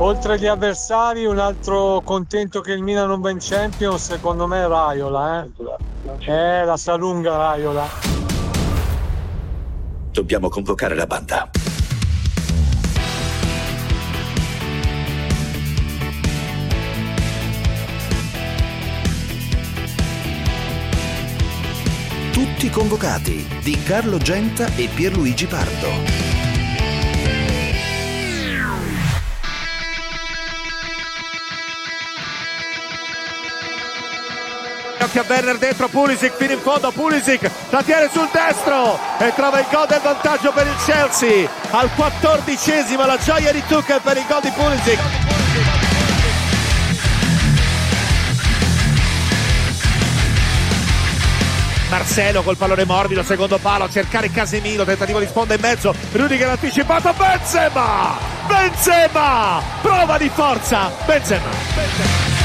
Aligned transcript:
Oltre 0.00 0.34
agli 0.34 0.46
avversari, 0.46 1.26
un 1.26 1.40
altro 1.40 2.00
contento 2.04 2.60
che 2.60 2.72
il 2.72 2.82
Milan 2.82 3.08
non 3.08 3.20
va 3.20 3.30
in 3.30 3.38
Champions, 3.40 4.04
secondo 4.04 4.46
me 4.46 4.62
è 4.62 4.66
Raiola, 4.68 5.42
eh. 5.42 5.48
Eh, 6.20 6.64
la 6.64 6.76
sa 6.76 6.94
lunga 6.94 7.36
Raiola. 7.36 7.84
Dobbiamo 10.12 10.48
convocare 10.48 10.94
la 10.94 11.06
banda. 11.06 11.50
Tutti 22.32 22.70
convocati 22.70 23.48
di 23.64 23.82
Carlo 23.82 24.18
Genta 24.18 24.66
e 24.76 24.88
Pierluigi 24.94 25.46
Pardo. 25.46 26.27
Occhio 35.08 35.22
a 35.22 35.24
Werner 35.26 35.56
dentro 35.56 35.88
Pulisic 35.88 36.36
fino 36.36 36.52
in 36.52 36.60
fondo 36.60 36.90
Pulisic 36.90 37.50
la 37.70 37.82
tiene 37.82 38.10
sul 38.12 38.28
destro 38.30 38.98
e 39.18 39.32
trova 39.34 39.58
il 39.58 39.66
gol 39.70 39.86
del 39.86 40.00
vantaggio 40.02 40.52
per 40.52 40.66
il 40.66 40.76
Chelsea 40.84 41.48
al 41.70 41.88
quattordicesimo 41.94 43.06
la 43.06 43.16
gioia 43.16 43.50
di 43.50 43.62
Tuchel 43.66 44.00
per 44.02 44.16
il 44.18 44.24
gol 44.28 44.42
di 44.42 44.50
Pulisic 44.50 44.98
Marcelo 51.88 52.42
col 52.42 52.58
pallone 52.58 52.84
morbido, 52.84 53.22
secondo 53.22 53.56
palo, 53.56 53.84
a 53.84 53.88
cercare 53.88 54.30
Casemiro, 54.30 54.84
tentativo 54.84 55.20
di 55.20 55.26
sponda 55.26 55.54
in 55.54 55.60
mezzo, 55.62 55.94
Rudiger 56.12 56.50
anticipato, 56.50 57.14
Benzema! 57.14 58.14
Benzema! 58.46 59.62
Prova 59.80 60.18
di 60.18 60.28
forza, 60.28 60.92
Benzema! 61.06 61.48
Benzema. 61.74 62.37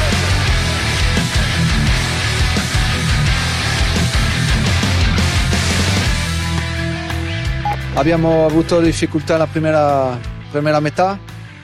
Abbiamo 7.95 8.45
avuto 8.45 8.80
difficoltà 8.80 9.33
nella 9.33 9.47
prima, 9.47 10.19
prima 10.52 10.80
metà 10.80 11.19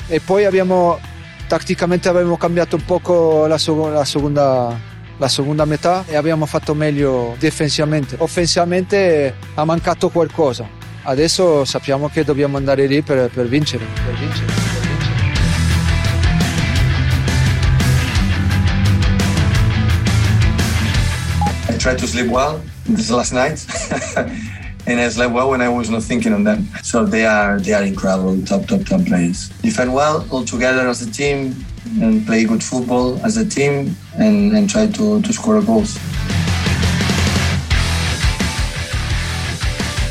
e 0.08 0.20
poi 0.20 0.46
abbiamo 0.46 1.00
tatticamente 1.48 2.10
abbiamo 2.10 2.38
cambiato 2.38 2.76
un 2.76 2.86
poco 2.86 3.48
la, 3.48 3.58
la, 3.58 4.06
seconda, 4.06 4.80
la 5.18 5.28
seconda 5.28 5.66
metà 5.66 6.04
e 6.08 6.16
abbiamo 6.16 6.46
fatto 6.46 6.76
meglio 6.76 7.36
difensivamente. 7.40 8.16
Offensivamente 8.20 9.34
ha 9.56 9.66
mancato 9.66 10.10
qualcosa. 10.10 10.68
Adesso 11.02 11.66
sappiamo 11.66 12.08
che 12.10 12.24
dobbiamo 12.24 12.58
andare 12.58 12.86
lì 12.86 13.02
per, 13.02 13.30
per 13.34 13.48
vincere. 13.48 13.86
Per 14.06 14.14
vincere. 14.14 14.78
I 21.70 21.78
tried 21.78 21.98
to 21.98 22.06
sleep 22.06 22.28
well 22.28 22.62
this 22.86 23.10
last 23.10 23.34
night. 23.34 23.66
and 24.90 25.00
I 25.00 25.08
slept 25.10 25.34
well 25.34 25.52
when 25.52 25.62
I 25.62 25.70
was 25.70 25.90
not 25.90 26.02
thinking 26.04 26.34
on 26.34 26.44
them. 26.44 26.68
So 26.82 27.06
they 27.06 27.26
are 27.26 27.60
they 27.60 27.74
are 27.74 27.84
incredible, 27.84 28.42
top 28.44 28.66
top 28.66 28.86
top 28.86 29.06
players. 29.06 29.50
Defend 29.62 29.94
well 29.94 30.26
all 30.32 30.44
together 30.44 30.88
as 30.88 31.02
a 31.02 31.12
team 31.12 31.54
and 32.02 32.26
play 32.26 32.44
good 32.46 32.64
football 32.64 33.20
as 33.24 33.38
a 33.38 33.46
team 33.46 33.96
and, 34.18 34.54
and 34.56 34.70
try 34.70 34.88
to, 34.88 35.22
to 35.22 35.34
score 35.34 35.62
goals. 35.62 35.98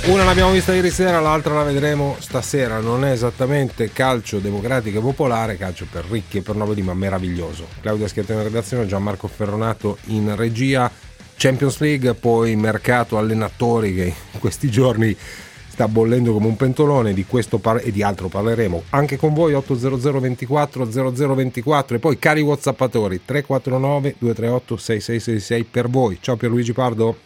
Una 0.06 0.24
l'abbiamo 0.24 0.52
vista 0.52 0.72
ieri 0.72 0.90
sera, 0.90 1.20
l'altra 1.20 1.52
la 1.52 1.64
vedremo 1.64 2.16
stasera. 2.18 2.78
Non 2.78 3.04
è 3.04 3.10
esattamente 3.10 3.92
calcio 3.92 4.38
democratico 4.38 4.98
e 4.98 5.02
popolare, 5.02 5.58
calcio 5.58 5.86
per 5.90 6.06
ricchi 6.06 6.38
e 6.38 6.40
per 6.40 6.56
nobili, 6.56 6.80
ma 6.80 6.94
meraviglioso. 6.94 7.66
Claudia 7.82 8.08
Schietto 8.08 8.32
in 8.32 8.42
redazione, 8.42 8.86
Gianmarco 8.86 9.28
Ferronato 9.28 9.98
in 10.06 10.34
regia. 10.34 10.90
Champions 11.38 11.78
League, 11.78 12.14
poi 12.14 12.56
mercato 12.56 13.16
allenatori 13.16 13.94
che 13.94 14.12
in 14.32 14.40
questi 14.40 14.68
giorni 14.68 15.16
sta 15.16 15.86
bollendo 15.86 16.32
come 16.32 16.48
un 16.48 16.56
pentolone, 16.56 17.12
di 17.12 17.24
questo 17.24 17.58
par- 17.58 17.80
e 17.84 17.92
di 17.92 18.02
altro 18.02 18.26
parleremo 18.26 18.82
anche 18.90 19.16
con 19.16 19.32
voi 19.32 19.54
800 19.54 20.18
24 20.18 20.90
0024 20.90 21.96
e 21.96 21.98
poi 22.00 22.18
cari 22.18 22.40
whatsappatori 22.40 23.24
349 23.24 24.16
238 24.18 24.76
6666 24.76 25.64
per 25.64 25.88
voi. 25.88 26.18
Ciao 26.20 26.34
Pierluigi 26.34 26.72
Pardo. 26.72 27.16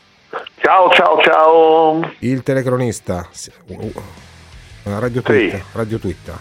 Ciao 0.56 0.90
ciao 0.90 1.18
ciao. 1.22 2.12
Il 2.18 2.42
telecronista. 2.42 3.26
Radio 4.82 5.22
Twitter. 5.22 5.58
Sì. 5.58 5.64
Radio 5.72 5.98
Twitter. 5.98 6.34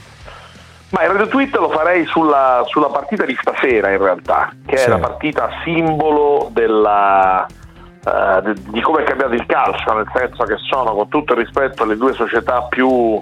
Ma 0.91 1.03
il 1.03 1.11
Radio 1.11 1.27
Tweet 1.27 1.55
lo 1.55 1.69
farei 1.69 2.05
sulla, 2.05 2.63
sulla, 2.67 2.89
partita 2.89 3.23
di 3.23 3.37
stasera 3.39 3.91
in 3.91 3.97
realtà, 3.97 4.53
che 4.65 4.75
sì. 4.75 4.87
è 4.87 4.89
la 4.89 4.97
partita 4.97 5.49
simbolo 5.63 6.49
della, 6.51 7.47
uh, 8.05 8.53
di 8.71 8.81
come 8.81 9.01
è 9.01 9.03
cambiato 9.03 9.33
il 9.33 9.45
calcio, 9.45 9.93
nel 9.93 10.09
senso 10.13 10.43
che 10.43 10.55
sono 10.57 10.93
con 10.93 11.07
tutto 11.09 11.33
il 11.33 11.39
rispetto 11.39 11.85
le 11.85 11.97
due 11.97 12.13
società 12.13 12.63
più, 12.63 13.21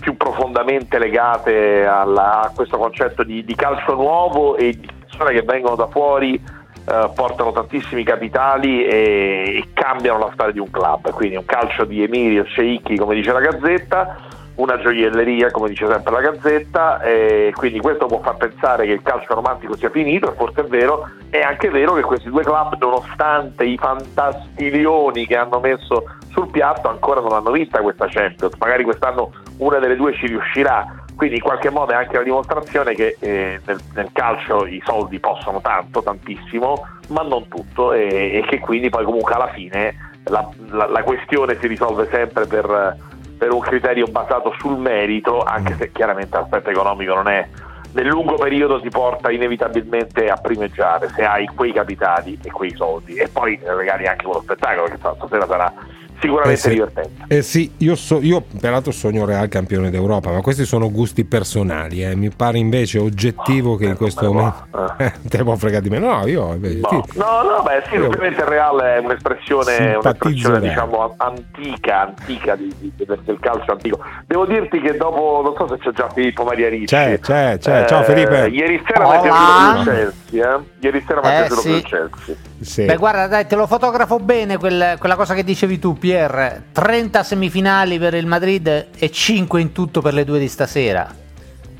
più 0.00 0.16
profondamente 0.16 0.98
legate 0.98 1.86
alla, 1.86 2.42
a 2.42 2.52
questo 2.54 2.78
concetto 2.78 3.22
di, 3.22 3.44
di, 3.44 3.54
calcio 3.54 3.94
nuovo 3.94 4.56
e 4.56 4.78
di 4.78 4.88
persone 5.00 5.32
che 5.32 5.42
vengono 5.42 5.76
da 5.76 5.86
fuori, 5.88 6.40
uh, 6.42 7.12
portano 7.12 7.52
tantissimi 7.52 8.04
capitali 8.04 8.84
e, 8.84 9.56
e, 9.56 9.68
cambiano 9.72 10.18
la 10.18 10.30
storia 10.32 10.52
di 10.52 10.60
un 10.60 10.70
club, 10.70 11.10
quindi 11.10 11.36
un 11.36 11.44
calcio 11.44 11.84
di 11.84 12.02
Emilio 12.02 12.44
Sceicchi 12.44 12.96
come 12.96 13.14
dice 13.14 13.32
la 13.32 13.40
Gazzetta 13.40 14.38
una 14.56 14.78
gioielleria, 14.78 15.50
come 15.50 15.68
dice 15.68 15.86
sempre 15.86 16.12
la 16.12 16.20
Gazzetta, 16.20 17.00
e 17.02 17.52
quindi 17.54 17.80
questo 17.80 18.06
può 18.06 18.20
far 18.20 18.36
pensare 18.36 18.86
che 18.86 18.92
il 18.92 19.02
calcio 19.02 19.34
romantico 19.34 19.76
sia 19.76 19.90
finito, 19.90 20.32
e 20.32 20.36
forse 20.36 20.62
è 20.62 20.64
vero, 20.64 21.08
è 21.30 21.40
anche 21.40 21.70
vero 21.70 21.94
che 21.94 22.02
questi 22.02 22.28
due 22.28 22.42
club, 22.42 22.76
nonostante 22.78 23.64
i 23.64 23.78
fantastiglioni 23.78 25.26
che 25.26 25.36
hanno 25.36 25.60
messo 25.60 26.04
sul 26.30 26.50
piatto, 26.50 26.88
ancora 26.88 27.20
non 27.20 27.32
hanno 27.32 27.50
vista 27.50 27.80
questa 27.80 28.06
Champions, 28.08 28.54
magari 28.58 28.84
quest'anno 28.84 29.32
una 29.58 29.78
delle 29.78 29.96
due 29.96 30.14
ci 30.14 30.26
riuscirà, 30.26 30.86
quindi 31.16 31.36
in 31.36 31.42
qualche 31.42 31.70
modo 31.70 31.92
è 31.92 31.96
anche 31.96 32.16
la 32.16 32.22
dimostrazione 32.22 32.94
che 32.94 33.16
eh, 33.18 33.60
nel, 33.66 33.78
nel, 33.94 34.08
calcio 34.12 34.66
i 34.66 34.80
soldi 34.84 35.20
possono 35.20 35.60
tanto, 35.60 36.02
tantissimo, 36.02 36.86
ma 37.08 37.22
non 37.22 37.46
tutto, 37.48 37.92
e, 37.92 38.06
e 38.38 38.44
che 38.48 38.58
quindi 38.58 38.88
poi 38.88 39.04
comunque 39.04 39.34
alla 39.34 39.48
fine 39.48 39.94
la, 40.24 40.48
la, 40.68 40.86
la 40.86 41.02
questione 41.02 41.58
si 41.60 41.66
risolve 41.66 42.08
sempre 42.10 42.46
per 42.46 42.96
per 43.40 43.54
un 43.54 43.60
criterio 43.60 44.04
basato 44.06 44.54
sul 44.58 44.76
merito, 44.76 45.40
anche 45.40 45.74
se 45.76 45.90
chiaramente 45.92 46.36
l'aspetto 46.36 46.68
economico 46.68 47.14
non 47.14 47.26
è 47.28 47.48
nel 47.92 48.06
lungo 48.06 48.34
periodo 48.34 48.80
ti 48.80 48.90
porta 48.90 49.32
inevitabilmente 49.32 50.28
a 50.28 50.36
primeggiare 50.36 51.08
se 51.08 51.24
hai 51.24 51.46
quei 51.46 51.72
capitali 51.72 52.38
e 52.40 52.50
quei 52.50 52.72
soldi. 52.76 53.14
E 53.14 53.28
poi 53.28 53.58
magari 53.64 54.06
anche 54.06 54.24
con 54.24 54.34
lo 54.34 54.42
spettacolo 54.42 54.86
che 54.88 54.96
stasera 54.96 55.46
sarà 55.46 55.72
sicuramente 56.20 56.52
eh 56.52 56.56
sì. 56.56 56.68
divertente. 56.70 57.24
Eh 57.28 57.42
sì, 57.42 57.72
io, 57.78 57.94
so, 57.96 58.20
io, 58.20 58.44
peraltro 58.60 58.92
sogno 58.92 59.24
Real 59.24 59.48
campione 59.48 59.90
d'Europa, 59.90 60.30
ma 60.30 60.40
questi 60.40 60.64
sono 60.64 60.90
gusti 60.90 61.24
personali. 61.24 62.04
Eh. 62.04 62.14
Mi 62.14 62.30
pare 62.30 62.58
invece 62.58 62.98
oggettivo 62.98 63.72
oh, 63.72 63.76
che 63.76 63.86
in 63.86 63.96
questo 63.96 64.32
momento. 64.32 64.66
Eh. 64.98 65.12
te 65.28 65.42
può 65.42 65.56
fregare 65.56 65.82
di 65.82 65.90
me. 65.90 65.98
No, 65.98 66.26
io 66.26 66.52
invece. 66.52 66.80
No, 66.80 67.04
sì. 67.08 67.18
no, 67.18 67.42
no, 67.42 67.62
beh, 67.62 67.82
sì, 67.88 67.94
io... 67.94 68.06
ovviamente 68.06 68.40
il 68.40 68.46
Real 68.46 68.80
è 68.80 68.98
un'espressione, 68.98 69.94
un'espressione 69.94 70.60
diciamo 70.60 71.14
antica, 71.16 72.00
antica 72.00 72.56
di, 72.56 72.74
di, 72.78 72.92
del 72.96 73.38
calcio 73.40 73.72
antico. 73.72 74.00
Devo 74.26 74.46
dirti 74.46 74.80
che 74.80 74.96
dopo, 74.96 75.40
non 75.42 75.54
so 75.56 75.74
se 75.74 75.82
c'è 75.82 75.92
già 75.92 76.08
Filippo 76.10 76.44
Maria 76.44 76.68
Ricci. 76.68 76.86
C'è, 76.86 77.18
c'è, 77.20 77.58
c'è. 77.58 77.86
Ciao 77.86 78.02
Felipe. 78.02 78.48
Ieri 78.48 78.82
sera 78.86 79.08
mi 79.08 79.28
ha 79.28 79.82
Chelsea, 79.84 80.56
eh? 80.56 80.60
Ieri 80.80 81.04
sera 81.06 81.20
mi 81.20 81.26
ha 81.26 81.46
piaciuto 81.46 81.68
il 81.68 81.82
Chelsea. 81.82 82.34
Sì. 82.60 82.84
Beh, 82.84 82.96
guarda, 82.96 83.26
dai, 83.26 83.46
te 83.46 83.56
lo 83.56 83.66
fotografo 83.66 84.18
bene 84.18 84.58
quel, 84.58 84.96
quella 84.98 85.16
cosa 85.16 85.34
che 85.34 85.42
dicevi 85.42 85.78
tu, 85.78 85.94
Pier. 86.10 86.64
30 86.72 87.22
semifinali 87.22 87.96
per 88.00 88.14
il 88.14 88.26
Madrid 88.26 88.88
e 88.98 89.10
5 89.12 89.60
in 89.60 89.70
tutto 89.70 90.00
per 90.00 90.12
le 90.12 90.24
due 90.24 90.40
di 90.40 90.48
stasera. 90.48 91.08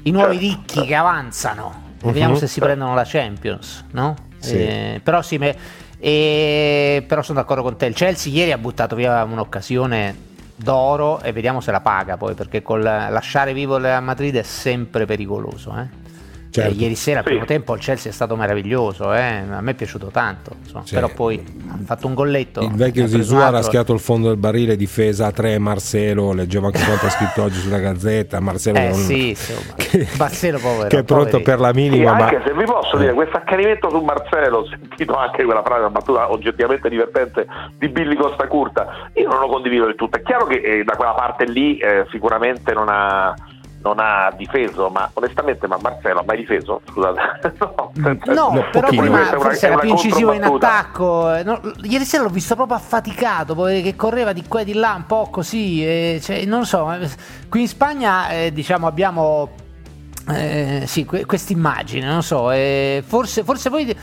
I 0.03 0.11
nuovi 0.13 0.39
certo. 0.39 0.57
ricchi 0.57 0.87
che 0.87 0.95
avanzano. 0.95 1.83
Uh-huh. 2.01 2.07
Vediamo 2.07 2.37
se 2.37 2.47
si 2.47 2.61
prendono 2.61 2.95
la 2.95 3.03
Champions, 3.05 3.87
no? 3.91 4.15
Sì. 4.39 4.55
Eh, 4.55 5.01
però 5.03 5.21
sì, 5.21 5.37
me, 5.37 5.57
eh, 5.99 7.05
però 7.09 7.23
sono 7.23 7.41
d'accordo 7.41 7.63
con 7.63 7.77
te. 7.77 7.87
Il 7.87 7.95
Chelsea 7.95 8.33
ieri 8.33 8.53
ha 8.53 8.59
buttato 8.59 8.95
via 8.95 9.25
un'occasione 9.25 10.29
d'oro 10.55 11.21
e 11.23 11.33
vediamo 11.33 11.61
se 11.61 11.73
la 11.73 11.81
paga 11.81 12.17
poi, 12.17 12.35
perché 12.35 12.63
col 12.63 12.83
lasciare 12.83 13.53
vivo 13.53 13.79
il 13.79 13.99
Madrid 14.01 14.37
è 14.37 14.45
sempre 14.45 15.07
pericoloso, 15.07 15.77
eh? 15.77 16.10
Certo. 16.51 16.83
ieri 16.83 16.97
sera, 16.97 17.21
al 17.21 17.25
primo 17.25 17.45
tempo, 17.45 17.75
il 17.75 17.81
Chelsea 17.81 18.11
è 18.11 18.15
stato 18.15 18.35
meraviglioso, 18.35 19.15
eh? 19.15 19.45
a 19.49 19.61
me 19.61 19.71
è 19.71 19.75
piaciuto 19.75 20.09
tanto. 20.09 20.57
Insomma. 20.61 20.85
Sì. 20.85 20.95
Però 20.95 21.09
poi 21.09 21.43
ha 21.69 21.79
fatto 21.85 22.09
un 22.09 22.15
golletto. 22.15 22.61
Il 22.61 22.73
vecchio 22.73 23.07
Zizou 23.07 23.39
ha 23.39 23.51
raschiato 23.51 23.93
il 23.93 24.01
fondo 24.01 24.29
del 24.29 24.37
barile, 24.37 24.75
difesa 24.75 25.27
a 25.27 25.33
3 25.33 25.59
Marcelo. 25.59 26.33
Leggevo 26.33 26.67
anche 26.67 26.83
quanto 26.83 27.07
ha 27.07 27.11
scritto 27.11 27.45
oggi 27.45 27.61
sulla 27.61 27.79
gazzetta. 27.79 28.41
Marcelo, 28.41 28.79
eh, 28.79 28.93
sì, 28.95 29.29
insomma. 29.29 29.75
che, 29.79 30.09
Marcelo 30.19 30.59
povero, 30.59 30.89
che 30.89 30.99
è 30.99 31.05
pronto 31.05 31.39
poveri. 31.39 31.45
per 31.45 31.61
la 31.61 31.73
minima. 31.73 32.17
Sì, 32.17 32.23
anche 32.23 32.43
se 32.45 32.53
vi 32.53 32.65
posso 32.65 32.97
dire, 32.97 33.13
questo 33.13 33.37
accanimento 33.37 33.89
su 33.89 34.01
Marcelo, 34.01 34.59
ho 34.67 34.67
sentito 34.67 35.15
anche 35.15 35.45
quella 35.45 35.63
frase, 35.63 35.81
una 35.81 35.91
battuta 35.91 36.33
oggettivamente 36.33 36.89
divertente 36.89 37.47
di 37.79 37.89
Billy 37.89 38.17
Costa 38.17 38.49
Curta. 38.49 39.09
Io 39.15 39.29
non 39.29 39.39
lo 39.39 39.47
condivido 39.47 39.85
del 39.85 39.95
tutto. 39.95 40.17
È 40.17 40.23
chiaro 40.23 40.47
che 40.47 40.57
eh, 40.57 40.83
da 40.83 40.97
quella 40.97 41.13
parte 41.13 41.45
lì 41.45 41.79
eh, 41.79 42.07
sicuramente 42.11 42.73
non 42.73 42.89
ha 42.89 43.35
non 43.83 43.99
ha 43.99 44.33
difeso, 44.37 44.91
ma 44.91 45.11
onestamente 45.15 45.67
ma 45.67 45.79
Marcelo 45.81 46.21
ha 46.21 46.25
mai 46.25 46.37
difeso? 46.37 46.83
Scusate. 46.87 47.55
no, 47.95 48.15
no, 48.27 48.51
no 48.53 48.69
però 48.71 48.89
prima 48.89 49.25
forse 49.25 49.67
era 49.67 49.79
più 49.79 49.91
incisivo 49.91 50.33
in 50.33 50.45
attacco. 50.45 51.35
Eh, 51.35 51.43
no, 51.43 51.61
ieri 51.83 52.05
sera 52.05 52.25
l'ho 52.25 52.29
visto 52.29 52.55
proprio 52.55 52.77
affaticato, 52.77 53.55
che 53.55 53.95
correva 53.97 54.33
di 54.33 54.45
qua 54.47 54.61
e 54.61 54.65
di 54.65 54.75
là 54.75 54.95
un 54.97 55.07
po' 55.07 55.29
così. 55.31 55.85
Eh, 55.85 56.21
cioè, 56.23 56.45
non 56.45 56.67
so, 56.67 56.93
eh, 56.93 57.09
qui 57.49 57.63
in 57.63 57.69
Spagna 57.69 58.31
eh, 58.31 58.53
diciamo 58.53 58.87
abbiamo 58.87 59.49
eh, 60.29 60.85
sì, 60.87 61.05
que- 61.05 61.25
questa 61.25 61.53
immagine, 61.53 62.07
non 62.07 62.23
so, 62.23 62.51
eh, 62.51 63.03
forse, 63.05 63.43
forse 63.43 63.71
poi, 63.71 63.95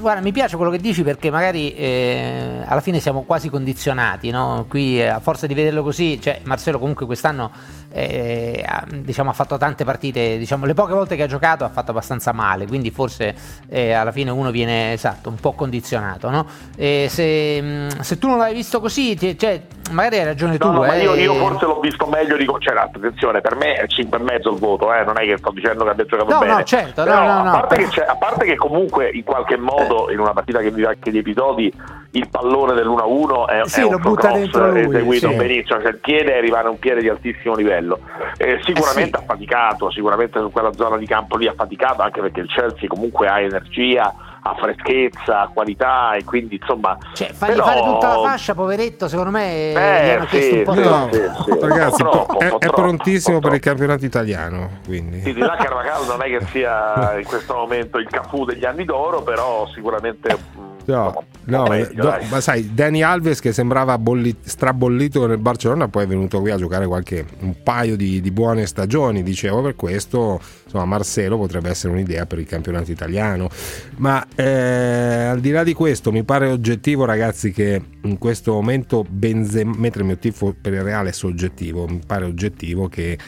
guarda, 0.00 0.20
mi 0.20 0.30
piace 0.30 0.56
quello 0.56 0.70
che 0.70 0.78
dici 0.78 1.02
perché 1.02 1.30
magari 1.30 1.74
eh, 1.74 2.62
alla 2.66 2.80
fine 2.80 3.00
siamo 3.00 3.22
quasi 3.22 3.48
condizionati, 3.48 4.30
no? 4.30 4.66
Qui 4.68 5.00
eh, 5.00 5.08
a 5.08 5.20
forza 5.20 5.46
di 5.46 5.54
vederlo 5.54 5.82
così, 5.82 6.20
cioè 6.20 6.40
Marcelo 6.44 6.78
comunque 6.78 7.06
quest'anno 7.06 7.50
eh, 7.90 8.62
ha, 8.66 8.84
diciamo, 8.88 9.30
ha 9.30 9.32
fatto 9.32 9.56
tante 9.56 9.84
partite, 9.84 10.36
diciamo, 10.36 10.66
le 10.66 10.74
poche 10.74 10.92
volte 10.92 11.16
che 11.16 11.22
ha 11.22 11.26
giocato 11.26 11.64
ha 11.64 11.70
fatto 11.70 11.90
abbastanza 11.90 12.32
male, 12.32 12.66
quindi 12.66 12.90
forse 12.90 13.34
eh, 13.68 13.92
alla 13.92 14.12
fine 14.12 14.30
uno 14.30 14.50
viene 14.50 14.92
esatto, 14.92 15.30
un 15.30 15.36
po' 15.36 15.52
condizionato, 15.52 16.30
no? 16.30 16.46
Se, 16.76 17.08
se, 17.08 18.18
tu 18.18 18.28
non 18.28 18.38
l'hai 18.38 18.54
visto 18.54 18.78
così, 18.78 19.16
cioè, 19.38 19.62
magari 19.90 20.18
hai 20.18 20.24
ragione 20.24 20.52
no, 20.52 20.58
tu. 20.58 20.70
No, 20.70 20.92
io, 20.92 21.14
io, 21.14 21.34
forse 21.34 21.64
l'ho 21.66 21.80
visto 21.80 22.06
meglio, 22.06 22.36
dico, 22.36 22.58
cioè, 22.58 22.76
attenzione, 22.76 23.40
per 23.40 23.56
me 23.56 23.74
è 23.74 23.84
5,5 23.84 24.52
il 24.52 24.58
voto, 24.58 24.86
non 24.86 25.18
è 25.18 25.24
che 25.24 25.38
sto 25.38 25.50
dicendo 25.50 25.61
dicendo 25.62 25.84
che 25.84 25.90
abbia 25.90 26.04
giocato 26.04 26.32
no, 26.32 26.38
bene. 26.40 26.52
No, 26.52 26.62
certo, 26.64 27.04
Però, 27.04 27.20
no, 27.20 27.42
no, 27.42 27.50
a, 27.50 27.60
parte 27.60 27.76
che 27.76 28.02
a, 28.02 28.16
parte 28.16 28.44
che 28.44 28.56
comunque 28.56 29.10
in 29.10 29.22
qualche 29.22 29.56
modo 29.56 30.10
in 30.10 30.18
una 30.18 30.32
partita 30.32 30.58
che 30.58 30.70
vive 30.72 30.88
anche 30.88 31.10
di 31.10 31.18
episodi 31.18 31.72
il 32.14 32.28
pallone 32.28 32.74
dell'1-1 32.74 33.46
è, 33.46 33.60
sì, 33.64 33.80
è 33.80 33.84
un 33.84 34.00
lo 34.02 34.14
cross 34.14 34.54
eseguito 34.74 35.30
sì. 35.30 35.36
benissimo, 35.36 35.80
cioè 35.80 35.90
il 35.90 35.98
piede 35.98 36.34
è 36.34 36.38
arrivare 36.38 36.66
a 36.66 36.70
un 36.70 36.78
piede 36.78 37.00
di 37.00 37.08
altissimo 37.08 37.54
livello. 37.54 38.00
Eh, 38.36 38.60
sicuramente 38.62 39.16
eh 39.16 39.20
sì. 39.20 39.24
ha 39.24 39.26
faticato, 39.26 39.90
sicuramente 39.90 40.38
su 40.40 40.50
quella 40.50 40.72
zona 40.72 40.96
di 40.98 41.06
campo 41.06 41.36
lì 41.36 41.46
ha 41.46 41.54
faticato, 41.54 42.02
anche 42.02 42.20
perché 42.20 42.40
il 42.40 42.48
Chelsea 42.48 42.88
comunque 42.88 43.28
ha 43.28 43.40
energia, 43.40 44.12
ha 44.44 44.54
freschezza, 44.54 45.42
ha 45.42 45.48
qualità 45.48 46.14
e 46.14 46.24
quindi 46.24 46.56
insomma... 46.56 46.96
Cioè, 47.14 47.32
fargli 47.32 47.54
però... 47.54 47.64
fare 47.64 47.82
tutta 47.82 48.08
la 48.08 48.22
fascia, 48.22 48.54
poveretto, 48.54 49.08
secondo 49.08 49.30
me 49.30 49.72
eh, 49.72 50.20
gli 50.20 50.26
sì, 50.28 50.52
un 50.58 50.62
po' 50.64 50.74
sì. 50.74 50.80
No, 50.80 51.08
sì, 51.10 51.58
ragazzi, 51.60 52.02
troppo, 52.02 52.38
è, 52.38 52.46
è 52.46 52.58
troppo, 52.58 52.82
prontissimo 52.82 53.38
per 53.38 53.52
il 53.54 53.60
campionato 53.60 54.04
italiano. 54.04 54.80
Quindi. 54.84 55.20
Sì, 55.20 55.32
di 55.32 55.40
là 55.40 55.56
Carvacalo 55.56 56.06
non 56.06 56.22
è 56.22 56.26
che 56.26 56.44
sia 56.46 57.18
in 57.18 57.24
questo 57.24 57.54
momento 57.54 57.98
il 57.98 58.08
Cafu 58.08 58.44
degli 58.44 58.64
anni 58.64 58.84
d'oro, 58.84 59.22
però 59.22 59.66
sicuramente 59.68 60.36
mh, 60.36 60.60
No, 60.86 61.24
no, 61.44 61.66
meglio, 61.66 62.02
do- 62.02 62.18
ma 62.28 62.40
sai, 62.40 62.74
Dani 62.74 63.02
Alves 63.02 63.40
che 63.40 63.52
sembrava 63.52 63.98
bolli- 63.98 64.36
strabollito 64.42 65.26
nel 65.26 65.38
Barcellona, 65.38 65.88
poi 65.88 66.04
è 66.04 66.06
venuto 66.06 66.40
qui 66.40 66.50
a 66.50 66.56
giocare 66.56 66.86
qualche 66.86 67.24
un 67.40 67.54
paio 67.62 67.96
di, 67.96 68.20
di 68.20 68.30
buone 68.30 68.66
stagioni. 68.66 69.22
Dicevo 69.22 69.62
per 69.62 69.76
questo, 69.76 70.40
insomma, 70.64 70.84
Marcelo 70.84 71.38
potrebbe 71.38 71.70
essere 71.70 71.92
un'idea 71.92 72.26
per 72.26 72.38
il 72.38 72.46
campionato 72.46 72.90
italiano. 72.90 73.48
Ma 73.96 74.26
eh, 74.34 75.24
al 75.24 75.40
di 75.40 75.50
là 75.50 75.62
di 75.62 75.72
questo, 75.72 76.12
mi 76.12 76.24
pare 76.24 76.48
oggettivo, 76.50 77.04
ragazzi, 77.04 77.52
che 77.52 77.80
in 78.02 78.18
questo 78.18 78.52
momento 78.52 79.04
Benzema, 79.08 79.74
mentre 79.76 80.00
il 80.00 80.06
mio 80.06 80.18
tifo 80.18 80.54
per 80.60 80.72
il 80.72 80.82
Reale 80.82 81.10
è 81.10 81.12
soggettivo, 81.12 81.86
mi 81.86 82.00
pare 82.04 82.24
oggettivo 82.24 82.88
che 82.88 83.18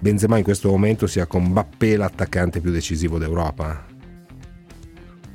Benzema 0.00 0.36
in 0.36 0.44
questo 0.44 0.68
momento 0.68 1.06
sia 1.06 1.26
con 1.26 1.52
Bappé 1.52 1.96
l'attaccante 1.96 2.60
più 2.60 2.70
decisivo 2.70 3.18
d'Europa. 3.18 3.92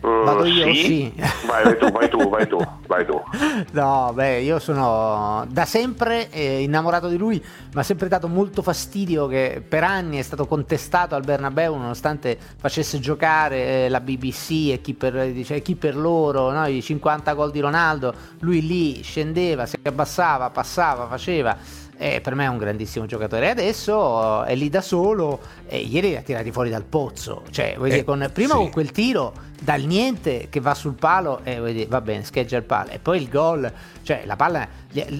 Uh, 0.01 0.23
Vado 0.23 0.45
io? 0.45 0.73
sì. 0.73 0.83
Sì. 0.83 1.13
Vai, 1.45 1.63
vai 1.63 1.77
tu, 1.77 1.91
vai 1.91 2.09
tu, 2.09 2.29
vai 2.29 2.47
tu, 2.47 2.57
vai 2.87 3.05
tu. 3.05 3.21
No, 3.71 4.11
beh, 4.13 4.39
io 4.39 4.59
sono 4.59 5.45
da 5.49 5.65
sempre 5.65 6.29
eh, 6.29 6.61
innamorato 6.61 7.07
di 7.07 7.17
lui, 7.17 7.43
ma 7.73 7.81
ha 7.81 7.83
sempre 7.83 8.07
dato 8.07 8.27
molto 8.27 8.61
fastidio 8.61 9.27
che 9.27 9.63
per 9.67 9.83
anni 9.83 10.17
è 10.17 10.21
stato 10.21 10.45
contestato 10.45 11.15
al 11.15 11.23
Bernabeu 11.23 11.75
nonostante 11.75 12.37
facesse 12.57 12.99
giocare 12.99 13.85
eh, 13.85 13.89
la 13.89 13.99
BBC 13.99 14.69
e 14.71 14.79
chi 14.81 14.93
per, 14.93 15.31
dice, 15.31 15.61
chi 15.61 15.75
per 15.75 15.95
loro, 15.95 16.51
no? 16.51 16.65
i 16.67 16.81
50 16.81 17.33
gol 17.33 17.51
di 17.51 17.59
Ronaldo, 17.59 18.13
lui 18.39 18.65
lì 18.65 19.01
scendeva, 19.01 19.65
si 19.65 19.77
abbassava, 19.83 20.49
passava, 20.49 21.07
faceva. 21.07 21.57
Eh, 22.01 22.21
per 22.21 22.33
me 22.33 22.45
è 22.45 22.47
un 22.47 22.57
grandissimo 22.57 23.05
giocatore. 23.05 23.47
E 23.47 23.49
adesso 23.49 24.45
è 24.45 24.55
lì 24.55 24.69
da 24.69 24.79
solo. 24.79 25.41
E 25.71 25.77
ieri 25.79 26.09
li 26.09 26.15
ha 26.15 26.21
tirati 26.21 26.51
fuori 26.51 26.69
dal 26.71 26.83
pozzo. 26.83 27.43
Cioè, 27.51 27.75
Eh, 27.79 27.83
dire, 27.83 28.03
con, 28.03 28.27
prima 28.33 28.53
sì. 28.53 28.57
con 28.57 28.69
quel 28.71 28.91
tiro 28.91 29.33
dal 29.61 29.81
niente 29.81 30.47
che 30.49 30.61
va 30.61 30.73
sul 30.73 30.93
palo 30.93 31.41
e 31.43 31.61
dire, 31.73 31.85
va 31.87 32.01
bene, 32.01 32.23
scheggia 32.23 32.57
il 32.57 32.63
palo. 32.63 32.89
E 32.89 32.97
poi 32.99 33.21
il 33.21 33.29
gol, 33.29 33.71
cioè 34.03 34.23
la 34.25 34.35
palla 34.35 34.67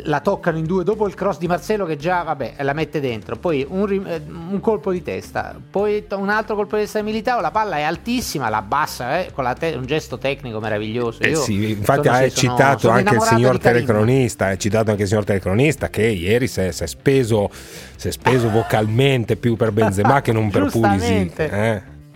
la 0.06 0.19
toccano 0.22 0.57
in 0.57 0.66
due. 0.66 0.84
Dopo 0.84 1.06
il 1.07 1.13
cross 1.13 1.38
di 1.38 1.46
Marcelo 1.46 1.86
che 1.86 1.98
già, 1.98 2.24
vabbè, 2.24 2.56
la 2.62 2.74
mette 2.74 3.00
dentro. 3.00 3.36
Poi 3.36 3.63
un, 3.69 3.92
eh, 4.07 4.22
un 4.28 4.60
colpo 4.60 4.92
di 4.92 5.04
testa. 5.04 5.56
Poi 5.69 6.06
un 6.16 6.30
altro 6.30 6.56
colpo 6.56 6.75
di 6.78 6.81
testa 6.84 6.98
di 7.00 7.06
Militao. 7.06 7.40
La 7.42 7.51
palla 7.51 7.78
è 7.78 7.84
altissima, 7.84 8.50
la 8.50 8.57
abbassa 8.57 9.19
eh, 9.19 9.31
con 9.31 9.54
te- 9.60 9.75
un 9.78 9.86
gesto 9.86 10.18
tecnico 10.18 10.60
meraviglioso. 10.60 11.22
Eh 11.22 11.30
Io 11.30 11.42
sì, 11.42 11.69
infatti 11.72 12.07
ha 12.07 12.24
sì, 12.28 12.30
sono- 12.31 12.56
citato 12.56 12.80
sono 12.80 12.94
anche 12.94 13.13
il 13.16 13.22
signor 13.22 13.60
telecronista, 13.60 14.48
ha 14.48 14.57
citato 14.57 14.90
anche 14.90 15.04
il 15.04 15.07
signor 15.07 15.25
telecronista 15.25 15.90
che 15.90 16.07
ieri 16.07 16.48
si 16.48 16.62
è, 16.62 16.72
si 16.72 16.84
è 16.84 16.88
speso, 16.88 17.51
si 17.96 18.07
è 18.07 18.12
speso 18.12 18.50
vocalmente 18.50 19.36
più 19.36 19.56
per 19.56 19.72
Benzema 19.72 20.22
che 20.22 20.31
non 20.31 20.38
per 20.47 20.62
Pulisic. 20.71 21.47
Giustamente. 21.47 21.50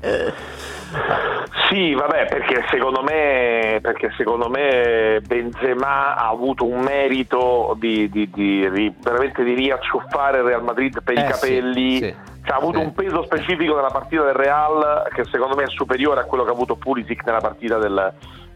eh. 0.01 0.33
Sì, 1.69 1.93
vabbè, 1.93 2.27
perché 2.27 2.63
secondo 2.69 3.01
me, 3.01 3.79
perché 3.81 4.11
secondo 4.15 4.47
me 4.47 5.21
Benzema 5.25 6.15
ha 6.15 6.27
avuto 6.29 6.65
un 6.67 6.81
merito 6.81 7.75
di, 7.79 8.09
di- 8.09 8.29
di- 8.31 8.69
di- 8.69 8.93
veramente 9.01 9.43
di 9.43 9.53
riacciuffare 9.55 10.37
il 10.39 10.43
Real 10.43 10.63
Madrid 10.63 11.01
per 11.03 11.15
i 11.15 11.17
Eh, 11.17 11.21
sì, 11.21 11.31
capelli. 11.31 11.97
sì, 11.97 12.15
Cioè, 12.45 12.53
ha 12.53 12.57
avuto 12.57 12.77
sì. 12.79 12.85
un 12.85 12.93
peso 12.93 13.23
specifico 13.23 13.75
nella 13.75 13.89
partita 13.89 14.23
del 14.23 14.35
Real 14.35 15.07
che 15.15 15.23
secondo 15.31 15.55
me 15.55 15.63
è 15.63 15.69
superiore 15.69 16.19
a 16.19 16.25
quello 16.25 16.43
che 16.43 16.49
ha 16.51 16.53
avuto 16.53 16.75
Pulisic 16.75 17.23
nella 17.25 17.39
partita 17.39 17.77
del, 17.79 18.13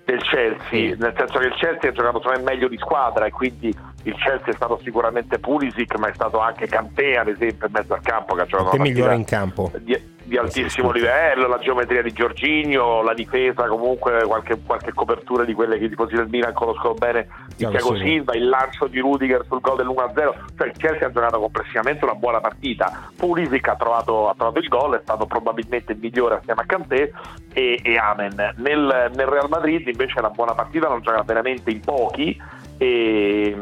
del 0.08 0.22
Chelsea, 0.24 0.96
nel 0.98 1.14
senso 1.18 1.38
che 1.38 1.48
il 1.48 1.54
Chelsea 1.56 1.90
ha 1.90 1.94
giocato 1.94 2.22
secondo 2.22 2.40
me 2.40 2.54
meglio 2.54 2.70
di 2.70 2.78
squadra 2.78 3.26
e 3.26 3.32
quindi 3.32 3.68
il 4.04 4.16
Chelsea 4.16 4.48
è 4.48 4.54
stato 4.54 4.80
sicuramente 4.82 5.38
Pulisic, 5.38 5.98
ma 5.98 6.08
è 6.08 6.14
stato 6.14 6.40
anche 6.40 6.66
Kanté 6.66 7.18
ad 7.18 7.28
esempio 7.28 7.68
in 7.68 7.74
mezzo 7.74 7.94
al 7.94 8.02
campo 8.02 8.34
che 8.34 8.42
ha 8.42 8.46
giocato 8.46 8.78
migliore 8.78 9.16
in 9.16 9.26
campo. 9.26 9.70
di, 9.80 10.16
di 10.28 10.38
altissimo 10.38 10.92
livello, 10.92 11.48
la 11.48 11.58
geometria 11.58 12.02
di 12.02 12.12
Giorginio, 12.12 13.02
la 13.02 13.14
difesa, 13.14 13.66
comunque 13.68 14.24
qualche, 14.26 14.60
qualche 14.66 14.92
copertura 14.94 15.46
di 15.46 15.54
quelle 15.54 15.78
che 15.78 15.86
i 15.86 15.90
tifosi 15.90 16.16
del 16.16 16.28
Milan 16.28 16.52
conoscono 16.52 16.94
bene 16.96 17.28
di 17.56 17.66
Thiago 17.66 17.96
Silva. 17.96 18.36
Il 18.36 18.50
lancio 18.50 18.88
di 18.88 19.00
Rudiger 19.00 19.46
sul 19.48 19.62
gol 19.62 19.78
dell'1-0, 19.78 20.34
cioè 20.58 20.68
il 20.68 20.74
Chelsea 20.76 21.08
ha 21.08 21.12
giocato 21.12 21.40
complessivamente 21.40 22.04
una 22.04 22.16
buona 22.16 22.42
partita. 22.42 23.10
Pulisic 23.16 23.68
ha 23.70 23.76
trovato, 23.76 24.28
ha 24.28 24.34
trovato 24.36 24.60
il 24.60 24.68
gol, 24.68 24.98
è 24.98 25.02
stato 25.02 25.26
probabilmente 25.26 25.94
il 25.94 26.00
migliore 26.00 26.36
assieme 26.36 26.62
a 26.62 26.66
Kanté 26.66 27.14
e, 27.54 27.80
e 27.82 27.98
Amen. 27.98 28.54
Nel, 28.58 29.12
nel 29.16 29.28
Real 29.28 29.48
Madrid 29.48 29.88
invece 29.88 30.20
una 30.20 30.30
buona 30.30 30.54
partita 30.54 30.90
l'hanno 30.90 31.00
giocata 31.00 31.24
veramente 31.24 31.72
in 31.72 31.80
pochi 31.80 32.38
e 32.78 33.56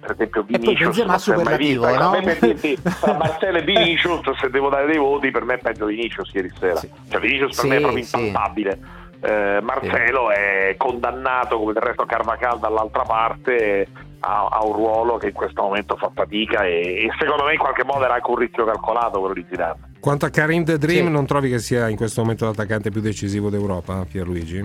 per 0.00 0.12
esempio 0.12 0.44
poi 0.44 0.58
Vinicius 0.58 0.96
Benzema 0.96 1.10
non 1.10 1.18
si 1.18 1.30
è 1.30 1.36
mai 1.42 1.56
visto. 1.56 1.86
No? 1.86 1.92
a 1.94 2.10
me 2.10 2.22
per 2.22 2.38
dirti, 2.38 2.78
tra 3.00 3.12
Marcelo 3.18 3.58
e 3.58 3.62
Vinicius 3.62 4.20
se 4.40 4.48
devo 4.50 4.68
dare 4.68 4.86
dei 4.86 4.98
voti 4.98 5.30
per 5.30 5.44
me 5.44 5.54
è 5.54 5.58
peggio 5.58 5.86
Vinicius 5.86 6.30
ieri 6.34 6.50
sera 6.58 6.76
Sì. 6.76 6.90
cioè 7.10 7.20
Vinicius 7.20 7.54
per 7.56 7.64
Sì, 7.64 7.68
me 7.68 7.76
è 7.76 7.80
proprio 7.80 8.04
sì. 8.04 8.26
impalpabile 8.26 8.78
Eh, 9.20 9.58
Marcelo 9.62 10.30
è 10.30 10.74
condannato 10.76 11.58
come 11.58 11.72
del 11.72 11.82
resto 11.82 12.04
Carvacal 12.06 12.60
dall'altra 12.60 13.02
parte 13.02 13.86
a, 14.20 14.46
a 14.50 14.64
un 14.64 14.72
ruolo 14.72 15.16
che 15.16 15.26
in 15.28 15.32
questo 15.32 15.62
momento 15.62 15.96
fa 15.96 16.10
fatica 16.14 16.62
e, 16.64 17.04
e 17.06 17.08
secondo 17.18 17.44
me 17.44 17.52
in 17.54 17.58
qualche 17.58 17.84
modo 17.84 18.04
era 18.04 18.14
anche 18.14 18.30
un 18.30 18.36
rischio 18.36 18.64
calcolato 18.64 19.18
quello 19.18 19.34
di 19.34 19.44
Zidane 19.50 19.86
Quanto 20.00 20.26
a 20.26 20.30
Karim 20.30 20.62
The 20.64 20.78
Dream, 20.78 21.06
Sì. 21.06 21.12
non 21.12 21.26
trovi 21.26 21.50
che 21.50 21.58
sia 21.58 21.88
in 21.88 21.96
questo 21.96 22.20
momento 22.20 22.44
l'attaccante 22.44 22.90
più 22.90 23.00
decisivo 23.00 23.50
d'Europa, 23.50 24.06
Pierluigi? 24.08 24.58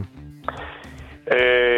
Ehm, 1.25 1.72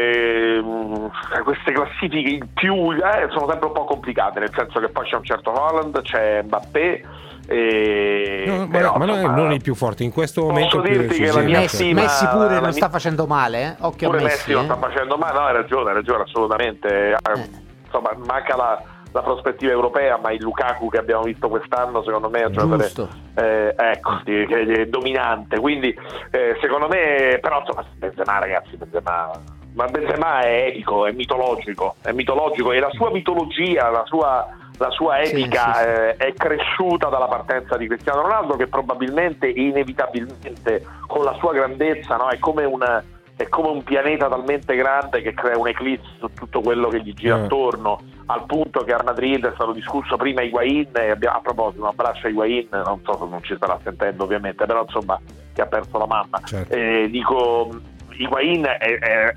queste 1.43 1.71
classifiche 1.71 2.29
in 2.29 2.47
più 2.53 2.91
eh, 2.91 3.27
sono 3.29 3.47
sempre 3.49 3.67
un 3.67 3.73
po' 3.73 3.85
complicate 3.85 4.39
nel 4.39 4.51
senso 4.55 4.79
che 4.79 4.89
poi 4.89 5.05
c'è 5.05 5.15
un 5.15 5.23
certo 5.23 5.51
Holland 5.51 6.01
c'è 6.01 6.41
Mbappé 6.43 7.03
e 7.47 8.43
No, 8.47 8.57
ma, 8.57 8.67
però, 8.67 8.97
ma 8.97 9.05
non, 9.05 9.15
è, 9.15 9.19
insomma, 9.19 9.35
non 9.35 9.51
il 9.51 9.61
più 9.61 9.75
forte, 9.75 10.03
in 10.03 10.11
questo 10.11 10.41
posso 10.41 10.53
momento 10.53 10.79
è 10.81 10.87
più 10.89 10.97
dirti 10.99 11.19
che 11.21 11.31
la 11.31 11.39
mia 11.41 11.59
Messi, 11.59 11.75
stima- 11.75 12.01
Messi 12.01 12.27
pure 12.27 12.45
la 12.47 12.53
non 12.53 12.61
mia- 12.61 12.71
sta 12.71 12.89
facendo 12.89 13.25
male, 13.27 13.61
eh? 13.63 13.75
Occhio 13.81 14.09
pure 14.09 14.21
a 14.21 14.23
Messi. 14.23 14.37
Messi 14.37 14.51
non 14.53 14.61
eh. 14.61 14.65
sta 14.65 14.77
facendo 14.77 15.17
male, 15.17 15.33
no, 15.33 15.45
hai 15.45 15.53
ragione, 15.53 15.89
hai 15.89 15.95
ragione, 15.95 16.23
assolutamente. 16.23 17.11
Eh, 17.11 17.63
Insomma, 17.85 18.11
manca 18.25 18.55
la, 18.57 18.81
la 19.11 19.21
prospettiva 19.21 19.71
europea, 19.71 20.17
ma 20.17 20.31
il 20.31 20.41
Lukaku 20.41 20.89
che 20.89 20.97
abbiamo 20.97 21.23
visto 21.23 21.47
quest'anno, 21.47 22.03
secondo 22.03 22.29
me, 22.29 22.41
è 22.41 22.45
un 22.45 22.51
giocatore 22.51 22.91
eh, 23.35 23.73
ecco, 23.77 24.19
di- 24.25 24.45
che 24.47 24.61
è 24.81 24.85
dominante. 24.87 25.59
Quindi, 25.59 25.95
eh, 26.31 26.57
secondo 26.59 26.87
me, 26.87 27.37
però, 27.41 27.59
insomma, 27.59 27.85
Benzema, 27.95 28.39
ragazzi, 28.39 28.75
Benzema. 28.75 29.31
Ma 29.75 29.85
Benzema 29.87 30.39
è 30.41 30.67
epico, 30.69 31.05
è 31.05 31.11
mitologico, 31.11 31.95
è 32.01 32.11
mitologico 32.13 32.71
e 32.71 32.79
la 32.79 32.89
sua 32.91 33.11
mitologia, 33.11 33.89
la 33.89 34.03
sua, 34.05 34.47
la 34.77 34.89
sua 34.89 35.17
Sì, 35.23 35.31
epica 35.31 35.73
sì, 35.73 35.79
sì. 35.81 35.85
eh, 35.87 36.15
è 36.15 36.33
cresciuta 36.33 37.09
dalla 37.09 37.27
partenza 37.27 37.75
di 37.75 37.87
Cristiano 37.87 38.21
Ronaldo 38.21 38.55
che 38.55 38.67
probabilmente 38.67 39.47
inevitabilmente 39.49 40.85
con 41.07 41.23
la 41.25 41.33
sua 41.39 41.51
grandezza 41.53 42.15
no, 42.15 42.29
è 42.29 42.39
come 42.39 42.63
un 42.63 43.03
è 43.37 43.49
come 43.49 43.67
un 43.67 43.83
pianeta 43.83 44.29
talmente 44.29 44.77
grande 44.77 45.21
che 45.21 45.33
crea 45.33 45.57
un'eclisse 45.57 46.05
su 46.19 46.29
tutto 46.33 46.61
quello 46.61 46.87
che 46.87 47.01
gli 47.01 47.13
gira 47.13 47.35
Eh. 47.35 47.41
attorno 47.41 47.99
al 48.27 48.45
punto 48.45 48.79
che 48.85 48.93
a 48.93 49.01
Madrid 49.03 49.45
è 49.45 49.51
stato 49.55 49.73
discusso 49.73 50.15
prima 50.15 50.41
Higuain 50.41 50.87
e 50.93 51.09
abbiamo, 51.09 51.35
a 51.35 51.41
proposito 51.41 51.81
un 51.81 51.89
abbraccio 51.89 52.27
a 52.27 52.29
Higuain 52.29 52.69
non 52.71 53.01
so 53.03 53.17
se 53.17 53.25
non 53.29 53.43
ci 53.43 53.53
starà 53.57 53.77
sentendo 53.83 54.23
ovviamente 54.23 54.65
però 54.65 54.83
insomma 54.83 55.19
che 55.53 55.61
ha 55.61 55.65
perso 55.65 55.97
la 55.97 56.05
mamma 56.07 56.39
Certo. 56.45 56.73
Eh, 56.73 57.09
dico 57.09 57.71
Higuain 58.17 58.65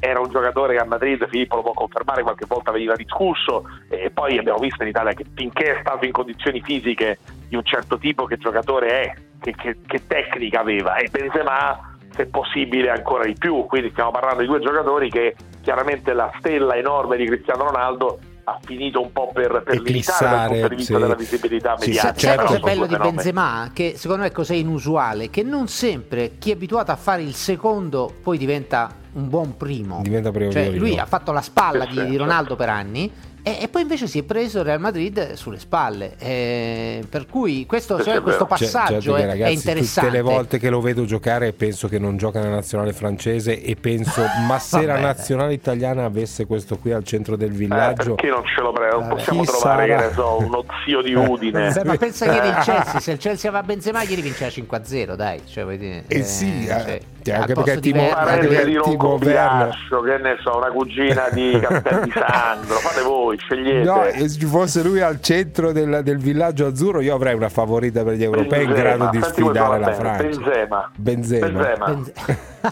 era 0.01 0.21
un 0.21 0.31
giocatore 0.31 0.75
che 0.75 0.81
a 0.81 0.85
Madrid 0.85 1.27
Filippo 1.29 1.57
lo 1.57 1.63
può 1.63 1.73
confermare 1.73 2.23
qualche 2.23 2.47
volta 2.47 2.71
veniva 2.71 2.95
discusso 2.95 3.65
e 3.89 4.11
poi 4.11 4.39
abbiamo 4.39 4.59
visto 4.59 4.83
in 4.83 4.89
Italia 4.91 5.13
che 5.13 5.25
finché 5.35 5.77
è 5.77 5.81
stato 5.81 6.05
in 6.05 6.13
condizioni 6.13 6.61
fisiche 6.61 7.19
di 7.49 7.57
un 7.57 7.65
certo 7.65 7.99
tipo 7.99 8.25
che 8.25 8.37
giocatore 8.37 8.89
è 9.01 9.15
che, 9.41 9.55
che- 9.55 9.77
che 9.87 10.07
tecnica 10.07 10.61
aveva. 10.61 10.97
E 10.97 11.09
Benzema 11.11 11.97
se 12.11 12.27
possibile 12.27 12.91
ancora 12.91 13.25
di 13.25 13.35
più. 13.39 13.65
Quindi 13.67 13.91
stiamo 13.91 14.11
parlando 14.11 14.43
di 14.43 14.49
due 14.49 14.61
giocatori 14.61 15.09
che 15.11 15.35
chiaramente 15.63 16.13
la 16.13 16.31
stella 16.39 16.75
enorme 16.75 17.17
di 17.17 17.27
Cristiano 17.27 17.65
Ronaldo 17.65 18.19
ha 18.49 18.59
finito 18.65 19.01
un 19.01 19.13
po' 19.13 19.31
per, 19.33 19.63
per 19.65 19.81
limitare 19.81 20.29
dal 20.29 20.45
Eclissare, 20.45 20.49
punto 20.53 20.69
di 20.69 20.75
vista 20.77 20.95
sì. 20.95 21.01
della 21.01 21.15
visibilità 21.15 21.77
Sì, 21.79 21.89
mediatica 21.89 22.15
sì, 22.15 22.21
Sai 22.21 22.37
certo. 22.37 22.45
cosa 22.47 22.57
è 22.59 22.61
bello 22.61 22.87
di. 22.87 22.97
Benzema? 22.97 23.71
Che 23.73 23.95
secondo 23.97 24.23
me 24.23 24.33
cos'è 24.33 24.55
inusuale? 24.55 25.31
Che 25.31 25.43
non 25.43 25.69
sempre 25.69 26.33
chi 26.39 26.51
è 26.51 26.55
abituato 26.55 26.91
a 26.91 26.97
fare 26.97 27.23
il 27.23 27.35
secondo 27.35 28.13
poi 28.23 28.39
diventa 28.39 28.95
un 29.13 29.29
buon 29.29 29.57
primo. 29.57 30.01
Diventa 30.03 30.31
primo 30.31 30.51
Cioè, 30.51 30.71
lui 30.71 30.99
ha 30.99 31.07
fatto 31.07 31.33
la 31.33 31.41
spalla 31.41 31.87
di, 31.87 32.05
di 32.07 32.17
Ronaldo 32.17 32.57
per 32.57 32.69
anni 32.69 33.11
e, 33.43 33.59
e 33.63 33.69
poi 33.69 33.83
invece 33.83 34.07
si 34.07 34.19
è 34.19 34.23
preso 34.23 34.59
il 34.59 34.65
Real 34.65 34.81
Madrid 34.81 35.33
sulle 35.33 35.59
spalle. 35.59 36.15
Eh, 36.19 37.05
per 37.09 37.27
cui 37.27 37.67
questo, 37.67 38.03
cioè, 38.03 38.21
questo 38.21 38.45
vero. 38.45 38.57
Cioè, 38.57 38.71
passaggio 38.71 39.01
cioè, 39.01 39.23
è, 39.23 39.27
ragazzi, 39.27 39.51
è 39.51 39.55
interessante. 39.55 40.11
Tutte 40.11 40.23
le 40.23 40.23
volte 40.23 40.59
che 40.59 40.71
lo 40.71 40.81
vedo 40.81 41.05
giocare 41.05 41.53
penso 41.53 41.89
che 41.89 41.99
non 41.99 42.17
gioca 42.17 42.41
nella 42.41 42.55
nazionale 42.57 42.93
francese 42.93 43.63
e 43.63 43.77
penso, 43.77 44.23
ma 44.47 44.59
se 44.59 44.85
la 44.85 44.99
nazionale 44.99 45.53
italiana 45.53 46.05
avesse 46.05 46.47
questo 46.47 46.79
qui 46.79 46.93
al 46.93 47.05
centro 47.05 47.37
del 47.37 47.53
Eh, 47.53 47.57
villaggio, 47.57 48.15
perché 48.15 48.31
non 48.31 48.45
ce 48.45 48.61
lo 48.61 48.73
prendo? 48.73 48.99
Non 48.99 49.09
Vabbè. 49.09 49.15
possiamo 49.15 49.45
trovare, 49.45 49.87
sarà? 49.89 50.01
che 50.01 50.07
ne 50.09 50.13
so, 50.15 50.39
uno 50.39 50.65
zio 50.85 51.03
di 51.03 51.15
Udine. 51.15 51.73
Beh, 51.73 51.85
ma 51.85 51.97
pensa 51.97 52.27
ieri 52.27 52.49
il 52.49 52.55
Chelsea, 52.63 53.01
se 53.01 53.13
il 53.13 53.19
Chelsea 53.19 53.51
aveva 53.51 53.65
Benzema 53.65 54.03
ieri 54.03 54.23
vinceva 54.23 54.51
5-0, 54.51 55.15
dai. 55.15 55.41
Cioè, 55.47 55.77
dire, 55.77 56.05
Eh 56.07 56.23
sì, 56.23 56.65
eh, 56.65 56.67
cioè, 56.67 57.01
cioè, 57.23 57.35
anche 57.35 57.55
perché 57.55 57.71
anche 57.73 57.91
parente 57.93 58.47
perché 58.49 58.65
di 58.65 58.77
Werner- 58.77 58.97
Cogliascio, 58.97 60.01
che 60.03 60.19
ne 60.19 60.37
so, 60.43 60.57
una 60.57 60.71
cugina 60.71 61.29
di 61.31 61.59
Castel 61.61 62.01
di 62.05 62.13
Sandro, 62.13 62.75
fate 62.77 63.03
voi, 63.03 63.37
scegliete. 63.39 63.85
No, 63.85 64.03
se 64.13 64.29
ci 64.29 64.47
fosse 64.47 64.83
lui 64.83 65.01
al 65.01 65.21
centro 65.21 65.73
del, 65.73 66.01
del 66.03 66.19
villaggio 66.19 66.67
azzurro, 66.67 67.01
io 67.01 67.15
avrei 67.15 67.35
una 67.35 67.49
favorita 67.49 68.03
per 68.05 68.15
gli 68.15 68.23
europei 68.23 68.63
in 68.65 68.69
Benzema, 68.73 68.97
grado 68.97 69.09
di 69.11 69.23
senti 69.23 69.43
sfidare 69.43 69.79
la 69.79 69.93
Francia. 69.93 70.23
Benzema. 70.25 70.91
Benzema. 70.97 71.47
Benzema. 71.49 71.87
Benze- 71.87 72.57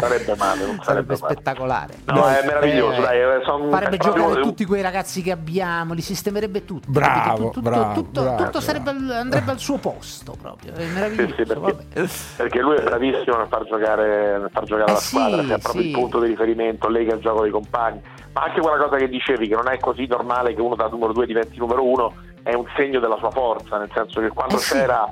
Sarebbe 0.00 0.36
male, 0.36 0.64
non 0.66 0.78
sarebbe 0.82 0.84
Sarebbe 0.84 1.16
male. 1.18 1.34
spettacolare. 1.34 1.94
No, 2.06 2.26
è 2.28 2.42
meraviglioso, 2.44 2.98
Eh, 3.00 3.02
dai, 3.20 3.42
son- 3.44 3.70
farebbe 3.70 3.94
è 3.96 3.98
proprio- 3.98 4.24
giocare 4.24 4.42
tutti 4.42 4.64
quei 4.64 4.82
ragazzi 4.82 5.22
che 5.22 5.30
abbiamo, 5.30 5.94
li 5.94 6.00
sistemerebbe 6.02 6.64
tutti. 6.64 6.86
Bravo, 6.90 7.36
tutto, 7.36 7.50
tutto, 7.50 7.60
bravo, 7.60 7.92
tutto, 7.94 8.22
bravo, 8.22 8.44
tutto 8.44 8.60
sarebbe 8.60 8.90
andrebbe 8.90 9.50
al 9.50 9.58
suo 9.58 9.78
posto 9.78 10.34
proprio. 10.40 10.72
È 10.74 10.84
meraviglioso. 10.84 11.34
Sì, 11.34 11.34
sì, 11.36 11.44
perché, 11.44 12.08
perché 12.36 12.60
lui 12.60 12.76
è 12.76 12.82
bravissimo 12.82 13.09
nel 13.10 13.46
far 13.48 13.64
giocare, 13.64 14.38
nel 14.38 14.50
far 14.52 14.64
giocare 14.64 14.90
Eh 14.90 14.94
la 14.94 14.98
sì, 15.00 15.06
squadra, 15.08 15.42
che 15.42 15.54
è 15.54 15.58
proprio 15.58 15.82
sì. 15.82 15.88
il 15.88 15.94
punto 15.94 16.20
di 16.20 16.26
riferimento, 16.28 16.88
lega 16.88 17.14
il 17.14 17.20
gioco 17.20 17.42
dei 17.42 17.50
compagni. 17.50 18.00
Ma 18.32 18.42
anche 18.42 18.60
quella 18.60 18.76
cosa 18.82 18.96
che 18.96 19.08
dicevi, 19.08 19.48
che 19.48 19.54
non 19.54 19.68
è 19.68 19.78
così 19.78 20.06
normale 20.06 20.54
che 20.54 20.60
uno 20.60 20.74
da 20.76 20.88
numero 20.88 21.12
2 21.12 21.26
diventi 21.26 21.58
numero 21.58 21.84
1, 21.84 22.12
è 22.42 22.54
un 22.54 22.64
segno 22.76 23.00
della 23.00 23.16
sua 23.18 23.30
forza, 23.30 23.76
nel 23.78 23.90
senso 23.94 24.20
che 24.20 24.28
quando 24.28 24.54
Eh 24.56 24.58
sì. 24.58 24.72
c'era 24.74 25.06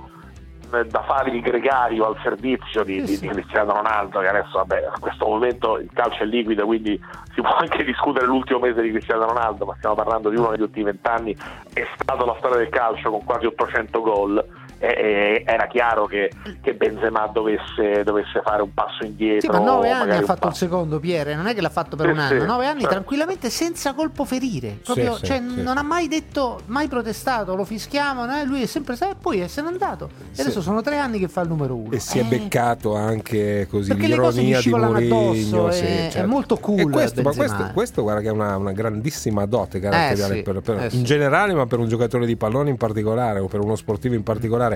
eh, 0.72 0.84
da 0.84 1.02
fare 1.02 1.30
il 1.30 1.40
gregario 1.40 2.06
al 2.06 2.16
servizio 2.22 2.84
di, 2.84 3.00
Sì, 3.00 3.04
di- 3.06 3.14
sì. 3.16 3.20
di 3.20 3.28
Cristiano 3.28 3.72
Ronaldo, 3.74 4.20
che 4.20 4.28
adesso 4.28 4.50
vabbè, 4.58 4.90
a 4.94 4.98
questo 5.00 5.26
momento 5.26 5.78
il 5.78 5.90
calcio 5.92 6.22
è 6.22 6.26
liquido, 6.26 6.64
quindi 6.66 7.00
si 7.34 7.40
può 7.40 7.54
anche 7.56 7.84
discutere 7.84 8.26
l'ultimo 8.26 8.58
mese 8.60 8.82
di 8.82 8.90
Cristiano 8.90 9.26
Ronaldo, 9.26 9.64
ma 9.64 9.74
stiamo 9.78 9.94
parlando 9.94 10.28
di 10.28 10.36
uno 10.36 10.50
degli 10.50 10.62
ultimi 10.62 10.84
vent'anni, 10.84 11.36
è 11.72 11.86
stato 12.00 12.24
la 12.24 12.34
storia 12.38 12.58
del 12.58 12.68
calcio 12.68 13.10
con 13.10 13.24
quasi 13.24 13.46
800 13.46 14.00
gol. 14.00 14.44
E- 14.78 14.86
e 14.88 15.42
era 15.46 15.66
chiaro 15.66 16.06
che, 16.06 16.30
che 16.60 16.74
Benzema 16.74 17.26
dovesse, 17.32 18.02
dovesse 18.04 18.40
fare 18.44 18.62
un 18.62 18.72
passo 18.72 19.04
indietro. 19.04 19.52
Sì, 19.52 19.58
ma 19.58 19.64
nove 19.64 19.90
anni 19.90 20.06
magari 20.06 20.22
ha 20.22 20.26
fatto 20.26 20.48
il 20.48 20.54
secondo 20.54 20.98
Pierre, 21.00 21.34
non 21.34 21.46
è 21.46 21.54
che 21.54 21.60
l'ha 21.60 21.68
fatto 21.70 21.96
per 21.96 22.06
Sì, 22.06 22.12
un 22.12 22.18
anno, 22.18 22.40
sì, 22.40 22.46
nove 22.46 22.66
anni 22.66 22.80
certo. 22.80 22.94
tranquillamente 22.94 23.50
senza 23.50 23.92
colpo 23.94 24.24
ferire. 24.24 24.78
Proprio, 24.84 25.14
Sì, 25.14 25.20
sì, 25.20 25.26
cioè, 25.26 25.42
sì. 25.46 25.62
non 25.62 25.78
ha 25.78 25.82
mai 25.82 26.08
detto, 26.08 26.60
mai 26.66 26.88
protestato, 26.88 27.54
lo 27.54 27.64
fischiamo, 27.64 28.24
no? 28.24 28.42
lui 28.44 28.62
è 28.62 28.66
sempre 28.66 28.94
stato 28.96 29.12
e 29.12 29.16
poi 29.20 29.46
se 29.48 29.62
n'è 29.62 29.68
andato. 29.68 30.08
E 30.30 30.34
Sì. 30.34 30.40
adesso 30.42 30.60
sono 30.60 30.80
tre 30.82 30.98
anni 30.98 31.18
che 31.18 31.28
fa 31.28 31.40
il 31.42 31.48
numero 31.48 31.74
uno. 31.76 31.90
E 31.92 31.98
si 31.98 32.18
è 32.18 32.22
Eh, 32.22 32.24
beccato 32.24 32.94
anche 32.94 33.66
così 33.68 33.88
Perché 33.88 34.06
le 34.08 34.16
cose 34.16 34.40
gli 34.42 34.46
l'ironia 34.46 34.56
di 34.56 34.62
scivolano 34.62 34.92
Mourinho. 34.92 35.30
addosso, 35.30 35.70
sì, 35.72 35.84
è- 35.84 36.06
è 36.06 36.10
certo. 36.10 36.28
molto 36.28 36.56
cool 36.58 36.80
E 36.80 36.88
questo, 36.90 37.22
questo, 37.22 37.70
questo 37.72 38.02
guarda 38.02 38.20
che 38.20 38.28
è 38.28 38.32
una, 38.32 38.56
una 38.56 38.72
grandissima 38.72 39.44
dote 39.46 39.80
caratteriale 39.80 40.34
Eh 40.34 40.36
sì, 40.38 40.42
per- 40.42 40.60
per- 40.60 40.82
eh 40.84 40.90
sì. 40.90 40.96
in 40.98 41.04
generale, 41.04 41.54
ma 41.54 41.66
per 41.66 41.78
un 41.78 41.88
giocatore 41.88 42.26
di 42.26 42.36
pallone 42.36 42.70
in 42.70 42.76
particolare 42.76 43.40
o 43.40 43.46
per 43.46 43.60
uno 43.60 43.74
sportivo 43.76 44.14
in 44.14 44.22
particolare. 44.22 44.66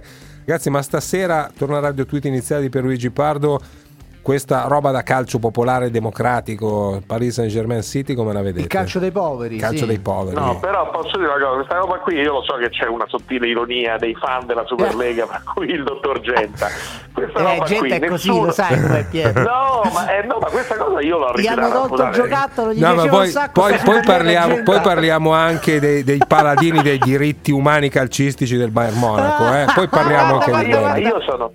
Ragazzi, 0.45 0.71
ma 0.71 0.81
stasera 0.83 1.51
torna 1.57 1.79
Radio 1.79 2.07
Tweet 2.07 2.25
iniziale 2.25 2.63
di 2.63 2.69
Pierluigi 2.69 3.11
Pardo. 3.11 3.61
Questa 4.23 4.67
roba 4.69 4.93
da 4.93 5.03
calcio 5.03 5.41
popolare 5.41 5.91
democratico, 5.91 7.03
Paris 7.05 7.35
Saint 7.35 7.51
Germain 7.51 7.83
City, 7.83 8.15
come 8.15 8.33
la 8.33 8.41
vedete? 8.41 8.61
il 8.61 8.67
calcio 8.69 9.01
dei 9.01 9.11
poveri. 9.11 9.57
Calcio 9.57 9.79
sì. 9.79 9.87
dei 9.87 9.99
poveri. 9.99 10.37
No, 10.37 10.61
però 10.61 10.89
posso 10.91 11.17
dire 11.19 11.27
una 11.29 11.45
cosa, 11.45 11.55
questa 11.57 11.77
roba 11.79 11.99
qui 11.99 12.15
io 12.15 12.33
lo 12.35 12.43
so 12.45 12.55
che 12.55 12.69
c'è 12.71 12.87
una 12.87 13.05
sottile 13.09 13.49
ironia 13.49 13.97
dei 13.99 14.15
fan 14.15 14.47
della 14.47 14.65
Superlega, 14.65 15.27
per 15.31 15.43
cui 15.53 15.67
il 15.71 15.83
dottor 15.83 16.21
Genta. 16.21 16.69
Questa 17.13 17.39
Eh, 17.39 17.43
roba 17.43 17.65
gente 17.65 17.79
qui, 17.81 17.91
è 17.91 18.09
così, 18.09 18.29
nessuno- 18.29 18.47
lo 18.47 18.53
sai 18.53 18.81
com'è 18.81 19.05
Pietro. 19.11 19.43
No, 19.83 19.91
ma, 19.93 20.17
eh, 20.17 20.25
no, 20.25 20.39
ma 20.41 20.47
questa 20.51 20.77
cosa 20.77 21.01
io 21.01 21.19
l'ho 21.19 21.33
Gli 21.35 21.47
hanno 21.49 21.61
ritirata. 21.67 21.87
tolto 21.89 22.03
il 22.05 22.13
giocattolo, 22.13 22.73
gli 22.73 22.81
No, 22.81 22.95
ma 22.95 23.07
poi, 23.09 23.25
un 23.27 23.33
sacco 23.33 23.61
poi- 23.61 23.77
poi 23.79 24.01
parliamo, 24.05 24.63
poi 24.63 24.81
parliamo 24.81 25.33
anche 25.33 25.81
dei, 25.81 26.05
dei 26.05 26.21
paladini 26.27 26.81
dei 26.81 26.99
diritti 26.99 27.51
umani 27.51 27.89
calcistici 27.89 28.57
del 28.57 28.71
Bayern 28.71 28.99
Monaco. 28.99 29.47
eh. 29.53 29.67
Poi 29.75 29.89
parliamo 29.89 30.35
anche 30.39 30.53
di 30.65 30.71
quello. 30.71 30.97
io 30.97 31.21
sono, 31.27 31.53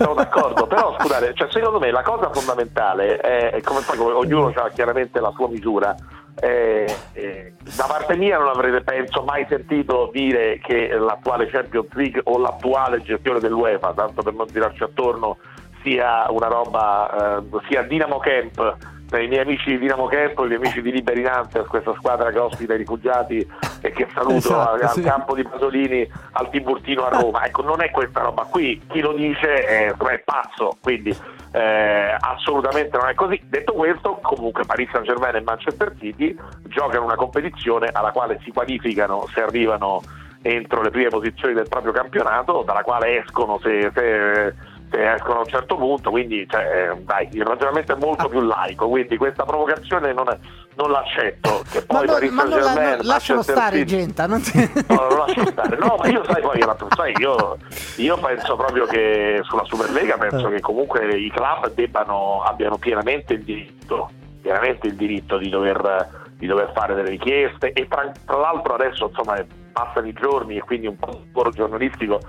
sono 0.00 0.14
d'accordo, 0.14 0.66
però 0.66 0.96
scusate, 0.98 1.34
cioè, 1.34 1.48
secondo 1.50 1.78
me 1.78 1.90
la 1.90 2.02
cosa 2.02 2.30
fondamentale 2.32 3.18
è, 3.18 3.60
come 3.60 3.80
poi 3.80 3.98
ognuno 3.98 4.50
ha 4.54 4.70
chiaramente 4.70 5.20
la 5.20 5.30
sua 5.34 5.48
misura. 5.48 5.94
eh, 6.40 6.96
eh, 7.12 7.52
da 7.76 7.84
parte 7.86 8.16
mia 8.16 8.38
non 8.38 8.48
avrete 8.48 8.80
penso 8.80 9.22
mai 9.22 9.44
sentito 9.46 10.08
dire 10.10 10.58
che 10.62 10.88
l'attuale 10.88 11.48
Champions 11.48 11.92
League 11.92 12.22
o 12.24 12.38
l'attuale 12.38 13.02
gestione 13.02 13.40
dell'UEFA, 13.40 13.92
tanto 13.92 14.22
per 14.22 14.32
non 14.32 14.46
tirarci 14.46 14.82
attorno, 14.82 15.36
sia 15.82 16.26
una 16.30 16.46
roba, 16.46 17.38
eh, 17.38 17.42
sia 17.68 17.82
Dinamo 17.82 18.18
Camp 18.18 18.76
per 19.10 19.22
i 19.22 19.26
miei 19.26 19.42
amici 19.42 19.70
di 19.70 19.78
Dinamo 19.78 20.06
Camp, 20.06 20.38
i 20.38 20.42
miei 20.42 20.54
amici 20.54 20.80
di 20.80 20.92
Liberi 20.92 21.22
Nantes, 21.22 21.66
questa 21.66 21.92
squadra 21.96 22.30
che 22.30 22.38
ospita 22.38 22.74
i 22.74 22.76
rifugiati 22.78 23.46
e 23.80 23.90
che 23.90 24.06
saluto 24.14 24.36
Esatto, 24.36 24.70
al, 24.70 24.82
al 24.82 24.90
sì. 24.90 25.02
campo 25.02 25.34
di 25.34 25.42
Pasolini 25.42 26.08
al 26.32 26.48
Tiburtino 26.48 27.04
a 27.04 27.08
Roma. 27.08 27.44
Ecco, 27.44 27.62
non 27.62 27.82
è 27.82 27.90
questa 27.90 28.20
roba 28.20 28.44
qui, 28.44 28.80
chi 28.88 29.00
lo 29.00 29.12
dice 29.12 29.64
è, 29.64 29.92
è 29.92 30.18
pazzo, 30.20 30.76
quindi 30.80 31.14
eh, 31.52 32.16
assolutamente 32.20 32.96
non 32.96 33.08
è 33.08 33.14
così. 33.14 33.42
Detto 33.44 33.72
questo, 33.72 34.20
comunque 34.22 34.64
Paris 34.64 34.90
Saint 34.92 35.06
Germain 35.06 35.34
e 35.34 35.40
Manchester 35.40 35.92
City 35.98 36.36
giocano 36.68 37.04
una 37.04 37.16
competizione 37.16 37.88
alla 37.92 38.12
quale 38.12 38.38
si 38.44 38.52
qualificano 38.52 39.26
se 39.34 39.42
arrivano 39.42 40.02
entro 40.42 40.82
le 40.82 40.90
prime 40.90 41.08
posizioni 41.08 41.52
del 41.52 41.68
proprio 41.68 41.92
campionato, 41.92 42.62
dalla 42.64 42.82
quale 42.82 43.18
escono 43.18 43.58
se, 43.58 43.90
se- 43.92 44.54
se 44.90 45.12
escono 45.14 45.36
a 45.36 45.40
un 45.40 45.46
certo 45.46 45.76
punto, 45.76 46.10
quindi 46.10 46.46
cioè, 46.48 46.90
eh, 46.92 47.00
dai, 47.02 47.28
il 47.32 47.44
ragionamento 47.44 47.92
è 47.92 47.96
molto 47.96 48.28
più 48.28 48.40
laico, 48.40 48.88
quindi 48.88 49.16
questa 49.16 49.44
provocazione 49.44 50.12
non, 50.12 50.26
non 50.74 50.90
l'accetto. 50.90 51.62
Che 51.70 51.84
Ma, 51.88 51.98
poi 51.98 52.06
no, 52.06 52.12
Paris 52.12 52.30
ma 52.32 52.42
non 52.44 52.58
la- 52.60 52.96
no, 52.96 53.02
lascialo 53.02 53.42
stare, 53.42 53.76
City- 53.78 53.96
gente. 53.96 54.26
Non 54.26 54.40
ti... 54.42 54.58
No, 54.88 55.06
non 55.08 55.18
lascio 55.18 55.46
stare. 55.46 55.76
No, 55.76 55.96
ma 55.98 56.08
io 56.08 56.24
sai 56.24 56.42
poi, 56.42 56.64
sai, 56.96 57.12
io, 57.18 57.56
io 57.96 58.18
penso 58.18 58.56
proprio 58.56 58.86
che 58.86 59.40
sulla 59.44 59.64
Superlega 59.64 60.18
penso 60.18 60.48
che 60.48 60.60
comunque 60.60 61.06
i 61.16 61.30
club 61.30 61.72
debbano, 61.72 62.42
abbiano 62.42 62.76
pienamente 62.76 63.34
il 63.34 63.44
diritto, 63.44 64.10
pienamente 64.42 64.88
il 64.88 64.96
diritto 64.96 65.38
di 65.38 65.48
dover, 65.48 66.30
di 66.34 66.46
dover 66.46 66.72
fare 66.74 66.94
delle 66.94 67.10
richieste 67.10 67.72
e 67.72 67.86
tra, 67.86 68.10
tra 68.26 68.36
l'altro 68.38 68.74
adesso 68.74 69.06
insomma 69.06 69.36
passano 69.72 70.08
i 70.08 70.12
giorni 70.12 70.56
e 70.56 70.60
quindi 70.62 70.88
un 70.88 70.96
po' 70.96 71.22
lavoro 71.32 71.50
giornalistico 71.50 72.20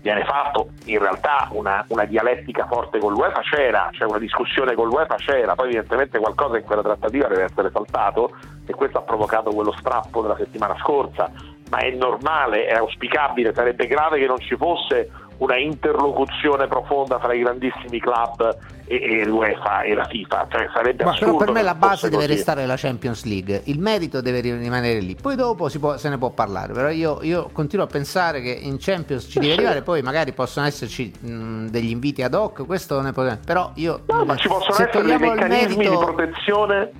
viene 0.00 0.24
fatto 0.24 0.70
in 0.84 0.98
realtà 0.98 1.48
una, 1.52 1.84
una 1.88 2.04
dialettica 2.04 2.66
forte 2.66 2.98
con 2.98 3.12
l'UEFA 3.12 3.40
c'era, 3.40 3.88
cioè 3.92 4.08
una 4.08 4.18
discussione 4.18 4.74
con 4.74 4.88
l'UEFA 4.88 5.16
c'era, 5.16 5.54
poi 5.54 5.66
evidentemente 5.66 6.18
qualcosa 6.18 6.56
in 6.56 6.64
quella 6.64 6.82
trattativa 6.82 7.28
deve 7.28 7.44
essere 7.44 7.70
saltato 7.70 8.34
e 8.66 8.72
questo 8.72 8.98
ha 8.98 9.02
provocato 9.02 9.50
quello 9.50 9.72
strappo 9.72 10.22
della 10.22 10.36
settimana 10.36 10.76
scorsa, 10.78 11.30
ma 11.70 11.78
è 11.78 11.90
normale, 11.90 12.66
è 12.66 12.74
auspicabile, 12.74 13.52
sarebbe 13.54 13.86
grave 13.86 14.18
che 14.18 14.26
non 14.26 14.38
ci 14.38 14.56
fosse 14.56 15.10
una 15.40 15.56
interlocuzione 15.56 16.66
profonda 16.66 17.18
fra 17.18 17.32
i 17.34 17.40
grandissimi 17.40 17.98
club 17.98 18.56
e, 18.84 19.20
e 19.20 19.24
l'UEFA 19.26 19.82
e 19.82 19.94
la 19.94 20.04
FIFA, 20.04 20.46
cioè 20.50 20.68
sarebbe 20.72 21.04
Ma 21.04 21.10
assurdo. 21.12 21.36
per 21.38 21.50
me 21.52 21.62
la 21.62 21.74
base 21.74 22.08
deve 22.10 22.24
così. 22.24 22.34
restare 22.36 22.66
la 22.66 22.76
Champions 22.76 23.24
League, 23.24 23.62
il 23.64 23.78
merito 23.78 24.20
deve 24.20 24.40
rimanere 24.40 25.00
lì, 25.00 25.16
poi 25.20 25.36
dopo 25.36 25.68
si 25.68 25.78
può- 25.78 25.96
se 25.96 26.08
ne 26.10 26.18
può 26.18 26.30
parlare, 26.30 26.72
però 26.74 26.90
io, 26.90 27.18
io 27.22 27.48
continuo 27.52 27.84
a 27.86 27.88
pensare 27.88 28.40
che 28.42 28.50
in 28.50 28.76
Champions 28.78 29.26
ci 29.30 29.38
deve 29.38 29.54
arrivare, 29.54 29.82
poi 29.82 30.02
magari 30.02 30.32
possono 30.32 30.66
esserci 30.66 31.10
mh, 31.18 31.66
degli 31.68 31.90
inviti 31.90 32.22
ad 32.22 32.34
hoc, 32.34 32.66
questo 32.66 33.00
ne 33.00 33.12
può... 33.12 33.24
però 33.44 33.70
io 33.76 34.02
No, 34.06 34.24
ma 34.24 34.36
ci 34.36 34.48
possono 34.48 34.72
se 34.74 34.88
essere 34.88 35.04
dei 35.04 35.18
meccanismi 35.18 35.76
merito... 35.76 35.90
di 35.90 36.04
protezione 36.04 36.90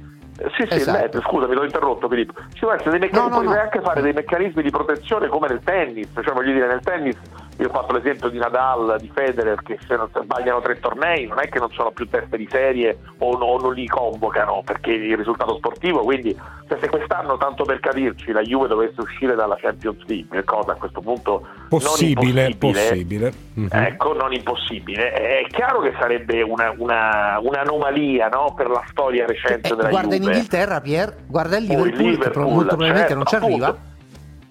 Sì, 0.57 0.67
sì, 0.71 0.75
Esatto. 0.77 0.99
lei- 1.19 1.23
scusami, 1.23 1.55
l'ho 1.55 1.65
interrotto 1.65 2.09
Filippo. 2.09 2.33
Ci 2.55 2.61
devono 2.61 2.77
essere 2.79 2.91
dei 2.93 3.01
meccanismi, 3.01 3.29
No, 3.29 3.37
no, 3.37 3.43
puoi 3.43 3.55
no. 3.55 3.61
anche 3.61 3.81
fare 3.83 4.01
dei 4.01 4.13
meccanismi 4.15 4.63
di 4.63 4.71
protezione 4.71 5.29
come 5.29 5.49
nel 5.49 5.61
tennis, 5.63 6.09
cioè 6.15 6.33
voglio 6.33 6.53
dire, 6.55 6.67
nel 6.67 6.81
tennis 6.81 7.17
io 7.61 7.69
ho 7.69 7.71
fatto 7.71 7.93
l'esempio 7.93 8.29
di 8.31 8.39
Nadal, 8.39 8.97
di 8.99 9.11
Federer, 9.13 9.61
che 9.63 9.79
se 9.87 9.95
non 9.95 10.09
sbagliano 10.13 10.61
tre 10.61 10.81
tornei 10.81 11.27
non 11.27 11.39
è 11.41 11.49
che 11.49 11.59
non 11.59 11.71
sono 11.73 11.91
più 11.91 12.09
teste 12.09 12.37
di 12.39 12.49
serie 12.51 12.99
o, 13.19 13.37
no- 13.37 13.45
o 13.45 13.61
non 13.61 13.75
li 13.75 13.87
convocano 13.87 14.63
perché 14.65 14.93
il 14.93 15.17
risultato 15.17 15.57
sportivo, 15.57 16.01
quindi 16.01 16.35
cioè, 16.69 16.79
se 16.81 16.89
quest'anno, 16.89 17.37
tanto 17.37 17.65
per 17.65 17.81
capirci, 17.81 18.33
la 18.33 18.41
Juve 18.43 18.69
dovesse 18.69 19.01
uscire 19.01 19.35
dalla 19.35 19.57
Champions 19.61 20.03
League, 20.07 20.43
cosa 20.45 20.73
a 20.73 20.77
questo 20.77 21.01
punto 21.01 21.47
Possibile, 21.69 22.43
non 22.43 22.51
impossibile, 22.53 22.89
possibile. 22.89 23.33
Mhm. 23.55 23.69
Ecco, 23.73 24.13
non 24.15 24.33
impossibile. 24.33 25.13
È 25.13 25.45
chiaro 25.51 25.81
che 25.81 25.93
sarebbe 25.99 26.43
una, 26.43 26.73
una- 26.79 27.39
un'anomalia 27.43 28.29
no? 28.29 28.55
per 28.57 28.69
la 28.69 28.83
storia 28.91 29.27
recente 29.27 29.73
Eh, 29.73 29.77
della 29.77 29.89
guarda 29.89 30.15
in 30.15 30.23
Juve. 30.23 30.33
Inghilterra, 30.35 30.81
Pier, 30.81 31.15
guarda 31.27 31.57
il 31.59 31.65
O 31.71 31.73
il 31.73 31.77
Liverpool, 31.77 31.97
che 31.97 32.03
Liverpool, 32.11 32.45
molto 32.53 32.67
probabilmente 32.69 33.15
non 33.15 33.25
ci 33.27 33.31
certo, 33.33 33.47
arriva. 33.47 33.77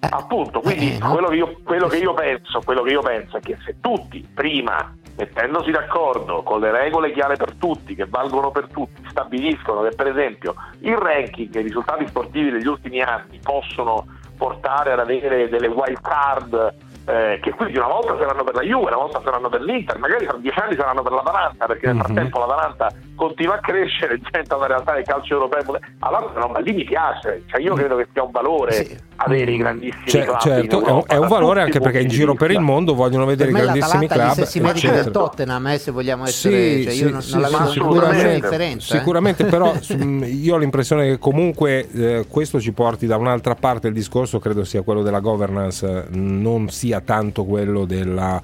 Eh, 0.00 0.08
Appunto, 0.10 0.60
quindi 0.60 0.96
eh, 0.96 0.98
quello, 0.98 1.28
che 1.28 1.36
io, 1.36 1.56
quello 1.62 1.86
che 1.88 1.98
io 1.98 2.14
penso, 2.14 2.60
quello 2.64 2.82
che 2.82 2.90
io 2.90 3.02
penso 3.02 3.36
è 3.36 3.40
che 3.40 3.56
se 3.64 3.76
tutti 3.80 4.26
prima 4.32 4.94
mettendosi 5.16 5.70
d'accordo 5.70 6.42
con 6.42 6.60
le 6.60 6.70
regole 6.70 7.12
chiare 7.12 7.36
per 7.36 7.54
tutti, 7.54 7.94
che 7.94 8.06
valgono 8.06 8.50
per 8.50 8.68
tutti, 8.68 9.02
stabiliscono 9.08 9.82
che 9.82 9.94
per 9.94 10.06
esempio 10.08 10.54
il 10.80 10.96
ranking 10.96 11.54
e 11.54 11.60
i 11.60 11.64
risultati 11.64 12.06
sportivi 12.06 12.50
degli 12.50 12.66
ultimi 12.66 13.02
anni 13.02 13.38
possono 13.42 14.06
portare 14.36 14.92
ad 14.92 15.00
avere 15.00 15.48
delle 15.50 15.66
wild 15.66 16.00
card 16.00 16.74
eh, 17.06 17.38
che 17.42 17.50
quindi 17.52 17.78
una 17.78 17.88
volta 17.88 18.16
saranno 18.18 18.44
per 18.44 18.54
la 18.54 18.62
Juve, 18.62 18.86
una 18.88 18.96
volta 18.96 19.20
saranno 19.24 19.48
per 19.48 19.62
l'Inter, 19.62 19.98
magari 19.98 20.26
tra 20.26 20.36
dieci 20.36 20.58
anni 20.58 20.74
saranno 20.76 21.02
per 21.02 21.12
l'Atalanta, 21.12 21.66
perché 21.66 21.86
nel 21.86 21.94
Mhm. 21.96 22.02
frattempo 22.02 22.38
l'Atalanta 22.38 22.90
continua 23.16 23.54
a 23.54 23.58
crescere, 23.60 24.18
diventa 24.22 24.56
una 24.56 24.66
realtà 24.66 24.94
del 24.94 25.04
calcio 25.04 25.34
europeo. 25.34 25.78
Allora 26.00 26.32
no, 26.36 26.48
ma 26.48 26.58
lì 26.60 26.72
mi 26.72 26.84
piace, 26.84 27.42
cioè 27.46 27.60
io 27.60 27.74
credo 27.74 27.96
che 27.96 28.06
sia 28.12 28.22
un 28.22 28.30
valore 28.30 28.72
Sì. 28.72 28.96
avere 29.16 29.50
i 29.50 29.56
grandissimi 29.56 30.02
Cioè, 30.06 30.24
club 30.24 30.38
certo, 30.40 30.76
è 30.76 30.80
un, 30.80 30.86
Europa, 30.88 31.14
è 31.14 31.18
un 31.18 31.28
valore 31.28 31.60
anche 31.62 31.80
perché 31.80 32.00
in 32.00 32.08
giro 32.08 32.34
per 32.34 32.50
il 32.50 32.60
mondo 32.60 32.94
vogliono 32.94 33.24
vedere 33.26 33.50
i 33.50 33.54
grandissimi 33.54 34.06
club. 34.08 34.28
gli 34.28 34.32
stessi 34.32 34.60
meriti 34.60 34.88
del. 34.90 35.10
Tottenham, 35.10 35.66
eh, 35.68 35.78
se 35.78 35.90
vogliamo 35.90 36.24
essere... 36.24 36.54
Sì, 36.76 36.82
cioè, 36.84 36.92
sì, 36.92 37.04
io 37.04 37.10
non, 37.10 37.22
sì, 37.22 37.32
non 37.32 37.40
la 37.42 37.48
sì, 37.48 37.52
vedo 37.54 37.64
nessuna 38.06 38.32
differenza. 38.34 38.94
eh. 38.94 38.98
Sicuramente, 38.98 39.44
però 39.44 39.72
mh, 39.96 40.22
io 40.26 40.54
ho 40.54 40.58
l'impressione 40.58 41.06
che 41.06 41.18
comunque 41.18 41.88
eh, 41.90 42.26
questo 42.28 42.60
ci 42.60 42.72
porti 42.72 43.06
da 43.06 43.16
un'altra 43.16 43.54
parte. 43.54 43.88
Il 43.88 43.94
discorso 43.94 44.38
credo 44.38 44.64
sia 44.64 44.82
quello 44.82 45.02
della 45.02 45.20
governance, 45.20 46.06
non 46.10 46.68
sia 46.68 46.89
tanto 46.98 47.44
quello 47.44 47.84
della. 47.84 48.42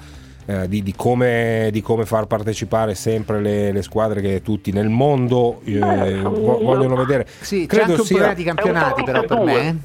eh, 0.49 0.69
di, 0.69 0.81
di 0.85 0.95
come, 0.95 1.71
di 1.73 1.83
come 1.83 2.07
far 2.07 2.27
partecipare 2.27 2.95
sempre 2.95 3.41
le, 3.41 3.73
le 3.73 3.83
squadre 3.83 4.21
che 4.21 4.43
tutti 4.43 4.71
nel 4.71 4.89
mondo 4.89 5.61
eh, 5.65 5.81
vo- 6.23 6.61
vogliono 6.63 6.95
vedere. 6.95 7.27
Sì, 7.41 7.63
c'è 7.63 7.67
Credo 7.67 7.83
anche 7.91 8.01
un 8.03 8.07
sia- 8.07 8.17
problema 8.17 8.35
di 8.39 8.45
campionati 8.45 9.03
però 9.03 9.25
per 9.25 9.41
me. 9.41 9.79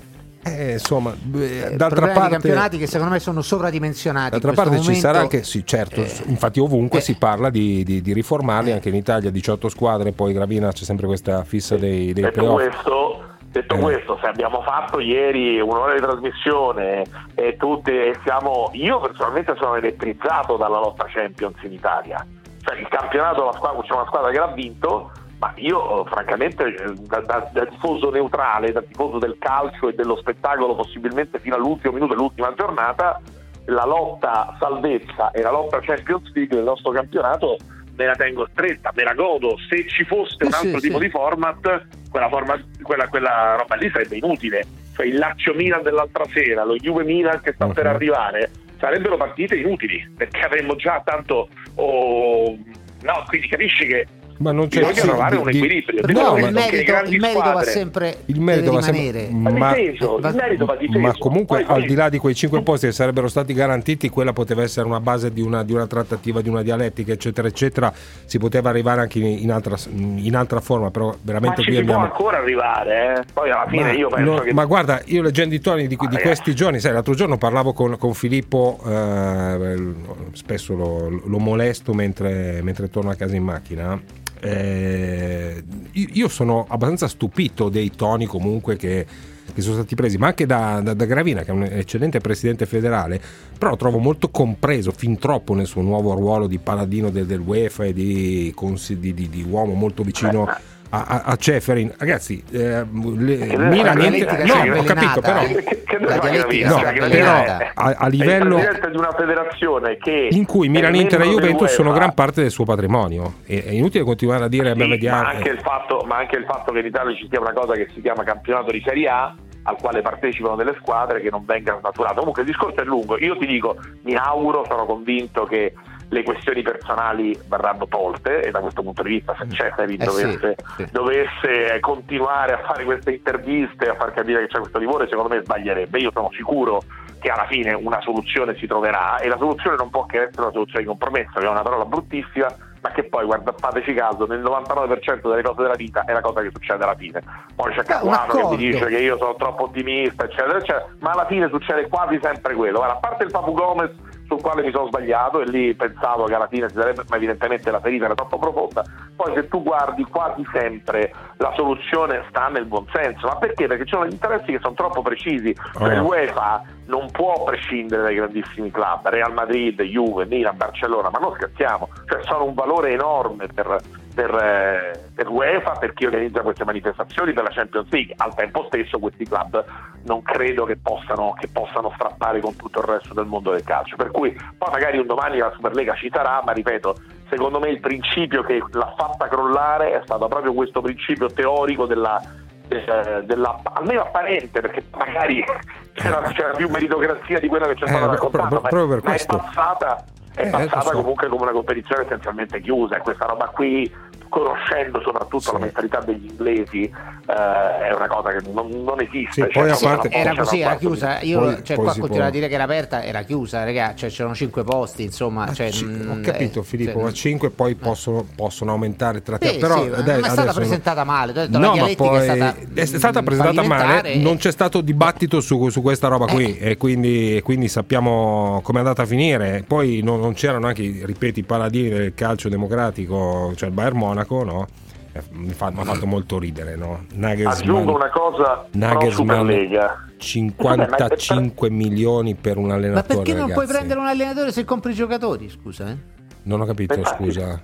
eh. 0.43 0.69
eh, 0.69 0.71
insomma, 0.73 1.15
beh, 1.19 1.71
Eh, 1.71 1.75
d'altra 1.75 2.09
parte, 2.09 2.29
campionati 2.29 2.77
che 2.77 2.85
secondo 2.85 3.13
me 3.13 3.19
sono 3.19 3.41
sovradimensionati. 3.41 4.29
d'altra 4.29 4.51
parte 4.53 4.79
ci 4.81 4.93
sarà 4.95 5.13
momento. 5.19 5.35
anche, 5.37 5.43
sì, 5.47 5.63
certo, 5.65 6.03
Eh, 6.03 6.11
infatti 6.27 6.59
ovunque 6.59 6.99
eh. 6.99 7.01
si 7.01 7.15
parla 7.15 7.49
di, 7.49 7.83
di- 7.83 8.01
di 8.03 8.13
riformarli, 8.13 8.71
anche 8.71 8.89
in 8.89 8.95
Italia 8.95 9.31
18 9.31 9.67
squadre, 9.67 10.11
poi 10.11 10.31
Gravina 10.33 10.71
c'è 10.71 10.83
sempre 10.83 11.07
questa 11.07 11.43
fissa 11.43 11.75
dei, 11.75 12.13
dei 12.13 12.29
playoff. 12.31 12.61
questo, 12.63 13.20
detto 13.51 13.75
Eh. 13.75 13.79
questo, 13.79 14.17
se 14.21 14.27
abbiamo 14.27 14.61
fatto 14.61 14.99
ieri 14.99 15.59
un'ora 15.59 15.93
di 15.93 16.01
trasmissione 16.01 17.03
e 17.35 17.57
tutte 17.57 18.07
e 18.07 18.19
siamo. 18.23 18.69
Io 18.73 18.99
personalmente 18.99 19.55
sono 19.57 19.75
elettrizzato 19.75 20.57
dalla 20.57 20.79
lotta 20.79 21.05
Champions 21.07 21.61
in 21.63 21.73
Italia. 21.73 22.25
Cioè 22.63 22.77
il 22.77 22.87
campionato 22.87 23.45
la 23.45 23.53
squadra, 23.53 23.81
c'è 23.81 23.93
una 23.93 24.05
squadra 24.05 24.31
che 24.31 24.37
l'ha 24.37 24.47
vinto, 24.47 25.11
ma 25.39 25.51
io 25.55 26.05
eh, 26.05 26.09
francamente 26.09 26.63
eh, 26.63 26.93
da, 27.07 27.19
da- 27.21 27.49
da 27.51 27.65
tifoso 27.65 28.09
neutrale, 28.11 28.71
da 28.71 28.81
tifoso 28.81 29.17
del 29.17 29.37
calcio 29.39 29.89
e 29.89 29.93
dello 29.93 30.15
spettacolo 30.17 30.75
possibilmente 30.75 31.39
fino 31.39 31.55
all'ultimo 31.55 31.93
minuto 31.93 32.13
dell'ultima 32.13 32.53
giornata, 32.53 33.19
la 33.65 33.85
lotta 33.85 34.55
salvezza 34.59 35.31
e 35.31 35.41
la 35.41 35.51
lotta 35.51 35.79
Champions 35.79 36.31
League 36.33 36.55
del 36.55 36.65
nostro 36.65 36.91
campionato 36.91 37.57
me 37.95 38.05
la 38.05 38.15
tengo 38.15 38.47
stretta, 38.51 38.91
me 38.95 39.03
la 39.03 39.13
godo. 39.13 39.57
Se 39.69 39.87
ci 39.87 40.03
fosse 40.05 40.37
un 40.43 40.47
Eh 40.49 40.51
sì, 40.53 40.65
altro 40.65 40.79
tipo 40.79 40.97
sì. 40.99 41.03
di 41.05 41.09
format, 41.09 41.85
quella, 42.09 42.29
forma- 42.29 42.61
quella, 42.81 43.07
quella 43.07 43.55
roba 43.57 43.75
lì 43.75 43.89
sarebbe 43.89 44.17
inutile. 44.17 44.65
Cioè 44.95 45.05
il 45.05 45.17
Lazio 45.17 45.53
Milan 45.53 45.83
dell'altra 45.83 46.25
sera, 46.33 46.63
lo 46.63 46.75
Juve 46.75 47.03
Milan 47.03 47.41
che 47.41 47.53
sta 47.53 47.67
per 47.67 47.85
Mhm. 47.85 47.93
arrivare, 47.93 48.51
sarebbero 48.77 49.17
partite 49.17 49.55
inutili 49.55 50.11
perché 50.17 50.39
avremmo 50.41 50.75
già 50.75 51.01
tanto. 51.03 51.47
oh, 51.75 52.57
no, 53.03 53.23
quindi 53.27 53.47
capisci 53.47 53.85
che 53.87 54.05
Ma 54.41 54.51
non 54.51 54.67
c'è 54.67 54.79
bisogna 54.79 54.93
sì, 54.95 55.07
trovare 55.07 55.35
di- 55.35 55.41
un 55.41 55.49
di- 55.51 55.57
equilibrio. 55.57 56.01
Per 56.01 56.11
No, 56.13 56.21
ma- 56.33 56.39
il 56.47 56.53
merito, 56.53 56.91
il 57.09 57.19
merito 57.19 57.39
va 57.39 57.49
squadre- 57.49 57.71
sempre 57.71 58.17
il 58.25 58.41
merito 58.41 58.63
deve 58.65 58.75
va 58.75 58.81
sempre- 58.81 59.01
rimanere. 59.27 59.31
ma, 59.33 59.49
Va 59.51 59.73
difeso, 59.75 60.17
il 60.17 60.35
merito 60.35 60.65
va 60.65 60.75
difeso. 60.75 60.99
ma 60.99 61.13
comunque 61.17 61.63
Poi- 61.63 61.75
al 61.75 61.85
di 61.85 61.93
là 61.93 62.09
di 62.09 62.17
quei 62.17 62.33
cinque 62.35 62.61
posti 62.63 62.87
che 62.87 62.91
sarebbero 62.91 63.27
stati 63.27 63.53
garantiti 63.53 64.09
quella 64.09 64.33
poteva 64.33 64.63
essere 64.63 64.87
una 64.87 64.99
base 64.99 65.31
di 65.31 65.41
una, 65.41 65.63
di 65.63 65.73
una 65.73 65.85
trattativa 65.87 66.41
di 66.41 66.49
una 66.49 66.61
dialettica 66.63 67.11
eccetera 67.13 67.47
eccetera 67.47 67.93
si 68.25 68.37
poteva 68.39 68.69
arrivare 68.69 69.01
anche 69.01 69.19
in, 69.19 69.25
in 69.25 69.51
altra, 69.51 69.75
in 69.93 70.35
altra 70.35 70.59
forma 70.59 70.89
però 70.91 71.07
Ma 71.09 71.17
veramente 71.21 71.61
ci 71.61 71.69
qui 71.69 71.77
abbiamo 71.77 72.03
ancora 72.03 72.37
arrivare, 72.37 73.15
eh? 73.19 73.23
Poi 73.33 73.49
alla 73.51 73.65
fine 73.67 73.83
ma, 73.83 73.91
io 73.91 74.07
penso 74.09 74.31
no, 74.31 74.39
che. 74.39 74.53
ma 74.53 74.65
guarda, 74.65 75.01
io 75.05 75.21
leggendo 75.21 75.53
i 75.55 75.59
toni 75.59 75.83
di, 75.83 75.95
di 75.95 76.05
ragazzi. 76.05 76.23
questi 76.23 76.55
giorni, 76.55 76.79
sai, 76.79 76.93
l'altro 76.93 77.13
giorno 77.13 77.37
parlavo 77.37 77.73
con, 77.73 77.97
con 77.97 78.13
Filippo, 78.13 78.79
eh, 78.87 79.93
spesso 80.33 80.73
lo, 80.75 81.09
lo 81.25 81.37
molesto 81.39 81.93
mentre, 81.93 82.61
mentre 82.63 82.89
torno 82.89 83.09
a 83.11 83.15
casa 83.15 83.35
in 83.35 83.43
macchina. 83.43 83.99
Eh, 84.41 85.63
io 85.93 86.27
sono 86.27 86.65
abbastanza 86.67 87.07
stupito 87.07 87.69
dei 87.69 87.91
toni 87.95 88.25
comunque 88.25 88.75
che, 88.75 89.05
che 89.53 89.61
sono 89.61 89.75
stati 89.75 89.95
presi, 89.95 90.17
ma 90.17 90.27
anche 90.27 90.45
da, 90.45 90.81
da- 90.81 90.93
da 90.93 91.05
Gravina, 91.05 91.43
che 91.43 91.51
è 91.51 91.53
un 91.53 91.63
eccellente 91.63 92.19
presidente 92.19 92.65
federale, 92.65 93.21
però 93.57 93.75
trovo 93.75 93.97
molto 93.99 94.29
compreso, 94.29 94.91
fin 94.91 95.17
troppo 95.17 95.53
nel 95.53 95.67
suo 95.67 95.81
nuovo 95.81 96.13
ruolo 96.13 96.47
di 96.47 96.57
paladino 96.59 97.09
del, 97.09 97.25
del 97.25 97.39
UEFA 97.39 97.85
e 97.85 97.93
di, 97.93 98.53
di- 98.55 99.13
di- 99.13 99.29
di 99.29 99.45
uomo 99.47 99.73
molto 99.73 100.03
vicino 100.03 100.45
a, 100.91 101.03
a, 101.07 101.21
a 101.25 101.35
Ceferin. 101.35 101.93
Ragazzi, 101.97 102.43
eh, 102.51 102.85
le- 102.85 103.57
Milan 103.57 103.83
la 103.83 103.93
niente- 103.93 104.43
no, 104.45 104.53
è 104.61 104.79
ho 104.79 104.83
capito, 104.83 105.21
però 105.21 105.41
eh. 105.41 105.63
Che- 105.63 105.83
che 105.83 105.99
La 105.99 106.17
dialettica 106.19 106.69
no, 106.69 106.77
è 106.79 107.07
è- 107.09 107.71
a, 107.73 107.95
a 107.97 108.05
è 108.05 108.09
livello 108.09 108.57
di 108.57 108.97
una 108.97 109.11
federazione 109.11 109.97
che 109.97 110.27
in 110.31 110.45
cui 110.45 110.67
è 110.67 110.69
Milan, 110.69 110.95
Inter 110.95 111.21
e 111.21 111.27
Juventus 111.27 111.71
sono 111.73 111.91
gran 111.91 112.13
parte 112.13 112.41
del 112.41 112.51
suo 112.51 112.65
patrimonio. 112.65 113.35
E- 113.45 113.63
È 113.65 113.71
inutile 113.71 114.03
continuare 114.03 114.45
a 114.45 114.47
dire, 114.47 114.73
Sì, 114.73 114.87
vediamo. 114.87 115.21
ma, 115.23 115.29
anche 115.29 115.49
il 115.49 115.59
fatto, 115.61 116.03
ma 116.07 116.17
anche 116.17 116.37
il 116.37 116.45
fatto 116.45 116.71
che 116.71 116.79
in 116.79 116.85
Italia 116.85 117.15
ci 117.15 117.27
sia 117.29 117.39
una 117.39 117.53
cosa 117.53 117.73
che 117.73 117.87
si 117.93 118.01
chiama 118.01 118.23
campionato 118.23 118.71
di 118.71 118.81
Serie 118.85 119.07
A 119.09 119.35
al 119.63 119.75
quale 119.79 120.01
partecipano 120.01 120.55
delle 120.55 120.75
squadre 120.79 121.21
che 121.21 121.29
non 121.29 121.45
venga 121.45 121.77
snaturato. 121.79 122.15
Comunque 122.19 122.41
il 122.41 122.47
discorso 122.47 122.81
è 122.81 122.83
lungo. 122.83 123.17
Io 123.19 123.37
ti 123.37 123.45
dico, 123.45 123.75
mi 124.03 124.15
auguro, 124.15 124.65
sono 124.67 124.85
convinto 124.85 125.43
che 125.45 125.73
le 126.11 126.23
questioni 126.23 126.61
personali 126.61 127.37
verranno 127.47 127.87
tolte 127.87 128.41
e 128.41 128.51
da 128.51 128.59
questo 128.59 128.81
punto 128.83 129.01
di 129.01 129.09
vista 129.11 129.33
se 129.39 129.49
Ceferin 129.49 130.01
Eh 130.01 130.09
sì, 130.09 130.21
dovesse, 130.21 130.55
sì. 130.75 130.87
dovesse 130.91 131.79
continuare 131.79 132.53
a 132.53 132.57
fare 132.65 132.83
queste 132.83 133.11
interviste 133.11 133.89
a 133.89 133.95
far 133.95 134.11
capire 134.11 134.41
che 134.41 134.47
c'è 134.47 134.59
questo 134.59 134.77
timore 134.77 135.07
secondo 135.07 135.33
me 135.33 135.41
sbaglierebbe. 135.41 135.99
Io 135.99 136.11
sono 136.11 136.29
sicuro 136.33 136.81
che 137.19 137.29
alla 137.29 137.45
fine 137.45 137.73
una 137.73 138.01
soluzione 138.01 138.55
si 138.57 138.67
troverà 138.67 139.19
e 139.19 139.29
la 139.29 139.37
soluzione 139.37 139.77
non 139.77 139.89
può 139.89 140.05
che 140.05 140.23
essere 140.23 140.41
una 140.41 140.51
soluzione 140.51 140.81
di 140.81 140.87
compromesso 140.87 141.39
che 141.39 141.45
è 141.45 141.49
una 141.49 141.61
parola 141.61 141.85
bruttissima 141.85 142.47
ma 142.81 142.91
che 142.91 143.03
poi 143.03 143.25
guarda 143.25 143.53
fateci 143.55 143.93
caso 143.93 144.25
nel 144.25 144.41
99% 144.41 145.29
delle 145.29 145.43
cose 145.43 145.61
della 145.61 145.75
vita 145.75 146.03
è 146.03 146.11
la 146.11 146.21
cosa 146.21 146.41
che 146.41 146.49
succede 146.51 146.83
alla 146.83 146.95
fine. 146.95 147.21
Poi 147.55 147.71
c'è 147.71 147.77
un 147.77 147.85
Capuano 147.85 148.33
che 148.33 148.43
mi 148.49 148.57
dice 148.57 148.85
che 148.87 148.97
io 148.97 149.17
sono 149.17 149.35
troppo 149.35 149.63
ottimista 149.65 150.25
eccetera 150.25 150.57
eccetera 150.57 150.87
ma 150.99 151.11
alla 151.11 151.25
fine 151.27 151.47
succede 151.47 151.87
quasi 151.87 152.19
sempre 152.21 152.53
quello. 152.53 152.79
Guarda, 152.79 152.95
a 152.95 152.99
parte 152.99 153.23
il 153.23 153.31
Papu 153.31 153.53
Gomez 153.53 153.91
sul 154.31 154.41
quale 154.41 154.63
mi 154.63 154.71
sono 154.71 154.87
sbagliato 154.87 155.41
e 155.41 155.45
lì 155.49 155.73
pensavo 155.75 156.23
che 156.23 156.33
alla 156.35 156.47
fine 156.47 156.69
si 156.69 156.75
sarebbe, 156.75 157.03
ma 157.09 157.17
evidentemente 157.17 157.69
la 157.69 157.81
ferita 157.81 158.05
era 158.05 158.15
troppo 158.15 158.39
profonda. 158.39 158.83
Poi 159.13 159.33
se 159.35 159.47
tu 159.49 159.61
guardi 159.61 160.03
quasi 160.05 160.45
sempre 160.53 161.13
la 161.37 161.51
soluzione 161.55 162.23
sta 162.29 162.47
nel 162.47 162.65
buonsenso, 162.65 163.27
ma 163.27 163.35
perché? 163.35 163.67
Perché 163.67 163.83
ci 163.83 163.91
sono 163.91 164.03
degli 164.03 164.13
interessi 164.13 164.53
che 164.53 164.59
sono 164.61 164.73
troppo 164.73 165.01
precisi. 165.01 165.53
Cioè, 165.77 165.99
Oh. 165.99 166.03
l'UEFA 166.03 166.63
non 166.85 167.09
può 167.11 167.43
prescindere 167.43 168.03
dai 168.03 168.15
grandissimi 168.15 168.71
club, 168.71 169.07
Real 169.09 169.33
Madrid, 169.33 169.81
Juve, 169.81 170.25
Milan, 170.25 170.55
Barcellona, 170.55 171.09
ma 171.09 171.19
non 171.19 171.33
scherziamo, 171.33 171.89
cioè 172.07 172.21
sono 172.23 172.45
un 172.45 172.53
valore 172.53 172.91
enorme 172.91 173.47
per, 173.53 173.77
per, 174.13 174.33
eh, 174.35 174.99
per 175.15 175.25
l'UEFA, 175.27 175.71
per 175.79 175.93
chi 175.93 176.05
organizza 176.05 176.41
queste 176.41 176.63
manifestazioni, 176.65 177.33
per 177.33 177.43
la 177.43 177.49
Champions 177.51 177.89
League. 177.91 178.13
Al 178.17 178.33
tempo 178.35 178.65
stesso 178.67 178.99
questi 178.99 179.25
club 179.25 179.63
non 180.03 180.21
credo 180.21 180.65
che 180.65 180.77
possano, 180.77 181.33
che 181.39 181.47
possano 181.51 181.91
strappare 181.95 182.39
con 182.39 182.55
tutto 182.55 182.79
il 182.79 182.85
resto 182.85 183.13
del 183.13 183.25
mondo 183.25 183.51
del 183.51 183.63
calcio. 183.63 183.95
Per 183.95 184.11
cui 184.11 184.31
poi 184.57 184.71
magari 184.71 184.97
un 184.97 185.05
domani 185.07 185.37
la 185.37 185.51
Superlega 185.55 185.93
ci 185.95 186.09
sarà, 186.13 186.41
ma 186.43 186.51
ripeto, 186.51 186.95
secondo 187.29 187.59
me 187.59 187.69
il 187.69 187.79
principio 187.79 188.43
che 188.43 188.61
l'ha 188.71 188.93
fatta 188.97 189.27
crollare 189.27 189.91
è 189.99 190.01
stato 190.03 190.27
proprio 190.27 190.53
questo 190.53 190.81
principio 190.81 191.27
teorico 191.31 191.85
della, 191.85 192.19
eh, 192.67 193.21
della 193.23 193.59
almeno 193.73 194.01
apparente, 194.01 194.59
perché 194.61 194.83
magari 194.97 195.43
c'era, 195.93 196.21
c'era 196.33 196.51
più 196.55 196.69
meritocrazia 196.69 197.39
di 197.39 197.47
quella 197.47 197.67
che 197.67 197.75
ci 197.75 197.83
è 197.83 197.85
Eh, 197.85 197.89
stata 197.89 198.03
pro- 198.05 198.11
raccontata, 198.13 198.47
pro- 198.47 198.61
ma, 198.61 198.67
proprio 198.69 198.87
per 198.87 199.03
ma 199.03 199.09
è 199.09 199.25
questo. 199.25 199.37
passata, 199.37 199.95
è 199.95 199.99
Eh, 199.99 200.03
passata 200.03 200.05
lo 200.35 200.81
so. 200.81 200.91
comunque 200.91 201.27
come 201.27 201.41
una 201.43 201.51
competizione 201.51 202.03
essenzialmente 202.03 202.61
chiusa 202.61 202.97
e 202.97 202.99
questa 203.01 203.25
roba 203.25 203.47
qui 203.47 203.91
conoscendo 204.31 205.01
soprattutto 205.01 205.39
Sì. 205.41 205.51
la 205.51 205.59
mentalità 205.59 205.99
degli 205.99 206.25
inglesi, 206.29 206.83
eh, 206.83 207.87
è 207.89 207.93
una 207.93 208.07
cosa 208.07 208.29
che 208.31 208.39
non, 208.53 208.69
non 208.69 209.01
esiste. 209.01 209.31
Sì, 209.33 209.41
Cioè, 209.41 209.51
poi 209.51 209.69
a 209.69 209.77
parte- 209.79 210.09
Era 210.09 210.33
così, 210.35 210.59
era 210.61 210.75
chiusa. 210.77 211.19
Io, 211.21 211.39
Poi- 211.39 211.63
cioè, 211.63 211.75
poi 211.75 211.85
qua 211.85 211.93
si 211.93 211.99
continua 211.99 212.25
può- 212.25 212.27
a 212.27 212.29
dire 212.39 212.47
che 212.47 212.53
era 212.53 212.63
aperta, 212.63 213.03
era 213.03 213.21
chiusa, 213.23 213.63
raga. 213.65 213.93
Cioè, 213.93 214.09
c'erano 214.09 214.33
cinque 214.33 214.63
posti, 214.63 215.03
insomma. 215.03 215.43
Ah, 215.45 215.53
Cioè, 215.53 215.69
ci- 215.69 215.83
mm, 215.85 216.09
ho 216.09 216.19
capito 216.21 216.61
eh, 216.61 216.63
Filippo, 216.63 216.93
cioè, 216.93 217.03
ma 217.03 217.11
5 217.11 217.49
poi 217.49 217.75
possono, 217.75 218.25
possono 218.35 218.71
aumentare 218.71 219.21
tra 219.21 219.37
te. 219.37 219.49
Sì, 219.49 219.57
però 219.57 219.83
sì, 219.83 219.89
ma 219.89 219.97
adè- 219.97 220.19
è 220.21 220.29
stata 220.29 220.53
presentata 220.53 221.03
male. 221.03 221.33
Detto, 221.33 221.51
la 221.51 221.59
No, 221.59 221.75
ma 221.75 221.89
poi 221.95 222.17
è 222.19 222.23
stata, 222.23 222.55
è 222.73 222.85
stata 222.85 223.21
presentata 223.23 223.63
male, 223.67 224.15
non 224.15 224.37
c'è 224.37 224.51
stato 224.51 224.79
dibattito 224.81 225.41
su, 225.41 225.67
su 225.69 225.81
questa 225.81 226.07
roba 226.07 226.25
qui 226.27 226.57
e 226.57 226.77
quindi, 226.77 227.35
e 227.35 227.41
quindi 227.41 227.67
sappiamo 227.67 228.61
come 228.63 228.77
è 228.77 228.81
andata 228.81 229.01
a 229.01 229.05
finire. 229.05 229.63
Poi 229.67 229.99
non, 230.01 230.19
non 230.21 230.33
c'erano 230.33 230.67
anche, 230.67 231.01
ripeto, 231.03 231.39
i 231.39 231.43
paladini 231.43 231.89
del 231.89 232.13
calcio 232.13 232.47
democratico, 232.49 233.51
cioè 233.55 233.67
il 233.69 233.75
Bayern 233.75 233.97
Monaco, 233.97 234.19
no? 234.29 234.67
Eh, 235.13 235.21
Mi, 235.31 235.51
fa- 235.51 235.71
mi 235.71 235.81
ha 235.81 235.83
fatto 235.83 236.05
molto 236.07 236.39
ridere, 236.39 236.75
no? 236.77 237.03
Nagelsmann, 237.15 237.57
Aggiungo 237.57 237.95
una 237.95 238.09
cosa 238.09 238.65
Nagelsmann 238.71 239.39
Superlega. 239.39 240.05
55 240.17 241.69
milioni 241.69 242.35
per 242.35 242.57
un 242.57 242.67
Ma 242.67 242.75
allenatore. 242.75 243.15
perché 243.15 243.33
non 243.33 243.51
puoi 243.51 243.67
prendere 243.67 243.99
un 243.99 244.05
allenatore 244.07 244.51
se 244.51 244.63
compri 244.63 244.91
i 244.91 244.95
giocatori? 244.95 245.49
Scusa, 245.49 245.89
eh? 245.89 245.97
Non 246.43 246.61
ho 246.61 246.65
capito, 246.65 246.93
Infatti. 246.93 247.23
scusa. 247.23 247.61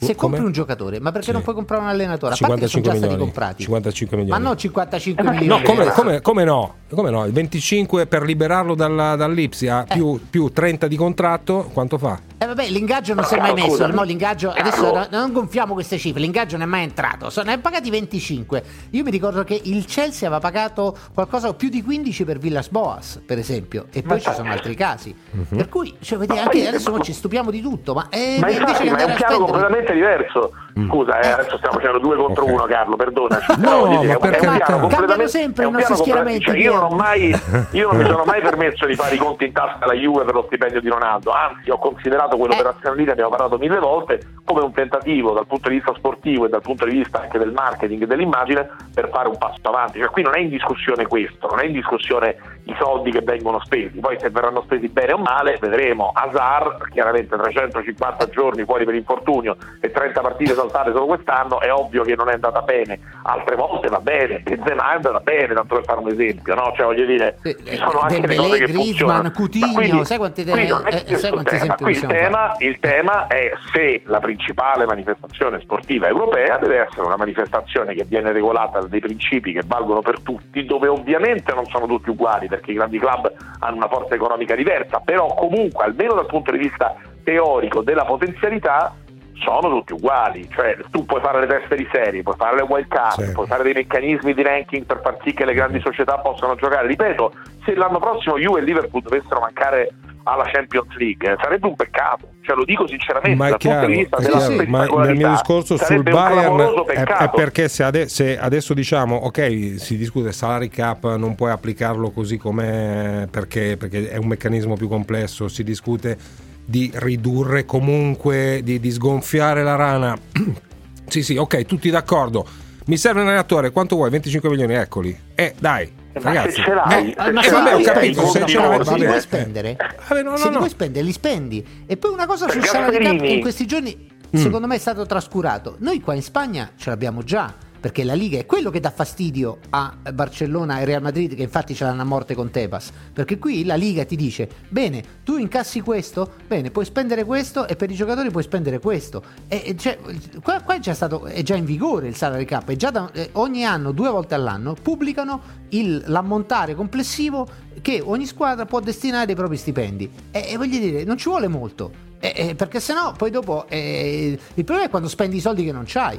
Se 0.00 0.14
Come? 0.14 0.16
compri 0.36 0.44
un 0.44 0.52
giocatore, 0.52 1.00
ma 1.00 1.10
perché 1.10 1.26
Sì. 1.26 1.32
non 1.32 1.42
puoi 1.42 1.56
comprare 1.56 1.82
un 1.82 1.88
allenatore? 1.88 2.34
A 2.34 2.36
parte 2.38 2.60
che 2.60 2.68
sono 2.68 2.84
55 2.84 2.90
già 2.92 2.96
stati 2.96 3.12
milioni. 3.12 3.32
comprati. 3.32 3.62
55 3.64 4.16
milioni. 4.16 4.40
Ma 4.42 4.48
no, 4.48 4.54
55 4.56 5.22
Eh, 5.22 5.26
ma- 5.26 5.32
milioni. 5.32 5.60
No, 5.62 5.68
come, 5.68 5.84
come- 5.90 6.20
come 6.20 6.44
no? 6.44 6.74
Come 6.88 7.10
no? 7.10 7.24
Il 7.24 7.32
25 7.32 8.06
per 8.06 8.22
liberarlo 8.22 8.76
dalla, 8.76 9.16
dall'Ipsia 9.16 9.82
Eh. 9.84 9.94
più, 9.94 10.20
più 10.30 10.50
30 10.52 10.86
di 10.86 10.94
contratto, 10.96 11.68
quanto 11.72 11.98
fa? 11.98 12.16
Eh 12.40 12.46
vabbè, 12.46 12.68
l'ingaggio 12.68 13.14
non 13.14 13.22
No, 13.24 13.28
si 13.28 13.34
è 13.34 13.40
mai 13.40 13.52
messo. 13.52 13.66
scusami. 13.70 13.92
mo 13.94 14.02
l'ingaggio, 14.04 14.52
adesso 14.56 14.92
no- 14.94 15.06
non 15.10 15.32
gonfiamo 15.32 15.72
queste 15.74 15.98
cifre. 15.98 16.20
L'ingaggio 16.20 16.56
non 16.56 16.66
è 16.66 16.70
mai 16.70 16.84
entrato. 16.84 17.30
Sono, 17.30 17.46
ne 17.48 17.54
ha 17.54 17.58
pagati 17.58 17.90
25. 17.90 18.62
Io 18.90 19.02
mi 19.02 19.10
ricordo 19.10 19.42
che 19.42 19.60
il 19.64 19.84
Chelsea 19.86 20.28
aveva 20.28 20.40
pagato 20.40 20.96
qualcosa 21.12 21.52
più 21.54 21.68
di 21.68 21.82
15 21.82 22.24
per 22.24 22.38
Villas 22.38 22.68
Boas, 22.68 23.20
per 23.26 23.38
esempio. 23.38 23.86
E 23.92 24.02
poi 24.02 24.20
ci 24.20 24.32
sono 24.32 24.50
altri 24.52 24.76
casi. 24.76 25.12
Mhm. 25.32 25.56
Per 25.56 25.68
cui, 25.68 25.96
cioè, 26.00 26.18
vedi, 26.18 26.34
Ma 26.34 26.42
anche 26.42 26.68
adesso 26.68 26.96
ci 27.00 27.12
stupiamo 27.12 27.50
di 27.50 27.60
tutto. 27.60 27.92
Ma, 27.94 28.06
eh, 28.08 28.36
Ma 28.40 28.50
infatti, 28.50 28.88
ma 28.88 28.98
è 28.98 29.04
un 29.04 29.14
piano 29.14 29.38
completamente 29.38 29.92
diverso. 29.94 30.52
Scusa, 30.86 31.18
eh, 31.18 31.28
adesso 31.30 31.56
stiamo 31.56 31.74
facendo 31.76 31.98
due 31.98 32.14
contro 32.16 32.44
Ok. 32.44 32.50
uno, 32.52 32.64
Carlo, 32.66 32.94
perdonaci. 32.94 33.46
No, 33.58 33.88
dire, 33.88 34.06
ma 34.06 34.12
è 34.12 34.14
un- 34.14 34.18
per 34.20 34.30
è 34.30 34.38
un 34.38 34.44
carità. 34.46 34.64
piano 34.66 34.86
Cambiano 34.86 35.26
sempre 35.26 35.66
i 35.66 35.70
nostri 35.72 35.96
schieramenti, 35.96 36.44
cioè, 36.44 36.56
io, 36.56 36.78
non 36.78 36.94
mai, 36.96 37.36
io 37.72 37.88
non 37.90 37.96
mi 38.00 38.04
sono 38.08 38.22
mai 38.24 38.40
permesso 38.42 38.86
di 38.86 38.94
fare 38.94 39.16
i 39.16 39.18
conti 39.18 39.46
in 39.46 39.52
tasca 39.52 39.78
alla 39.84 39.94
Juve 39.94 40.22
per 40.22 40.34
lo 40.34 40.44
stipendio 40.46 40.80
di 40.80 40.88
Ronaldo, 40.88 41.32
anzi 41.32 41.68
ho 41.70 41.78
considerato 41.78 42.27
quell'operazione 42.36 42.96
lì, 42.96 43.04
ne 43.04 43.12
abbiamo 43.12 43.30
parlato 43.30 43.58
mille 43.58 43.78
volte, 43.78 44.20
come 44.44 44.60
un 44.60 44.72
tentativo 44.72 45.32
dal 45.32 45.46
punto 45.46 45.68
di 45.68 45.76
vista 45.76 45.94
sportivo 45.96 46.46
e 46.46 46.48
dal 46.48 46.62
punto 46.62 46.84
di 46.84 46.96
vista 46.96 47.20
anche 47.20 47.38
del 47.38 47.52
marketing 47.52 48.02
e 48.02 48.06
dell'immagine 48.06 48.68
per 48.94 49.08
fare 49.10 49.28
un 49.28 49.38
passo 49.38 49.60
avanti. 49.62 49.98
Cioè, 49.98 50.08
qui 50.08 50.22
non 50.22 50.36
è 50.36 50.40
in 50.40 50.48
discussione 50.48 51.06
questo, 51.06 51.48
non 51.48 51.60
è 51.60 51.64
in 51.64 51.72
discussione 51.72 52.36
i 52.68 52.76
soldi 52.78 53.10
che 53.10 53.22
vengono 53.22 53.58
spesi, 53.64 53.98
poi 53.98 54.18
se 54.20 54.28
verranno 54.28 54.60
spesi 54.62 54.88
bene 54.88 55.12
o 55.14 55.18
male 55.18 55.56
vedremo. 55.58 56.10
Hazard, 56.14 56.88
chiaramente 56.90 57.34
350 57.34 58.28
giorni 58.28 58.64
fuori 58.64 58.84
per 58.84 58.94
infortunio 58.94 59.56
e 59.80 59.90
30 59.90 60.20
partite 60.20 60.52
saltate 60.52 60.92
solo 60.92 61.06
quest'anno, 61.06 61.60
è 61.60 61.72
ovvio 61.72 62.02
che 62.02 62.14
non 62.14 62.28
è 62.28 62.34
andata 62.34 62.60
bene, 62.60 62.98
altre 63.22 63.56
volte 63.56 63.88
va 63.88 64.00
bene, 64.00 64.40
Benzema 64.40 64.92
è 64.92 64.94
andata 64.96 65.20
bene, 65.20 65.54
tanto 65.54 65.76
per 65.76 65.84
fare 65.84 66.00
un 66.00 66.08
esempio, 66.08 66.54
no? 66.54 66.72
Cioè 66.76 66.84
voglio 66.84 67.06
dire, 67.06 67.38
Sì, 67.42 67.56
ci 67.64 67.76
sono 67.76 68.00
anche 68.00 68.20
Dembélé, 68.20 68.34
le 68.34 68.36
cose 68.36 68.58
che 68.58 68.64
Griezmann, 68.64 68.84
funzionano. 68.84 69.30
Coutinho, 69.30 69.72
quindi- 69.72 70.04
sai 70.04 70.18
quanti 70.18 70.44
te- 70.44 70.52
eh, 70.52 70.66
questo 70.66 71.16
sai 71.16 71.30
quanti 71.32 71.54
il 71.54 71.60
tema. 71.60 71.88
esempi 71.88 71.90
il 71.90 72.06
tema, 72.06 72.54
il 72.58 72.78
tema 72.80 73.26
è 73.28 73.52
se 73.72 74.02
la 74.04 74.18
principale 74.20 74.84
manifestazione 74.84 75.58
sportiva 75.60 76.06
europea 76.06 76.58
deve 76.58 76.80
essere 76.86 77.06
una 77.06 77.16
manifestazione 77.16 77.94
che 77.94 78.04
viene 78.04 78.30
regolata 78.32 78.80
da 78.80 78.86
dei 78.86 79.00
principi 79.00 79.52
che 79.52 79.62
valgono 79.66 80.00
per 80.00 80.20
tutti, 80.20 80.64
dove 80.66 80.88
ovviamente 80.88 81.52
non 81.54 81.64
sono 81.66 81.86
tutti 81.86 82.10
uguali 82.10 82.46
perché 82.58 82.72
i 82.72 82.74
grandi 82.74 82.98
club 82.98 83.32
hanno 83.60 83.76
una 83.76 83.88
forza 83.88 84.14
economica 84.14 84.54
diversa, 84.54 85.00
però 85.04 85.32
comunque 85.34 85.84
almeno 85.84 86.14
dal 86.14 86.26
punto 86.26 86.50
di 86.50 86.58
vista 86.58 86.94
teorico 87.22 87.82
della 87.82 88.04
potenzialità 88.04 88.94
sono 89.34 89.68
tutti 89.70 89.92
uguali, 89.92 90.48
cioè 90.50 90.76
tu 90.90 91.04
puoi 91.04 91.20
fare 91.20 91.38
le 91.40 91.46
teste 91.46 91.76
di 91.76 91.88
serie, 91.92 92.24
puoi 92.24 92.34
fare 92.36 92.56
le 92.56 92.62
wild 92.62 92.88
card, 92.88 93.22
Sì. 93.22 93.32
puoi 93.32 93.46
fare 93.46 93.62
dei 93.62 93.72
meccanismi 93.72 94.34
di 94.34 94.42
ranking 94.42 94.84
per 94.84 95.00
far 95.00 95.16
sì 95.22 95.32
che 95.32 95.44
le 95.44 95.54
grandi 95.54 95.80
società 95.80 96.18
possano 96.18 96.56
giocare. 96.56 96.88
Ripeto, 96.88 97.32
se 97.64 97.74
l'anno 97.76 98.00
prossimo 98.00 98.36
Juve 98.36 98.58
e 98.58 98.62
Liverpool 98.64 99.02
dovessero 99.02 99.38
mancare 99.38 99.90
alla 100.28 100.44
Champions 100.50 100.94
League, 100.96 101.32
eh, 101.32 101.36
sarebbe 101.40 101.66
un 101.66 101.76
peccato, 101.76 102.28
cioè 102.42 102.56
lo 102.56 102.64
dico 102.64 102.86
sinceramente, 102.86 103.36
Ma 103.36 103.46
è 103.46 103.50
dal 103.50 103.58
punto 103.58 104.16
chiaro, 104.16 104.26
chiaro, 104.26 104.64
ma 104.68 104.84
il 105.08 105.16
mio 105.16 105.30
discorso 105.30 105.76
sul 105.76 106.02
Bayern 106.02 106.84
è, 106.86 107.02
è 107.02 107.30
perché 107.30 107.68
se, 107.68 107.82
ade- 107.82 108.08
se 108.08 108.38
adesso 108.38 108.74
diciamo 108.74 109.16
ok 109.16 109.74
si 109.76 109.96
discute 109.96 110.32
salary 110.32 110.68
cap 110.68 111.16
non 111.16 111.34
puoi 111.34 111.50
applicarlo 111.50 112.10
così 112.10 112.36
com'è 112.36 113.26
perché, 113.30 113.76
perché 113.78 114.10
è 114.10 114.16
un 114.16 114.26
meccanismo 114.26 114.74
più 114.74 114.88
complesso 114.88 115.48
si 115.48 115.64
discute 115.64 116.16
di 116.64 116.90
ridurre 116.94 117.64
comunque 117.64 118.60
di, 118.62 118.78
di 118.78 118.90
sgonfiare 118.90 119.62
la 119.62 119.76
rana. 119.76 120.16
Sì 121.08 121.22
sì 121.22 121.36
ok 121.38 121.64
tutti 121.64 121.88
d'accordo. 121.88 122.46
Mi 122.84 122.98
serve 122.98 123.22
un 123.22 123.28
allenatore 123.28 123.70
quanto 123.70 123.96
vuoi? 123.96 124.10
25 124.10 124.50
milioni 124.50 124.74
eccoli. 124.74 125.18
Eh 125.34 125.54
dai 125.58 125.90
ragazzi 126.22 126.52
se 126.52 126.62
ce 126.62 126.74
l'hai, 126.74 127.10
eh, 127.10 127.14
se 127.22 127.30
ma 127.32 127.42
ce 127.42 127.48
se 127.48 127.54
vabbè, 127.54 127.70
l'hai, 127.70 127.82
ho 127.82 127.84
capito, 127.92 128.26
se 128.26 128.46
ce 128.46 128.58
l'hai, 128.58 128.84
se 128.84 128.94
li 128.94 129.06
vuoi 129.06 129.20
spendere, 129.20 129.76
Vabbè, 130.08 130.22
no, 130.22 130.36
se 130.36 130.42
no, 130.44 130.48
li 130.48 130.52
no. 130.54 130.58
vuoi 130.58 130.70
spendere, 130.70 131.04
li 131.04 131.12
spendi. 131.12 131.66
E 131.86 131.96
poi 131.96 132.12
una 132.12 132.26
cosa 132.26 132.48
sul 132.48 132.64
salary 132.64 132.92
cap 132.92 133.02
Gasperini. 133.02 133.26
che 133.28 133.34
in 133.34 133.40
questi 133.40 133.66
giorni, 133.66 134.08
secondo 134.32 134.66
me, 134.66 134.74
è 134.76 134.78
stato 134.78 135.06
trascurato. 135.06 135.76
Noi 135.78 136.00
qua 136.00 136.14
in 136.14 136.22
Spagna 136.22 136.70
ce 136.76 136.90
l'abbiamo 136.90 137.22
già. 137.22 137.54
Perché 137.80 138.02
la 138.02 138.14
Liga 138.14 138.38
è 138.38 138.46
quello 138.46 138.70
che 138.70 138.80
dà 138.80 138.90
fastidio 138.90 139.58
a 139.70 139.96
Barcellona 140.12 140.80
e 140.80 140.84
Real 140.84 141.00
Madrid, 141.00 141.34
che 141.34 141.42
infatti 141.42 141.74
ce 141.74 141.84
l'hanno 141.84 142.02
a 142.02 142.04
morte 142.04 142.34
con 142.34 142.50
Tebas. 142.50 142.90
Perché 143.12 143.38
qui 143.38 143.64
la 143.64 143.76
Liga 143.76 144.04
ti 144.04 144.16
dice: 144.16 144.48
bene, 144.68 145.02
tu 145.22 145.36
incassi 145.36 145.80
questo, 145.80 146.32
bene, 146.46 146.70
puoi 146.70 146.84
spendere 146.84 147.24
questo 147.24 147.68
e 147.68 147.76
per 147.76 147.90
i 147.90 147.94
giocatori 147.94 148.30
puoi 148.30 148.42
spendere 148.42 148.80
questo. 148.80 149.22
E, 149.46 149.62
e 149.64 149.76
cioè, 149.76 149.98
qua, 150.42 150.60
qua 150.62 150.74
è, 150.74 150.80
già 150.80 150.94
stato, 150.94 151.24
è 151.26 151.42
già 151.42 151.54
in 151.54 151.64
vigore 151.64 152.08
il 152.08 152.16
salary 152.16 152.44
cap. 152.44 152.70
Da- 152.72 153.10
eh, 153.12 153.30
ogni 153.34 153.64
anno, 153.64 153.92
due 153.92 154.08
volte 154.08 154.34
all'anno, 154.34 154.74
pubblicano 154.74 155.40
il- 155.70 156.02
l'ammontare 156.06 156.74
complessivo 156.74 157.46
che 157.80 158.02
ogni 158.04 158.26
squadra 158.26 158.66
può 158.66 158.80
destinare 158.80 159.30
ai 159.30 159.36
propri 159.36 159.56
stipendi. 159.56 160.10
E, 160.32 160.46
e 160.50 160.56
voglio 160.56 160.78
dire, 160.78 161.04
non 161.04 161.16
ci 161.16 161.28
vuole 161.28 161.46
molto. 161.46 162.06
Eh, 162.20 162.32
eh, 162.34 162.54
perché 162.56 162.80
sennò 162.80 163.12
poi 163.12 163.30
dopo 163.30 163.68
eh, 163.68 164.36
il 164.54 164.64
problema 164.64 164.88
è 164.88 164.90
quando 164.90 165.08
spendi 165.08 165.36
i 165.36 165.40
soldi 165.40 165.64
che 165.64 165.70
non 165.70 165.84
c'hai. 165.86 166.18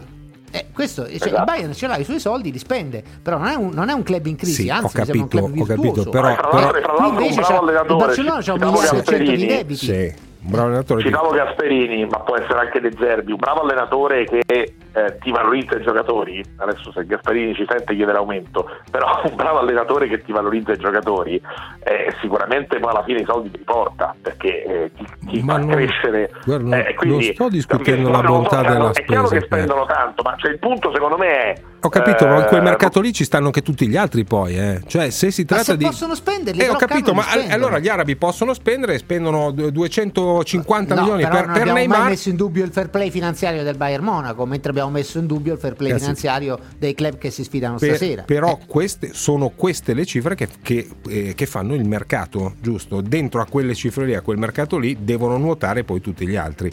Eh, 0.51 0.65
questo, 0.73 1.03
cioè, 1.03 1.11
Il 1.13 1.21
Esatto. 1.23 1.43
Bayern 1.43 1.73
ce 1.73 1.87
l'ha 1.87 1.97
i 1.97 2.03
suoi 2.03 2.19
soldi, 2.19 2.51
li 2.51 2.57
spende, 2.59 3.03
però 3.21 3.37
non 3.37 3.47
è 3.47 3.55
un, 3.55 3.69
non 3.73 3.89
è 3.89 3.93
un 3.93 4.03
club 4.03 4.25
in 4.25 4.35
crisi, 4.35 4.63
Sì, 4.63 4.69
anzi 4.69 4.85
ho 4.85 5.03
sembra 5.05 5.13
un 5.13 5.27
capito, 5.27 5.37
club 5.45 5.59
ho 5.59 5.65
capito, 5.65 5.81
virtuoso. 5.81 6.09
però- 6.09 6.35
però- 6.35 6.59
l'altro, 6.59 6.81
tra 6.95 7.07
invece 7.07 7.39
il 7.39 7.95
Barcellona 7.95 8.41
c'ha 8.41 8.53
un 8.53 8.59
miliardo 8.59 9.11
di 9.17 9.45
debiti. 9.45 9.85
sì 9.85 10.27
un 10.41 10.51
bravo 10.51 10.67
allenatore 10.67 11.01
Citavo 11.01 11.29
Gasperini, 11.31 12.05
ma 12.05 12.19
può 12.19 12.37
essere 12.37 12.59
anche 12.59 12.79
De 12.79 12.91
Zerbi, 12.97 13.31
un 13.33 13.37
bravo 13.39 13.59
allenatore 13.61 14.23
che 14.23 14.73
eh, 14.93 15.17
ti 15.19 15.31
valorizza 15.31 15.77
i 15.77 15.81
giocatori. 15.83 16.43
Adesso 16.57 16.91
se 16.91 17.05
Gasperini 17.05 17.53
ci 17.55 17.65
sente 17.67 17.95
chiede 17.95 18.11
l'aumento, 18.11 18.67
però 18.89 19.21
un 19.29 19.35
bravo 19.35 19.59
allenatore 19.59 20.07
che 20.07 20.21
ti 20.23 20.31
valorizza 20.31 20.71
i 20.71 20.77
giocatori 20.77 21.41
eh, 21.83 22.13
sicuramente 22.21 22.79
poi 22.79 22.89
alla 22.91 23.03
fine 23.03 23.19
i 23.21 23.25
soldi 23.25 23.51
ti 23.51 23.59
porta 23.63 24.15
perché 24.21 24.63
eh, 24.63 24.91
ti, 24.95 25.05
ti 25.27 25.41
Ma 25.43 25.53
fa 25.53 25.59
non- 25.59 25.69
crescere. 25.69 26.31
guarda, 26.45 26.63
non- 26.75 26.79
eh, 26.87 26.93
quindi, 26.95 27.25
non 27.25 27.33
sto 27.33 27.49
discutendo 27.49 28.09
la 28.09 28.21
bontà 28.21 28.61
della 28.61 28.91
È 28.91 29.03
chiaro 29.05 29.27
spesa, 29.27 29.39
che 29.41 29.45
spendono 29.45 29.85
tanto, 29.85 30.21
ma 30.23 30.35
cioè, 30.37 30.51
il 30.51 30.59
punto 30.59 30.91
secondo 30.93 31.17
me 31.17 31.27
è. 31.27 31.61
Ho 31.81 31.87
capito, 31.87 32.27
ma 32.27 32.39
in 32.41 32.45
quel 32.47 32.59
eh, 32.59 32.63
mercato 32.63 32.99
lì 32.99 33.13
ci 33.13 33.23
stanno 33.23 33.45
anche 33.45 33.61
tutti 33.61 33.87
gli 33.87 33.95
altri 33.95 34.25
poi, 34.25 34.57
eh. 34.59 34.81
Cioè, 34.85 35.09
se 35.11 35.31
si 35.31 35.41
Ma 35.43 35.47
tratta 35.47 35.63
se 35.63 35.77
di 35.77 35.85
possono 35.85 36.13
spenderli, 36.13 36.59
Eh, 36.61 36.67
ho 36.69 36.75
capito, 36.75 37.13
ma 37.13 37.21
spendono. 37.21 37.53
allora 37.53 37.79
gli 37.79 37.87
arabi 37.87 38.17
possono 38.17 38.53
spendere 38.53 38.95
e 38.95 38.97
spendono 38.97 39.51
du- 39.51 39.69
250 39.71 40.93
No, 40.95 41.01
milioni 41.01 41.21
però 41.23 41.35
per, 41.35 41.43
non 41.45 41.53
per 41.53 41.61
abbiamo 41.61 41.79
mai 41.79 41.87
Neymar. 41.87 42.09
messo 42.09 42.29
in 42.29 42.35
dubbio 42.35 42.65
il 42.65 42.71
fair 42.71 42.89
play 42.89 43.09
finanziario 43.09 43.63
del 43.63 43.77
Bayern 43.77 44.03
Monaco, 44.03 44.45
mentre 44.45 44.71
abbiamo 44.79 44.97
messo 44.97 45.19
in 45.19 45.25
dubbio 45.27 45.53
il 45.53 45.59
fair 45.59 45.73
play 45.75 45.91
sì. 45.93 45.99
finanziario 45.99 46.59
dei 46.77 46.93
club 46.93 47.17
che 47.17 47.29
si 47.29 47.43
sfidano 47.43 47.77
Per- 47.77 47.95
stasera. 47.95 48.23
però 48.23 48.57
Eh, 48.61 48.65
queste 48.65 49.09
sono 49.13 49.49
queste 49.49 49.93
le 49.93 50.05
cifre 50.05 50.35
che, 50.35 50.47
che, 50.61 50.87
eh, 51.07 51.33
che 51.35 51.45
fanno 51.45 51.75
il 51.75 51.85
mercato, 51.85 52.55
giusto? 52.61 53.01
Dentro 53.01 53.41
a 53.41 53.45
quelle 53.45 53.75
cifre 53.75 54.05
lì, 54.05 54.15
a 54.15 54.21
quel 54.21 54.37
mercato 54.37 54.77
lì, 54.77 54.97
devono 55.01 55.37
nuotare 55.37 55.83
poi 55.83 55.99
tutti 56.01 56.27
gli 56.27 56.35
altri. 56.35 56.71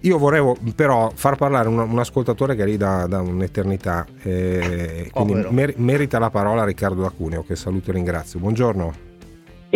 Io 0.00 0.18
vorrei 0.18 0.54
però 0.74 1.10
far 1.14 1.36
parlare 1.36 1.68
un, 1.68 1.78
un 1.78 1.98
ascoltatore 1.98 2.54
che 2.54 2.62
è 2.62 2.66
lì 2.66 2.76
da, 2.76 3.06
da 3.06 3.20
un'eternità, 3.22 4.06
eh, 4.22 5.10
quindi 5.12 5.46
mer- 5.50 5.76
merita 5.78 6.18
la 6.18 6.30
parola 6.30 6.64
Riccardo 6.64 7.02
D'Acuneo, 7.02 7.42
che 7.44 7.56
saluto 7.56 7.90
e 7.90 7.94
ringrazio. 7.94 8.38
Buongiorno. 8.38 9.05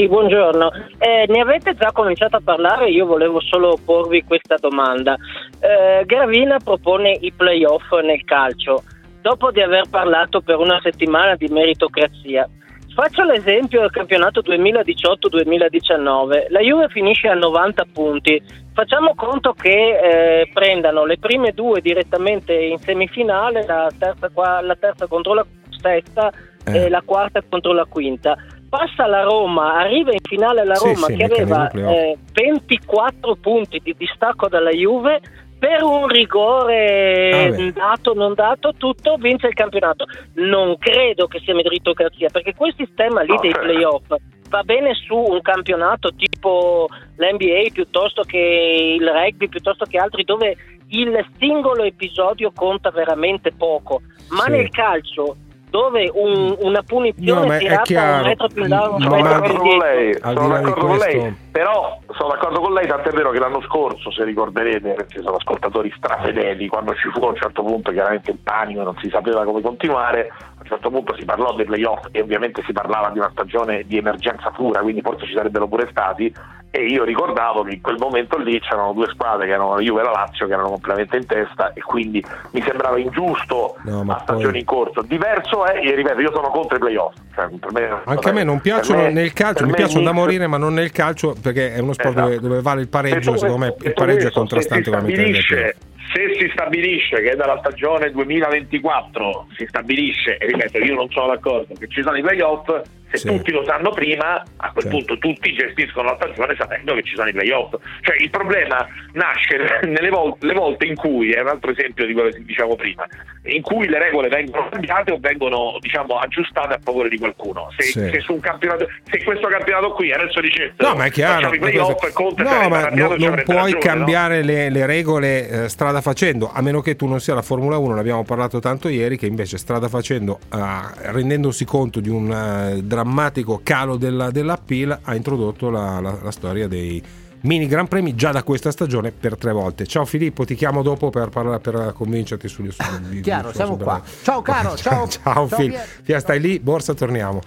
Sì, 0.01 0.09
buongiorno. 0.09 0.71
Eh, 0.97 1.27
ne 1.29 1.41
avete 1.41 1.75
già 1.75 1.93
cominciato 1.93 2.37
a 2.37 2.41
parlare, 2.43 2.89
io 2.89 3.05
volevo 3.05 3.39
solo 3.39 3.79
porvi 3.85 4.25
questa 4.25 4.55
domanda. 4.59 5.15
Eh, 5.61 6.07
Gravina 6.07 6.57
propone 6.57 7.19
i 7.21 7.31
playoff 7.33 7.93
nel 8.03 8.25
calcio. 8.25 8.83
Dopo 9.21 9.51
di 9.51 9.61
aver 9.61 9.91
parlato 9.91 10.41
per 10.41 10.57
una 10.57 10.81
settimana 10.83 11.35
di 11.35 11.49
meritocrazia, 11.49 12.49
Faccio 12.93 13.23
l'esempio 13.23 13.83
del 13.83 13.91
campionato 13.91 14.41
2018-2019. 14.41 16.47
La 16.49 16.61
Juve 16.61 16.89
finisce 16.89 17.29
a 17.29 17.35
90 17.35 17.85
punti. 17.93 18.43
Facciamo 18.75 19.15
conto 19.15 19.53
che 19.53 20.41
eh, 20.41 20.51
prendano 20.53 21.05
le 21.05 21.19
prime 21.19 21.53
due 21.53 21.81
direttamente 21.81 22.53
in 22.53 22.79
semifinale, 22.79 23.65
la 23.65 23.89
terza, 23.97 24.29
la 24.61 24.77
terza 24.77 25.07
contro 25.07 25.35
la 25.35 25.47
sesta 25.81 26.33
Eh. 26.67 26.87
e 26.87 26.89
la 26.89 27.03
quarta 27.05 27.41
contro 27.49 27.73
la 27.73 27.85
quinta. 27.85 28.37
Passa 28.71 29.07
la 29.07 29.23
Roma, 29.25 29.81
arriva 29.81 30.13
in 30.13 30.21
finale 30.23 30.65
la 30.65 30.77
Sì, 30.77 30.85
Roma 30.87 31.07
sì, 31.09 31.17
che 31.17 31.25
aveva 31.25 31.69
eh, 31.71 32.17
24 32.33 33.35
punti 33.37 33.81
di 33.83 33.95
distacco 33.99 34.49
dalla 34.49 34.71
Juve. 34.71 35.21
Per 35.59 35.83
un 35.83 36.07
rigore 36.07 37.49
Ah, 37.49 37.71
dato, 37.73 38.15
non 38.15 38.33
dato, 38.33 38.73
tutto 38.79 39.17
vince 39.17 39.49
il 39.49 39.55
campionato. 39.55 40.07
Non 40.35 40.79
credo 40.79 41.27
che 41.27 41.41
sia 41.41 41.55
meritocrazia, 41.55 42.29
perché 42.31 42.55
quel 42.55 42.73
sistema 42.77 43.21
lì 43.23 43.37
dei 43.43 43.51
playoff 43.53 44.07
va 44.49 44.63
bene 44.63 44.95
su 44.95 45.15
un 45.17 45.41
campionato 45.43 46.15
tipo 46.15 46.87
l'NBA 47.17 47.73
piuttosto 47.73 48.23
che 48.23 48.97
il 48.99 49.07
rugby, 49.07 49.49
piuttosto 49.49 49.85
che 49.85 49.99
altri, 49.99 50.25
dove 50.25 50.57
il 50.89 51.27
singolo 51.39 51.83
episodio 51.83 52.53
conta 52.55 52.91
veramente 52.91 53.53
poco. 53.53 54.01
Ma 54.31 54.45
Sì. 54.45 54.53
nel 54.53 54.71
calcio, 54.71 55.37
dove 55.71 56.11
un- 56.13 56.57
una 56.61 56.79
No, 56.79 56.85
punizione 56.87 57.47
ma 57.47 57.57
è 57.59 57.81
chiaro. 57.83 58.23
un 58.23 58.27
metro 58.29 58.49
più 58.53 58.63
in 58.63 58.69
là, 58.69 58.89
un 58.89 58.97
Ma- 58.99 59.05
Sono 59.05 59.23
d'accordo 59.23 59.61
con 59.61 59.79
sono 60.27 60.49
d'accordo 60.49 60.97
lei, 60.97 61.37
però 61.53 61.99
sono 62.11 62.29
d'accordo 62.31 62.61
con 62.61 62.73
lei, 62.75 62.87
tant'è 62.87 63.11
vero 63.11 63.31
che 63.31 63.39
l'anno 63.39 63.61
scorso, 63.63 64.11
se 64.11 64.25
ricorderete, 64.25 64.93
perché 64.93 65.23
sono 65.23 65.37
ascoltatori 65.37 65.93
strafedeli, 65.97 66.67
quando 66.69 66.95
ci 66.95 67.09
fu 67.13 67.25
a 67.25 67.29
un 67.29 67.37
certo 67.37 67.63
punto 67.63 67.93
chiaramente 67.93 68.31
il 68.33 68.39
panico, 68.43 68.83
non 68.83 68.97
si 69.01 69.09
sapeva 69.11 69.45
come 69.45 69.61
continuare, 69.61 70.33
a 70.61 70.63
un 70.63 70.69
certo 70.69 70.91
punto 70.91 71.15
si 71.17 71.25
parlò 71.25 71.55
dei 71.55 71.65
playoff 71.65 72.07
e 72.13 72.21
ovviamente 72.21 72.63
si 72.67 72.73
parlava 72.73 73.09
di 73.11 73.19
una 73.19 73.31
stagione 73.33 73.85
di 73.87 73.97
emergenza 73.97 74.51
pura, 74.51 74.81
quindi 74.81 75.01
forse 75.01 75.27
ci 75.27 75.33
sarebbero 75.35 75.67
pure 75.67 75.89
stati, 75.91 76.33
e 76.73 76.85
io 76.85 77.03
ricordavo 77.03 77.63
che 77.65 77.73
in 77.75 77.81
quel 77.81 77.97
momento 77.99 78.37
lì 78.39 78.61
c'erano 78.61 78.93
due 78.93 79.09
squadre 79.09 79.47
che 79.47 79.53
erano 79.53 79.75
la 79.75 79.81
Juve 79.81 80.03
e 80.03 80.05
la 80.05 80.11
Lazio 80.13 80.47
che 80.47 80.53
erano 80.53 80.69
completamente 80.69 81.17
in 81.17 81.27
testa 81.27 81.73
e 81.73 81.81
quindi 81.81 82.23
mi 82.53 82.63
sembrava 82.63 82.97
ingiusto 82.99 83.77
No, 83.85 84.05
ma 84.05 84.15
a 84.17 84.21
stagione 84.21 84.51
poi- 84.51 84.61
in 84.61 84.65
corso. 84.67 85.03
Diverso 85.03 85.65
è, 85.67 85.81
e 85.85 85.95
ripeto, 85.97 86.21
io 86.21 86.33
sono 86.33 86.49
contro 86.51 86.77
i 86.77 86.79
playoff. 86.79 87.15
Cioè, 87.35 87.49
me- 87.73 88.01
Anche 88.05 88.29
a 88.29 88.33
me 88.33 88.45
non 88.45 88.61
piacciono 88.61 89.03
me- 89.03 89.11
nel 89.13 89.33
calcio, 89.33 89.65
mi 89.67 89.73
piacciono 89.73 90.05
da 90.05 90.13
morire, 90.13 90.47
ma 90.47 90.59
non 90.59 90.75
nel 90.75 90.93
calcio 90.93 91.35
perché 91.43 91.73
è 91.73 91.81
uno 91.81 91.93
sport 91.95 92.11
Esatto. 92.11 92.29
dove, 92.29 92.41
dove 92.41 92.61
vale 92.63 92.83
il 92.83 92.89
pareggio. 92.89 93.31
Detto 93.33 93.37
Secondo 93.39 93.65
me 93.65 93.75
il 93.83 93.93
pareggio 93.95 94.29
è 94.29 94.31
contrastante 94.31 94.91
la 94.91 94.99
stabilisce, 94.99 95.77
se 96.13 96.37
si 96.39 96.51
stabilisce 96.53 97.21
che 97.21 97.35
dalla 97.37 97.59
stagione 97.59 98.11
2024 98.11 99.47
si 99.57 99.67
stabilisce, 99.67 100.37
e 100.39 100.50
ripeto, 100.53 100.79
io 100.79 100.95
non 100.95 101.11
sono 101.11 101.29
d'accordo, 101.29 101.75
che 101.79 101.89
ci 101.89 102.03
sono 102.03 102.17
i 102.17 102.23
playoff, 102.23 102.69
se 103.11 103.17
Sì. 103.19 103.27
tutti 103.27 103.51
lo 103.51 103.65
sanno 103.65 103.91
prima, 103.91 104.41
a 104.57 104.71
quel 104.71 104.85
Certo. 104.85 104.89
punto 104.91 105.19
tutti 105.19 105.53
gestiscono 105.53 106.11
la 106.11 106.17
stagione 106.17 106.55
sapendo 106.57 106.95
che 106.95 107.03
ci 107.03 107.17
sono 107.17 107.29
i 107.29 107.33
playoff. 107.33 107.75
Cioè 108.03 108.17
il 108.21 108.31
problema 108.31 108.87
nasce 109.15 109.57
nelle 109.89 110.11
volte, 110.11 110.47
le 110.47 110.55
volte 110.55 110.87
in 110.87 110.95
cui, 110.95 111.33
è 111.33 111.41
un 111.41 111.49
altro 111.49 111.73
esempio 111.73 112.07
di 112.07 112.13
quello 112.13 112.29
che 112.31 112.43
diciamo 112.45 112.77
prima, 112.77 113.05
in 113.47 113.63
cui 113.63 113.89
le 113.89 113.99
regole 113.99 114.29
vengono 114.29 114.69
cambiate 114.71 115.11
o 115.13 115.19
vengono 115.19 115.77
diciamo 115.81 116.19
aggiustate 116.19 116.75
a 116.75 116.79
favore 116.83 117.09
di 117.09 117.19
qualcuno. 117.19 117.69
Se, 117.77 117.83
Sì. 117.85 117.99
se 118.13 118.21
su 118.21 118.33
un 118.35 118.41
campionato, 118.41 118.87
se 119.11 119.23
questo 119.25 119.49
campionato 119.49 119.91
qui 119.93 120.13
adesso 120.13 120.41
dicesse 120.41 120.75
No, 120.79 120.95
ma 120.95 121.07
è 121.07 121.11
chiaro. 121.11 121.53
i 121.53 121.59
playoff 121.59 122.03
e 122.05 122.13
Conte 122.13 122.43
no, 122.45 122.69
ma 122.69 122.89
no- 122.91 123.09
non 123.17 123.43
puoi 123.45 123.57
ragione, 123.57 123.73
no? 123.73 123.79
cambiare 123.81 124.43
le, 124.43 124.71
le 124.71 124.87
regole 124.87 125.49
eh, 125.65 125.69
strada 125.69 126.01
facendo, 126.01 126.51
a 126.53 126.63
meno 126.63 126.81
che 126.81 126.95
tu 126.97 127.07
non 127.07 127.19
sia 127.21 127.35
la 127.35 127.43
Formula 127.43 127.77
1, 127.77 127.95
ne 127.95 128.01
abbiamo 128.01 128.23
parlato 128.25 128.61
tanto 128.61 128.89
ieri, 128.89 129.17
che 129.17 129.27
invece 129.27 129.59
strada 129.59 129.89
facendo, 129.89 130.39
eh, 130.49 131.11
rendendosi 131.11 131.65
conto 131.65 132.01
di 132.01 132.09
un 132.09 132.31
eh, 132.33 132.83
drammatico 132.83 133.61
calo 133.63 133.97
della, 133.97 134.31
dell'appeal, 134.31 134.99
ha 135.03 135.15
introdotto 135.15 135.71
la, 135.71 136.01
la- 136.01 136.19
la 136.23 136.31
storia 136.31 136.67
dei 136.69 137.03
mini 137.43 137.67
Gran 137.67 137.89
Premi 137.89 138.15
già 138.15 138.33
da 138.33 138.43
questa 138.43 138.71
stagione 138.71 139.13
per 139.13 139.37
tre 139.39 139.53
volte. 139.53 139.87
Ciao 139.87 140.05
Filippo, 140.05 140.45
ti 140.45 140.55
chiamo 140.55 140.83
dopo 140.83 141.09
per, 141.11 141.29
parlare, 141.31 141.59
per 141.61 141.93
convincerti 141.95 142.49
sugli 142.49 142.71
sugli- 142.71 143.21
Chiaro, 143.21 143.45
sugli- 143.49 143.55
siamo 143.57 143.73
sugli- 143.75 143.83
qua. 143.83 144.03
Ciao 144.23 144.43
caro, 144.43 144.77
ciao. 144.79 145.09
ciao, 145.09 145.49
Ciao, 145.49 145.59
Fil. 145.59 145.75
Fia, 146.03 146.21
stai 146.21 146.41
lì, 146.41 146.59
borsa, 146.61 146.93
torniamo. 146.95 147.41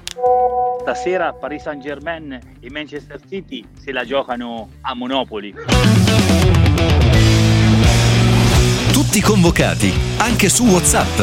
Stasera 0.81 1.31
Paris 1.33 1.61
Saint 1.61 1.81
Germain 1.81 2.39
e 2.59 2.69
Manchester 2.71 3.19
City 3.29 3.63
se 3.81 3.91
la 3.93 4.03
giocano 4.03 4.69
a 4.81 4.93
Monopoli. 4.95 5.53
Tutti 8.91 9.21
convocati, 9.21 9.91
anche 10.17 10.49
su 10.49 10.65
WhatsApp. 10.65 11.17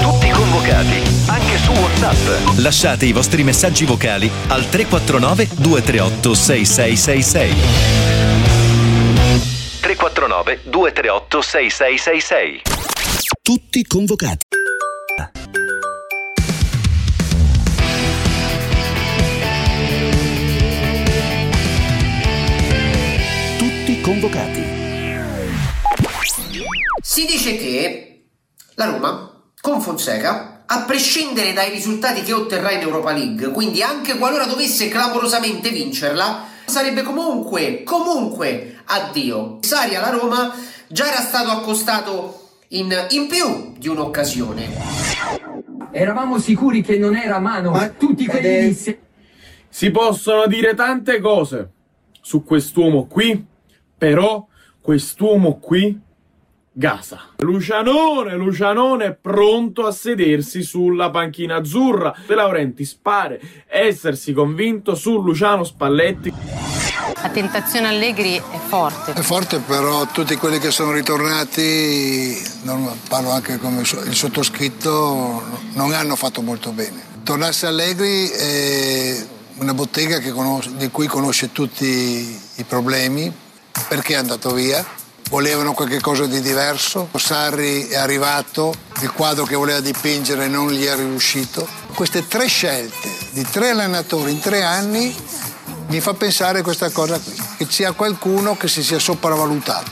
Tutti 0.00 0.25
convocati, 0.36 1.02
anche 1.28 1.56
su 1.58 1.72
WhatsApp. 1.72 2.58
Lasciate 2.58 3.06
i 3.06 3.12
vostri 3.12 3.42
messaggi 3.42 3.86
vocali 3.86 4.30
al 4.48 4.68
349 4.68 5.48
238 5.54 6.34
6666. 6.34 7.54
349 9.80 10.60
238 10.64 11.40
6666. 11.40 12.62
Tutti 13.42 13.84
convocati. 13.84 14.44
Tutti 23.58 24.00
convocati. 24.02 24.64
Si 27.00 27.24
dice 27.24 27.56
che 27.56 28.24
la 28.74 28.90
Roma, 28.90 29.35
con 29.66 29.80
Fonseca, 29.80 30.62
a 30.64 30.82
prescindere 30.82 31.52
dai 31.52 31.70
risultati 31.70 32.22
che 32.22 32.32
otterrà 32.32 32.70
in 32.70 32.82
Europa 32.82 33.10
League, 33.10 33.48
quindi 33.48 33.82
anche 33.82 34.16
qualora 34.16 34.44
dovesse 34.44 34.88
clamorosamente 34.88 35.70
vincerla, 35.70 36.44
sarebbe 36.66 37.02
comunque, 37.02 37.82
comunque 37.82 38.76
addio. 38.84 39.58
Sari 39.62 39.96
alla 39.96 40.10
Roma 40.10 40.54
già 40.86 41.08
era 41.08 41.20
stato 41.20 41.50
accostato 41.50 42.50
in, 42.68 42.94
in 43.10 43.26
più 43.26 43.72
di 43.76 43.88
un'occasione. 43.88 44.70
Eravamo 45.90 46.38
sicuri 46.38 46.80
che 46.80 46.96
non 46.96 47.16
era 47.16 47.40
mano, 47.40 47.72
ma 47.72 47.88
tutti 47.88 48.24
quelli 48.24 48.72
se- 48.72 49.00
Si 49.68 49.90
possono 49.90 50.46
dire 50.46 50.74
tante 50.74 51.18
cose 51.18 51.70
su 52.20 52.44
quest'uomo 52.44 53.06
qui, 53.06 53.44
però 53.98 54.46
quest'uomo 54.80 55.58
qui 55.58 56.04
gasa. 56.78 57.28
Lucianone, 57.38 58.36
Lucianone 58.36 59.06
è 59.06 59.12
pronto 59.14 59.86
a 59.86 59.92
sedersi 59.92 60.62
sulla 60.62 61.08
panchina 61.08 61.56
azzurra. 61.56 62.14
De 62.26 62.34
Laurentiis 62.34 62.92
pare 63.00 63.40
essersi 63.66 64.34
convinto 64.34 64.94
su 64.94 65.22
Luciano 65.22 65.64
Spalletti. 65.64 66.30
La 67.22 67.30
tentazione 67.30 67.88
Allegri 67.88 68.36
è 68.36 68.58
forte. 68.66 69.12
È 69.14 69.22
forte, 69.22 69.58
però 69.60 70.04
tutti 70.06 70.36
quelli 70.36 70.58
che 70.58 70.70
sono 70.70 70.92
ritornati, 70.92 72.36
non- 72.64 72.92
parlo 73.08 73.30
anche 73.30 73.56
come 73.56 73.80
il 73.80 74.14
sottoscritto, 74.14 75.42
non 75.72 75.94
hanno 75.94 76.14
fatto 76.14 76.42
molto 76.42 76.72
bene. 76.72 77.14
Tornasse 77.22 77.66
Allegri 77.66 78.28
è 78.28 79.26
una 79.58 79.72
bottega 79.72 80.18
che 80.18 80.30
conos- 80.30 80.70
di 80.72 80.90
cui 80.90 81.06
conosce 81.06 81.52
tutti 81.52 82.38
i 82.56 82.64
problemi, 82.64 83.32
perché 83.88 84.12
è 84.12 84.16
andato 84.16 84.52
via. 84.52 84.84
Volevano 85.28 85.72
qualche 85.72 86.00
cosa 86.00 86.24
di 86.26 86.40
diverso, 86.40 87.08
Sarri 87.16 87.88
è 87.88 87.96
arrivato, 87.96 88.72
il 89.00 89.10
quadro 89.10 89.44
che 89.44 89.56
voleva 89.56 89.80
dipingere 89.80 90.46
non 90.46 90.70
gli 90.70 90.84
è 90.84 90.94
riuscito. 90.94 91.66
Queste 91.94 92.28
tre 92.28 92.46
scelte 92.46 93.10
di 93.32 93.42
tre 93.42 93.70
allenatori 93.70 94.30
in 94.30 94.38
tre 94.38 94.62
anni 94.62 95.12
mi 95.88 96.00
fa 96.00 96.14
pensare 96.14 96.62
questa 96.62 96.90
cosa 96.90 97.18
qui, 97.18 97.34
che 97.58 97.66
sia 97.68 97.90
qualcuno 97.90 98.56
che 98.56 98.68
si 98.68 98.84
sia 98.84 99.00
sopravvalutato. 99.00 99.90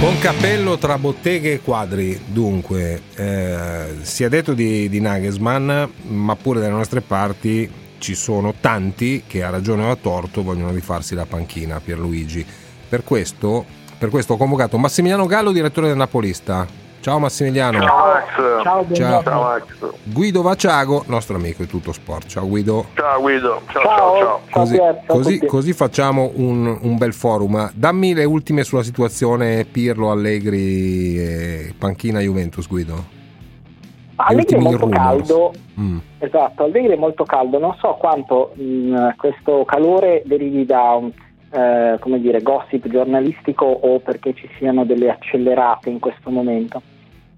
Con 0.00 0.18
cappello 0.18 0.78
tra 0.78 0.96
botteghe 0.96 1.52
e 1.52 1.60
quadri, 1.60 2.22
dunque, 2.26 3.02
eh, 3.16 3.96
si 4.00 4.24
è 4.24 4.30
detto 4.30 4.54
di, 4.54 4.88
di 4.88 5.00
Nagelsmann, 5.00 5.84
ma 6.08 6.36
pure 6.36 6.60
dalle 6.60 6.72
nostre 6.72 7.02
parti 7.02 7.82
ci 8.04 8.14
sono 8.14 8.52
tanti 8.60 9.22
che 9.26 9.42
a 9.42 9.48
ragione 9.48 9.86
o 9.86 9.90
a 9.90 9.96
torto 9.96 10.42
vogliono 10.42 10.70
rifarsi 10.72 11.14
la 11.14 11.24
panchina, 11.24 11.80
Pierluigi. 11.82 12.44
Per 12.86 13.02
questo, 13.02 13.64
per 13.96 14.10
questo 14.10 14.34
ho 14.34 14.36
convocato 14.36 14.76
Massimiliano 14.76 15.24
Gallo, 15.24 15.52
direttore 15.52 15.86
del 15.86 15.96
Napolista. 15.96 16.66
Ciao 17.00 17.18
Massimiliano. 17.18 17.80
Ciao 17.80 18.06
Max. 18.06 18.62
Ciao, 18.62 18.86
Ciao. 18.92 19.22
Ciao 19.22 19.42
Max. 19.44 19.64
Guido 20.02 20.42
Vaciago, 20.42 21.04
nostro 21.06 21.36
amico 21.36 21.62
di 21.62 21.68
tutto 21.70 21.92
sport. 21.92 22.26
Ciao 22.26 22.46
Guido. 22.46 22.88
Ciao 22.92 23.20
Guido. 23.22 23.62
Ciao 23.72 23.82
ciao 23.82 24.18
ciao. 24.18 24.40
Così, 24.50 24.78
così- 25.06 25.46
così 25.46 25.72
facciamo 25.72 26.30
un, 26.34 26.78
un 26.82 26.98
bel 26.98 27.14
forum. 27.14 27.70
Dammi 27.72 28.12
le 28.12 28.24
ultime 28.24 28.64
sulla 28.64 28.82
situazione 28.82 29.64
Pirlo, 29.64 30.10
Allegri 30.10 31.18
e 31.18 31.74
panchina 31.78 32.20
Juventus, 32.20 32.68
Guido. 32.68 33.22
Allegri 34.16 34.56
è 34.56 34.60
molto 34.60 34.84
rumors. 34.86 34.96
caldo, 35.28 35.52
Mm. 35.80 35.98
esatto, 36.18 36.62
Allegri 36.64 36.92
è 36.92 36.96
molto 36.96 37.24
caldo, 37.24 37.58
non 37.58 37.74
so 37.80 37.96
quanto 37.98 38.52
mh, 38.54 39.14
questo 39.16 39.64
calore 39.64 40.22
derivi 40.24 40.64
da 40.64 40.92
un 40.92 41.10
eh, 41.50 41.96
come 42.00 42.20
dire, 42.20 42.40
gossip 42.42 42.88
giornalistico 42.88 43.64
o 43.64 43.98
perché 44.00 44.34
ci 44.34 44.48
siano 44.58 44.84
delle 44.84 45.10
accelerate 45.10 45.90
in 45.90 45.98
questo 46.00 46.30
momento. 46.30 46.80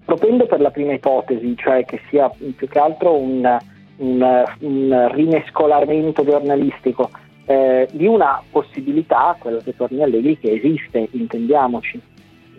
propendo 0.05 0.45
per 0.45 0.61
la 0.61 0.71
prima 0.71 0.93
ipotesi, 0.93 1.53
cioè 1.57 1.83
che 1.83 1.99
sia 2.09 2.29
più 2.55 2.67
che 2.67 2.79
altro 2.79 3.13
un, 3.13 3.57
un, 3.97 4.43
un 4.59 5.09
rimescolamento 5.11 6.23
giornalistico 6.23 7.09
eh, 7.45 7.87
di 7.91 8.05
una 8.07 8.41
possibilità, 8.49 9.35
quella 9.37 9.59
che 9.59 9.75
torni 9.75 10.01
Allegri, 10.01 10.37
che 10.39 10.51
esiste, 10.53 11.09
intendiamoci. 11.11 11.99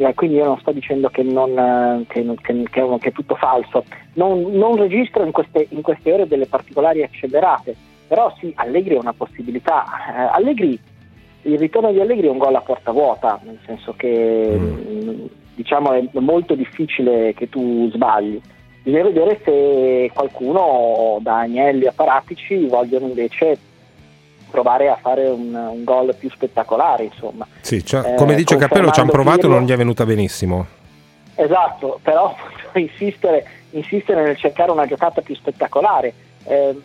Eh, 0.00 0.14
quindi 0.14 0.36
io 0.36 0.44
non 0.44 0.58
sto 0.60 0.70
dicendo 0.70 1.08
che, 1.08 1.24
non, 1.24 1.58
eh, 1.58 2.04
che, 2.06 2.24
che, 2.40 2.64
che 2.70 3.08
è 3.08 3.12
tutto 3.12 3.34
falso, 3.34 3.84
non, 4.14 4.52
non 4.52 4.76
registro 4.76 5.24
in 5.24 5.32
queste, 5.32 5.66
in 5.70 5.82
queste, 5.82 6.12
ore 6.12 6.28
delle 6.28 6.46
particolari 6.46 7.02
accelerate, 7.02 7.74
però 8.06 8.32
sì, 8.38 8.52
Allegri 8.54 8.94
è 8.94 8.98
una 8.98 9.12
possibilità. 9.12 9.84
Eh, 9.84 10.36
Allegri, 10.36 10.78
il 11.42 11.58
ritorno 11.58 11.90
di 11.90 12.00
Allegri 12.00 12.28
è 12.28 12.30
un 12.30 12.38
gol 12.38 12.54
a 12.54 12.60
porta 12.60 12.92
vuota, 12.92 13.40
nel 13.42 13.58
senso 13.66 13.92
che 13.96 14.56
mm. 14.56 15.24
diciamo, 15.56 15.92
è 15.92 16.08
molto 16.12 16.54
difficile 16.54 17.34
che 17.34 17.48
tu 17.48 17.90
sbagli. 17.92 18.40
Bisogna 18.84 19.02
vedere 19.02 19.40
se 19.44 20.10
qualcuno 20.14 21.18
da 21.20 21.40
Agnelli 21.40 21.86
a 21.86 21.92
Paratici 21.92 22.66
vogliono 22.66 23.08
invece 23.08 23.58
provare 24.50 24.88
a 24.88 24.96
fare 24.96 25.26
un, 25.28 25.54
un 25.54 25.84
gol 25.84 26.14
più 26.14 26.30
spettacolare. 26.30 27.04
Insomma. 27.04 27.46
Sì, 27.60 27.84
cioè, 27.84 28.14
come 28.14 28.34
dice 28.34 28.56
Cappello, 28.56 28.90
ci 28.90 29.00
hanno 29.00 29.10
provato 29.10 29.46
e 29.46 29.48
non 29.48 29.64
gli 29.64 29.70
è 29.70 29.76
venuta 29.76 30.04
benissimo. 30.04 30.66
Esatto, 31.34 32.00
però 32.02 32.34
insistere, 32.74 33.46
insistere, 33.70 34.22
nel 34.22 34.36
cercare 34.36 34.70
una 34.70 34.86
giocata 34.86 35.20
più 35.20 35.34
spettacolare 35.34 36.12
ehm, 36.44 36.82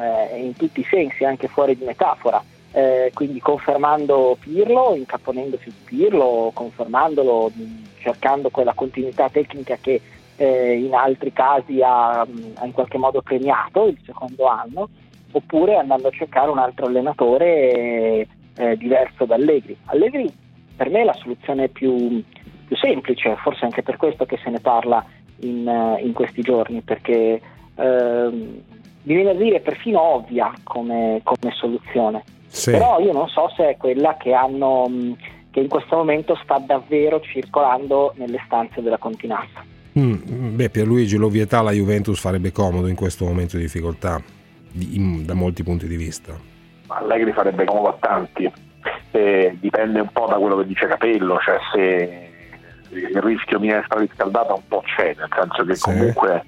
eh, 0.00 0.38
in 0.38 0.54
tutti 0.56 0.80
i 0.80 0.86
sensi, 0.88 1.24
anche 1.24 1.48
fuori 1.48 1.76
di 1.76 1.84
metafora. 1.84 2.42
Eh, 2.74 3.10
quindi 3.12 3.38
confermando 3.40 4.36
Pirlo, 4.40 4.94
incaponendosi 4.94 5.70
su 5.70 5.84
Pirlo, 5.84 6.50
confermandolo, 6.54 7.50
cercando 7.98 8.48
quella 8.48 8.72
continuità 8.72 9.28
tecnica 9.28 9.76
che 9.80 10.00
eh, 10.36 10.74
in 10.74 10.94
altri 10.94 11.32
casi 11.32 11.82
ha, 11.82 12.20
ha, 12.20 12.26
in 12.64 12.72
qualche 12.72 12.98
modo 12.98 13.20
premiato 13.20 13.86
il 13.86 13.98
secondo 14.04 14.46
anno 14.46 14.88
oppure 15.32 15.76
andando 15.76 16.08
a 16.08 16.12
cercare 16.12 16.50
un 16.50 16.58
altro 16.58 16.86
allenatore 16.86 18.26
eh, 18.56 18.76
diverso 18.76 19.24
da 19.24 19.34
Allegri. 19.34 19.76
Allegri 19.86 20.32
per 20.76 20.90
me 20.90 21.00
è 21.00 21.04
la 21.04 21.14
soluzione 21.14 21.68
più, 21.68 22.22
più, 22.66 22.76
semplice, 22.76 23.36
forse 23.36 23.64
anche 23.64 23.82
per 23.82 23.96
questo 23.96 24.24
che 24.24 24.38
se 24.42 24.50
ne 24.50 24.60
parla 24.60 25.04
in, 25.40 25.66
uh, 25.66 26.04
in 26.04 26.12
questi 26.12 26.42
giorni, 26.42 26.80
perché 26.80 27.40
eh, 27.74 28.30
mi 28.30 29.14
viene 29.14 29.30
a 29.30 29.34
dire 29.34 29.60
perfino 29.60 30.00
ovvia 30.00 30.52
come, 30.62 31.20
come 31.22 31.52
soluzione. 31.52 32.24
Sì. 32.46 32.70
Però 32.70 32.98
io 33.00 33.12
non 33.12 33.28
so 33.28 33.50
se 33.56 33.70
è 33.70 33.76
quella 33.76 34.16
che 34.16 34.32
hanno 34.32 34.88
che 35.50 35.60
in 35.60 35.68
questo 35.68 35.96
momento 35.96 36.34
sta 36.42 36.58
davvero 36.58 37.20
circolando 37.20 38.14
nelle 38.16 38.40
stanze 38.46 38.80
della 38.80 38.96
Continassa. 38.96 39.62
Mm, 39.98 40.56
beh, 40.56 40.70
Pierluigi 40.70 41.16
l'ovvietà 41.16 41.60
la 41.60 41.72
Juventus 41.72 42.18
farebbe 42.18 42.50
comodo 42.50 42.86
in 42.86 42.94
questo 42.94 43.26
momento 43.26 43.56
di 43.56 43.62
difficoltà 43.64 44.20
in, 44.78 45.24
da 45.24 45.34
molti 45.34 45.62
punti 45.62 45.86
di 45.86 45.96
vista. 45.96 46.32
Allegri 46.88 47.32
farebbe 47.32 47.64
comodo 47.64 47.88
a 47.88 47.96
tanti, 47.98 48.50
eh, 49.12 49.56
dipende 49.60 50.00
un 50.00 50.08
po' 50.12 50.26
da 50.26 50.36
quello 50.36 50.56
che 50.58 50.66
dice 50.66 50.86
Capello, 50.86 51.38
cioè 51.38 51.58
se 51.72 52.30
il 52.90 53.22
rischio 53.22 53.58
minestra 53.58 54.00
riscaldata 54.00 54.52
un 54.52 54.66
po' 54.68 54.82
c'è, 54.84 55.14
nel 55.16 55.28
senso 55.34 55.64
che 55.64 55.74
sì. 55.74 55.82
comunque 55.82 56.44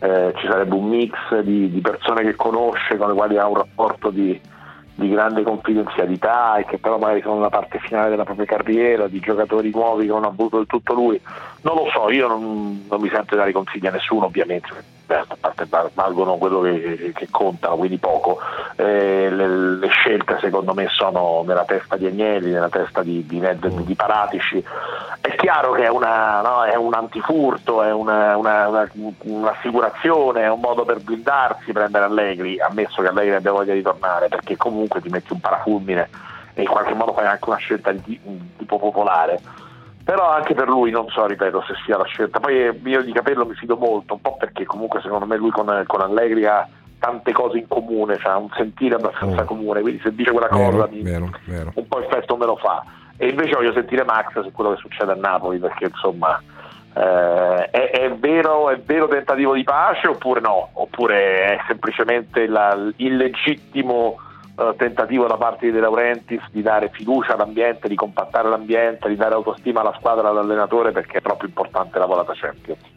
eh, 0.00 0.32
ci 0.36 0.46
sarebbe 0.46 0.74
un 0.74 0.88
mix 0.88 1.16
di, 1.40 1.70
di, 1.70 1.80
persone 1.80 2.22
che 2.22 2.34
conosce, 2.34 2.96
con 2.96 3.08
le 3.08 3.14
quali 3.14 3.38
ha 3.38 3.46
un 3.46 3.56
rapporto 3.56 4.10
di, 4.10 4.38
di 4.96 5.08
grande 5.08 5.42
confidenzialità 5.42 6.56
e 6.56 6.64
che 6.66 6.78
però 6.78 6.98
magari 6.98 7.22
sono 7.22 7.36
nella 7.36 7.48
parte 7.48 7.78
finale 7.78 8.10
della 8.10 8.24
propria 8.24 8.46
carriera, 8.46 9.06
di 9.06 9.20
giocatori 9.20 9.70
nuovi 9.70 10.06
che 10.06 10.12
non 10.12 10.24
ha 10.24 10.28
avuto 10.28 10.56
del 10.56 10.66
tutto 10.66 10.94
lui. 10.94 11.20
Non 11.62 11.76
lo 11.76 11.88
so, 11.90 12.10
io 12.10 12.28
non, 12.28 12.84
non 12.88 13.00
mi 13.00 13.08
sento 13.08 13.34
di 13.34 13.36
dare 13.36 13.52
consigli 13.52 13.86
a 13.86 13.92
nessuno 13.92 14.26
ovviamente, 14.26 14.68
a 15.06 15.36
parte 15.38 15.66
valgono 15.92 16.36
quello 16.36 16.60
che, 16.60 17.12
che 17.14 17.28
contano, 17.30 17.76
quindi 17.76 17.98
poco. 17.98 18.38
Eh, 18.76 19.28
le, 19.30 19.48
le, 19.48 19.88
scelte 19.88 20.38
secondo 20.40 20.74
me 20.74 20.88
sono 20.88 21.44
nella 21.46 21.64
testa 21.64 21.96
di 21.96 22.06
Agnelli, 22.06 22.50
nella 22.50 22.68
testa 22.68 23.02
di, 23.02 23.24
di, 23.26 23.40
di, 23.40 23.84
di 23.84 23.94
Paratici. 23.94 24.64
È 25.20 25.34
chiaro 25.36 25.72
che 25.72 25.84
è, 25.84 25.88
una, 25.88 26.40
no, 26.40 26.64
è 26.64 26.74
un 26.74 26.94
antifurto, 26.94 27.82
è 27.82 27.92
una, 27.92 28.36
una, 28.36 28.68
una, 28.68 28.90
un'assicurazione, 29.22 30.42
è 30.42 30.50
un 30.50 30.60
modo 30.60 30.84
per 30.84 31.00
blindarsi 31.00 31.72
prendere 31.72 32.04
Allegri, 32.04 32.60
ammesso 32.60 33.02
che 33.02 33.08
Allegri 33.08 33.34
abbia 33.34 33.52
voglia 33.52 33.74
di 33.74 33.82
tornare, 33.82 34.28
perché 34.28 34.56
comunque 34.56 35.00
ti 35.00 35.08
metti 35.08 35.32
un 35.32 35.40
parafulmine 35.40 36.08
e 36.54 36.62
in 36.62 36.68
qualche 36.68 36.94
modo 36.94 37.12
fai 37.12 37.26
anche 37.26 37.48
una 37.48 37.58
scelta 37.58 37.90
di 37.92 38.20
tipo 38.56 38.78
popolare 38.78 39.40
però 40.04 40.30
anche 40.30 40.54
per 40.54 40.68
lui 40.68 40.90
non 40.90 41.08
so, 41.08 41.26
ripeto, 41.26 41.64
se 41.66 41.74
sia 41.84 41.96
la 41.96 42.04
scelta. 42.04 42.38
Poi 42.38 42.66
eh, 42.66 42.80
io 42.84 43.02
di 43.02 43.12
Capello 43.12 43.46
mi 43.46 43.54
fido 43.54 43.76
molto, 43.76 44.14
un 44.14 44.20
po' 44.20 44.36
perché 44.36 44.64
comunque 44.64 45.00
secondo 45.00 45.24
me 45.24 45.36
lui 45.36 45.50
con, 45.50 45.82
con 45.86 46.00
Allegri 46.02 46.44
ha 46.46 46.68
tante 46.98 47.32
cose 47.32 47.58
in 47.58 47.68
comune, 47.68 48.18
cioè 48.18 48.32
ha 48.32 48.38
un 48.38 48.50
sentire 48.54 48.96
abbastanza 48.96 49.42
oh. 49.42 49.46
comune, 49.46 49.80
quindi 49.80 50.00
se 50.02 50.14
dice 50.14 50.30
quella 50.30 50.48
vero, 50.48 50.70
cosa 50.70 50.88
mi, 50.90 51.02
vero, 51.02 51.30
vero. 51.46 51.72
un 51.74 51.88
po' 51.88 52.02
effetto 52.02 52.36
me 52.36 52.46
lo 52.46 52.56
fa. 52.56 52.84
E 53.16 53.28
invece 53.28 53.54
voglio 53.54 53.72
sentire 53.72 54.04
Max 54.04 54.40
su 54.40 54.52
quello 54.52 54.72
che 54.72 54.80
succede 54.80 55.12
a 55.12 55.14
Napoli, 55.14 55.58
perché 55.58 55.84
insomma 55.84 56.40
eh, 56.94 57.70
è, 57.70 57.90
è, 57.90 58.12
vero, 58.12 58.70
è 58.70 58.78
vero 58.78 59.08
tentativo 59.08 59.54
di 59.54 59.64
pace 59.64 60.08
oppure 60.08 60.40
no? 60.40 60.70
Oppure 60.74 61.44
è 61.44 61.58
semplicemente 61.66 62.46
la, 62.46 62.76
il 62.96 63.16
legittimo 63.16 64.18
eh, 64.56 64.74
tentativo 64.76 65.26
da 65.26 65.36
parte 65.36 65.66
di 65.66 65.72
De 65.72 65.80
Laurentiis 65.80 66.42
di 66.50 66.62
dare 66.62 66.90
fiducia 66.92 67.34
all'ambiente, 67.34 67.88
di 67.88 67.94
compattare 67.94 68.48
l'ambiente, 68.48 69.08
di 69.08 69.16
dare 69.16 69.34
autostima 69.34 69.80
alla 69.80 69.94
squadra 69.98 70.28
all'allenatore 70.28 70.92
perché 70.92 71.18
è 71.18 71.22
troppo 71.22 71.44
importante 71.44 71.98
la 71.98 72.06
volata 72.06 72.32
Champions. 72.34 72.92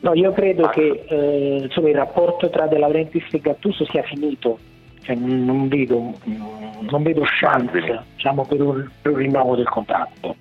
No, 0.00 0.14
io 0.14 0.32
credo 0.32 0.64
ah. 0.64 0.70
che 0.70 1.04
eh, 1.06 1.58
insomma, 1.62 1.88
il 1.88 1.94
rapporto 1.94 2.48
tra 2.50 2.66
De 2.66 2.78
Laurentiis 2.78 3.32
e 3.32 3.38
Gattuso 3.38 3.84
sia 3.84 4.02
finito, 4.02 4.58
cioè, 5.02 5.14
non, 5.14 5.68
vedo, 5.68 6.14
non 6.24 7.02
vedo 7.02 7.22
chance 7.24 8.02
diciamo, 8.14 8.46
per, 8.46 8.60
un, 8.62 8.88
per 9.02 9.12
un 9.12 9.18
rinnovo 9.18 9.56
del 9.56 9.68
contratto. 9.68 10.36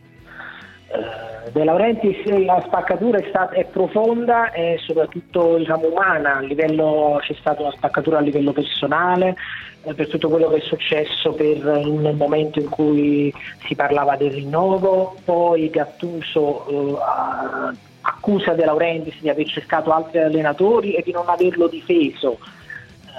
Eh, 0.91 1.51
De 1.51 1.63
Laurentiis 1.63 2.23
la 2.45 2.61
spaccatura 2.65 3.17
è, 3.17 3.25
stata, 3.29 3.55
è 3.55 3.65
profonda 3.65 4.51
e 4.51 4.77
soprattutto 4.85 5.57
diciamo, 5.57 5.87
umana, 5.87 6.39
livello, 6.41 7.19
c'è 7.21 7.35
stata 7.39 7.61
una 7.61 7.71
spaccatura 7.71 8.17
a 8.17 8.21
livello 8.21 8.51
personale 8.51 9.35
eh, 9.83 9.93
per 9.93 10.07
tutto 10.09 10.29
quello 10.29 10.49
che 10.49 10.57
è 10.57 10.61
successo 10.61 11.31
per, 11.33 11.57
nel 11.63 12.15
momento 12.15 12.59
in 12.59 12.69
cui 12.69 13.33
si 13.65 13.75
parlava 13.75 14.15
del 14.15 14.31
rinnovo, 14.31 15.15
poi 15.23 15.69
Gattuso 15.69 16.67
eh, 16.67 17.77
accusa 18.01 18.53
De 18.53 18.65
Laurentiis 18.65 19.19
di 19.19 19.29
aver 19.29 19.47
cercato 19.47 19.91
altri 19.91 20.19
allenatori 20.19 20.93
e 20.93 21.01
di 21.03 21.11
non 21.11 21.29
averlo 21.29 21.67
difeso 21.67 22.37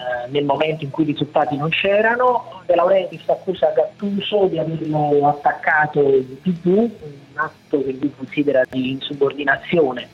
eh, 0.01 0.31
nel 0.31 0.45
momento 0.45 0.85
in 0.85 0.91
cui 0.91 1.05
i 1.05 1.13
risultati 1.13 1.57
non 1.57 1.69
c'erano. 1.71 2.63
De 2.65 2.75
Laurentiis 2.75 3.29
accusa 3.29 3.73
Gattuso 3.75 4.47
di 4.47 4.59
averlo 4.59 5.29
attaccato 5.29 6.01
in 6.01 6.41
tv, 6.43 6.67
un 6.69 6.91
atto 7.43 7.83
che 7.85 7.97
lui 7.99 8.13
considera 8.17 8.63
di 8.71 8.91
insubordinazione 8.91 10.09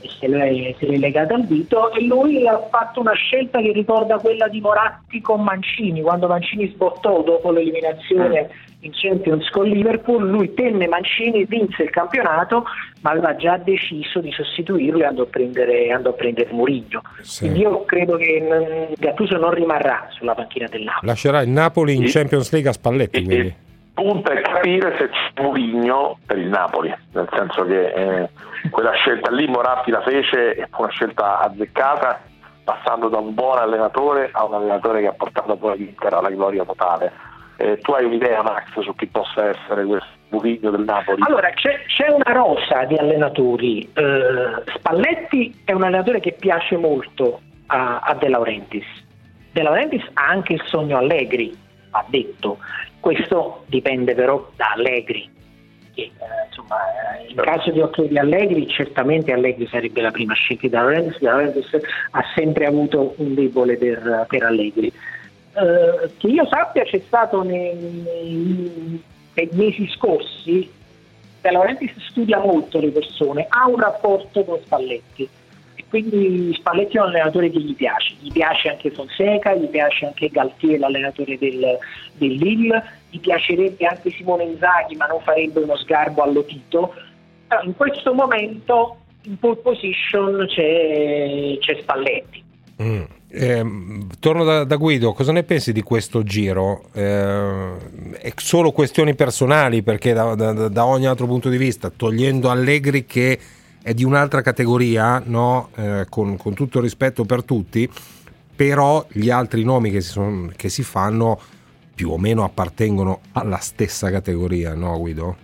e 0.00 0.10
se 0.20 0.28
l'è, 0.28 0.74
se 0.78 0.86
l'è 0.86 0.96
legata 0.96 1.34
al 1.34 1.44
dito 1.46 1.92
e 1.92 2.04
lui 2.04 2.46
ha 2.46 2.60
fatto 2.70 3.00
una 3.00 3.14
scelta 3.14 3.60
che 3.60 3.72
ricorda 3.72 4.18
quella 4.18 4.48
di 4.48 4.60
Moratti 4.60 5.20
con 5.20 5.42
Mancini, 5.42 6.02
quando 6.02 6.28
Mancini 6.28 6.68
sbottò 6.68 7.22
dopo 7.22 7.50
l'eliminazione 7.50 8.48
in 8.80 8.92
Champions 8.92 9.48
con 9.50 9.64
Liverpool, 9.64 10.28
lui 10.28 10.54
tenne 10.54 10.86
Mancini, 10.86 11.44
vinse 11.44 11.82
il 11.82 11.90
campionato, 11.90 12.64
ma 13.00 13.10
aveva 13.10 13.34
già 13.34 13.56
deciso 13.56 14.20
di 14.20 14.30
sostituirlo 14.30 15.00
e 15.00 15.06
andò 15.06 15.22
a 15.22 15.26
prendere, 15.26 15.90
andò 15.90 16.10
a 16.10 16.12
prendere 16.12 16.52
Mourinho. 16.52 17.02
Sì. 17.22 17.40
Quindi 17.40 17.60
io 17.60 17.84
credo 17.84 18.16
che 18.16 18.94
Gattuso 18.96 19.38
non 19.38 19.52
rimarrà 19.52 20.06
sulla 20.10 20.34
panchina 20.34 20.68
del 20.68 20.82
Napoli. 20.82 21.06
Lascerà 21.06 21.40
il 21.40 21.48
Napoli 21.48 21.94
in 21.94 22.04
Champions 22.06 22.52
League 22.52 22.70
a 22.70 22.72
Spalletti. 22.72 23.24
Quindi. 23.24 23.64
Il 23.98 24.04
punto 24.04 24.30
è 24.30 24.42
capire 24.42 24.94
se 24.98 25.08
c'è 25.08 25.42
Mourinho 25.42 26.18
per 26.26 26.38
il 26.38 26.48
Napoli, 26.48 26.94
nel 27.12 27.28
senso 27.32 27.64
che 27.64 27.86
eh, 27.92 28.28
quella 28.70 28.92
scelta 28.92 29.30
lì 29.30 29.46
Moratti 29.46 29.90
la 29.90 30.02
fece 30.02 30.68
fu 30.70 30.82
una 30.82 30.90
scelta 30.90 31.38
azzeccata 31.40 32.20
passando 32.62 33.08
da 33.08 33.18
un 33.18 33.32
buon 33.32 33.58
allenatore 33.58 34.28
a 34.32 34.44
un 34.44 34.54
allenatore 34.54 35.00
che 35.00 35.06
ha 35.06 35.12
portato 35.12 35.56
poi 35.56 35.78
l'Inter 35.78 36.12
alla 36.12 36.30
gloria 36.30 36.64
totale 36.64 37.12
eh, 37.56 37.78
tu 37.78 37.92
hai 37.92 38.04
un'idea, 38.04 38.42
Max, 38.42 38.78
su 38.80 38.94
chi 38.94 39.06
possa 39.06 39.48
essere 39.48 39.84
questo 39.84 40.08
Mourinho 40.28 40.70
del 40.70 40.84
Napoli? 40.84 41.22
Allora, 41.26 41.50
c'è, 41.50 41.84
c'è 41.86 42.08
una 42.10 42.32
rosa 42.32 42.84
di 42.84 42.96
allenatori. 42.96 43.88
Eh, 43.94 44.62
Spalletti 44.74 45.62
è 45.64 45.72
un 45.72 45.84
allenatore 45.84 46.20
che 46.20 46.32
piace 46.32 46.76
molto 46.76 47.40
a, 47.66 48.00
a 48.00 48.14
De 48.14 48.28
Laurentiis. 48.28 48.86
De 49.52 49.62
Laurentiis 49.62 50.04
ha 50.14 50.26
anche 50.26 50.52
il 50.52 50.62
sogno 50.66 50.98
Allegri, 50.98 51.56
ha 51.96 52.04
detto. 52.08 52.58
Questo 53.00 53.64
dipende 53.66 54.14
però 54.14 54.50
da 54.56 54.72
Allegri. 54.72 55.30
Che, 55.94 56.02
eh, 56.02 56.12
insomma, 56.48 56.76
eh, 57.18 57.30
in 57.30 57.36
caso 57.36 57.70
di 57.70 57.80
occhio 57.80 58.04
di 58.04 58.18
Allegri, 58.18 58.68
certamente 58.68 59.32
Allegri 59.32 59.66
sarebbe 59.66 60.00
la 60.02 60.10
prima 60.10 60.34
scelta 60.34 60.68
De 60.68 60.76
Laurentiis. 60.76 61.20
Laurentiis 61.20 61.70
ha 62.10 62.24
sempre 62.34 62.66
avuto 62.66 63.14
un 63.16 63.34
debole 63.34 63.76
per, 63.76 64.26
per 64.28 64.42
Allegri. 64.42 64.88
Eh, 64.88 66.10
che 66.18 66.26
io 66.26 66.46
sappia 66.46 66.84
c'è 66.84 67.00
stato 67.06 67.42
nei, 67.42 67.74
nei, 67.74 69.48
mesi 69.52 69.88
scorsi 69.88 70.70
De 71.40 71.50
Laurentiis 71.50 71.92
studia 72.08 72.38
molto 72.38 72.78
le 72.78 72.90
persone, 72.90 73.46
ha 73.48 73.66
un 73.66 73.80
rapporto 73.80 74.44
con 74.44 74.58
Spalletti 74.64 75.28
quindi 76.02 76.54
Spalletti 76.54 76.96
è 76.96 77.00
un 77.00 77.08
allenatore 77.08 77.50
che 77.50 77.60
gli 77.60 77.74
piace, 77.74 78.14
gli 78.20 78.30
piace 78.30 78.68
anche 78.68 78.90
Fonseca, 78.90 79.54
gli 79.54 79.68
piace 79.68 80.06
anche 80.06 80.28
Galtier, 80.28 80.78
l'allenatore 80.78 81.38
del, 81.38 81.78
del 82.14 82.32
Lille, 82.32 82.82
gli 83.10 83.20
piacerebbe 83.20 83.86
anche 83.86 84.10
Simone 84.10 84.44
Inzaghi 84.44 84.96
ma 84.96 85.06
non 85.06 85.20
farebbe 85.20 85.60
uno 85.60 85.76
sgarbo 85.76 86.22
allo 86.22 86.44
Tito. 86.44 86.94
Però 87.46 87.62
in 87.62 87.74
questo 87.76 88.12
momento 88.12 88.96
in 89.22 89.38
pole 89.38 89.56
position 89.56 90.46
c'è, 90.48 91.56
c'è 91.60 91.78
Spalletti. 91.80 92.44
Mm. 92.82 93.02
Eh, 93.28 93.64
torno 94.20 94.44
da, 94.44 94.64
da, 94.64 94.76
Guido, 94.76 95.12
cosa 95.12 95.32
ne 95.32 95.42
pensi 95.42 95.72
di 95.72 95.82
questo 95.82 96.22
giro? 96.22 96.84
Eh, 96.92 98.18
è 98.18 98.32
solo 98.36 98.70
questioni 98.70 99.14
personali 99.14 99.82
perché 99.82 100.12
da, 100.12 100.34
da, 100.34 100.68
da, 100.68 100.86
ogni 100.86 101.06
altro 101.06 101.26
punto 101.26 101.48
di 101.48 101.56
vista, 101.56 101.90
togliendo 101.90 102.50
Allegri 102.50 103.04
che 103.04 103.38
è 103.86 103.94
di 103.94 104.02
un'altra 104.02 104.40
categoria, 104.40 105.22
no? 105.24 105.68
eh, 105.76 106.06
con, 106.10 106.36
con, 106.36 106.54
tutto 106.54 106.78
il 106.78 106.82
rispetto 106.82 107.24
per 107.24 107.44
tutti, 107.44 107.88
però 108.56 109.06
gli 109.12 109.30
altri 109.30 109.62
nomi 109.62 109.92
che 109.92 110.00
si, 110.00 110.10
son, 110.10 110.52
che 110.56 110.68
si 110.68 110.82
fanno 110.82 111.38
più 111.94 112.10
o 112.10 112.18
meno 112.18 112.42
appartengono 112.42 113.20
alla 113.30 113.58
stessa 113.58 114.10
categoria, 114.10 114.74
no 114.74 114.98
Guido? 114.98 115.36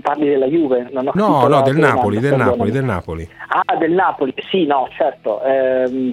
parli 0.00 0.26
della 0.26 0.46
Juve? 0.46 0.88
no, 0.90 1.48
no, 1.48 1.60
del 1.60 1.76
Napoli, 1.76 2.18
del 2.18 2.36
Napoli, 2.36 2.70
del 2.70 2.84
Napoli. 2.84 3.28
Ah, 3.48 3.76
del 3.76 3.92
Napoli, 3.92 4.32
sì, 4.48 4.64
no, 4.64 4.88
certo. 4.96 5.42
Ehm, 5.42 6.10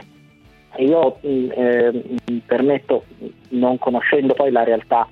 io 0.79 1.17
eh, 1.21 2.03
mi 2.25 2.41
permetto, 2.45 3.05
non 3.51 3.77
conoscendo 3.77 4.33
poi 4.33 4.51
la 4.51 4.65
realtà 4.65 5.07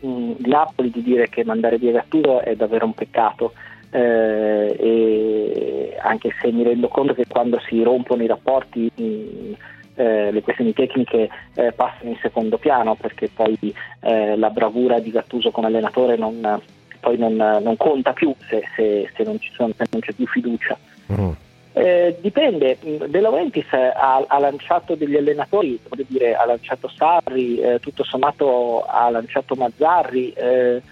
mh, 0.00 0.32
di 0.38 0.48
Napoli, 0.48 0.90
di 0.90 1.02
dire 1.02 1.28
che 1.28 1.44
mandare 1.44 1.78
via 1.78 1.92
Gattuso 1.92 2.40
è 2.40 2.56
davvero 2.56 2.86
un 2.86 2.94
peccato. 2.94 3.52
Eh, 3.96 5.94
anche 6.02 6.34
se 6.40 6.50
mi 6.50 6.64
rendo 6.64 6.88
conto 6.88 7.14
che 7.14 7.26
quando 7.28 7.60
si 7.68 7.80
rompono 7.82 8.24
i 8.24 8.26
rapporti 8.26 8.90
mh, 8.92 9.52
eh, 9.94 10.32
le 10.32 10.42
questioni 10.42 10.72
tecniche 10.72 11.28
eh, 11.54 11.70
passano 11.72 12.10
in 12.10 12.18
secondo 12.20 12.58
piano 12.58 12.96
perché 12.96 13.30
poi 13.32 13.56
eh, 14.00 14.36
la 14.36 14.50
bravura 14.50 14.98
di 14.98 15.12
Gattuso 15.12 15.52
come 15.52 15.68
allenatore 15.68 16.16
non, 16.16 16.60
poi 16.98 17.16
non, 17.16 17.36
non 17.36 17.76
conta 17.76 18.12
più 18.12 18.34
se, 18.48 18.62
se, 18.74 19.08
se, 19.14 19.22
non 19.22 19.38
sono, 19.54 19.72
se, 19.76 19.84
non 19.90 20.00
c'è 20.00 20.12
più 20.12 20.26
fiducia. 20.26 20.76
Mm. 21.12 21.30
Eh, 21.76 22.16
dipende, 22.20 22.78
De 22.80 23.20
Laurentiis 23.20 23.72
ha, 23.72 24.24
ha, 24.26 24.38
lanciato 24.38 24.94
degli 24.94 25.16
allenatori, 25.16 25.78
dire, 26.06 26.34
ha 26.34 26.44
lanciato 26.46 26.88
Sarri, 26.88 27.58
eh, 27.58 27.80
tutto 27.80 28.04
sommato 28.04 28.84
ha 28.84 29.10
lanciato 29.10 29.54
Mazzarri. 29.54 30.32
Eh, 30.32 30.82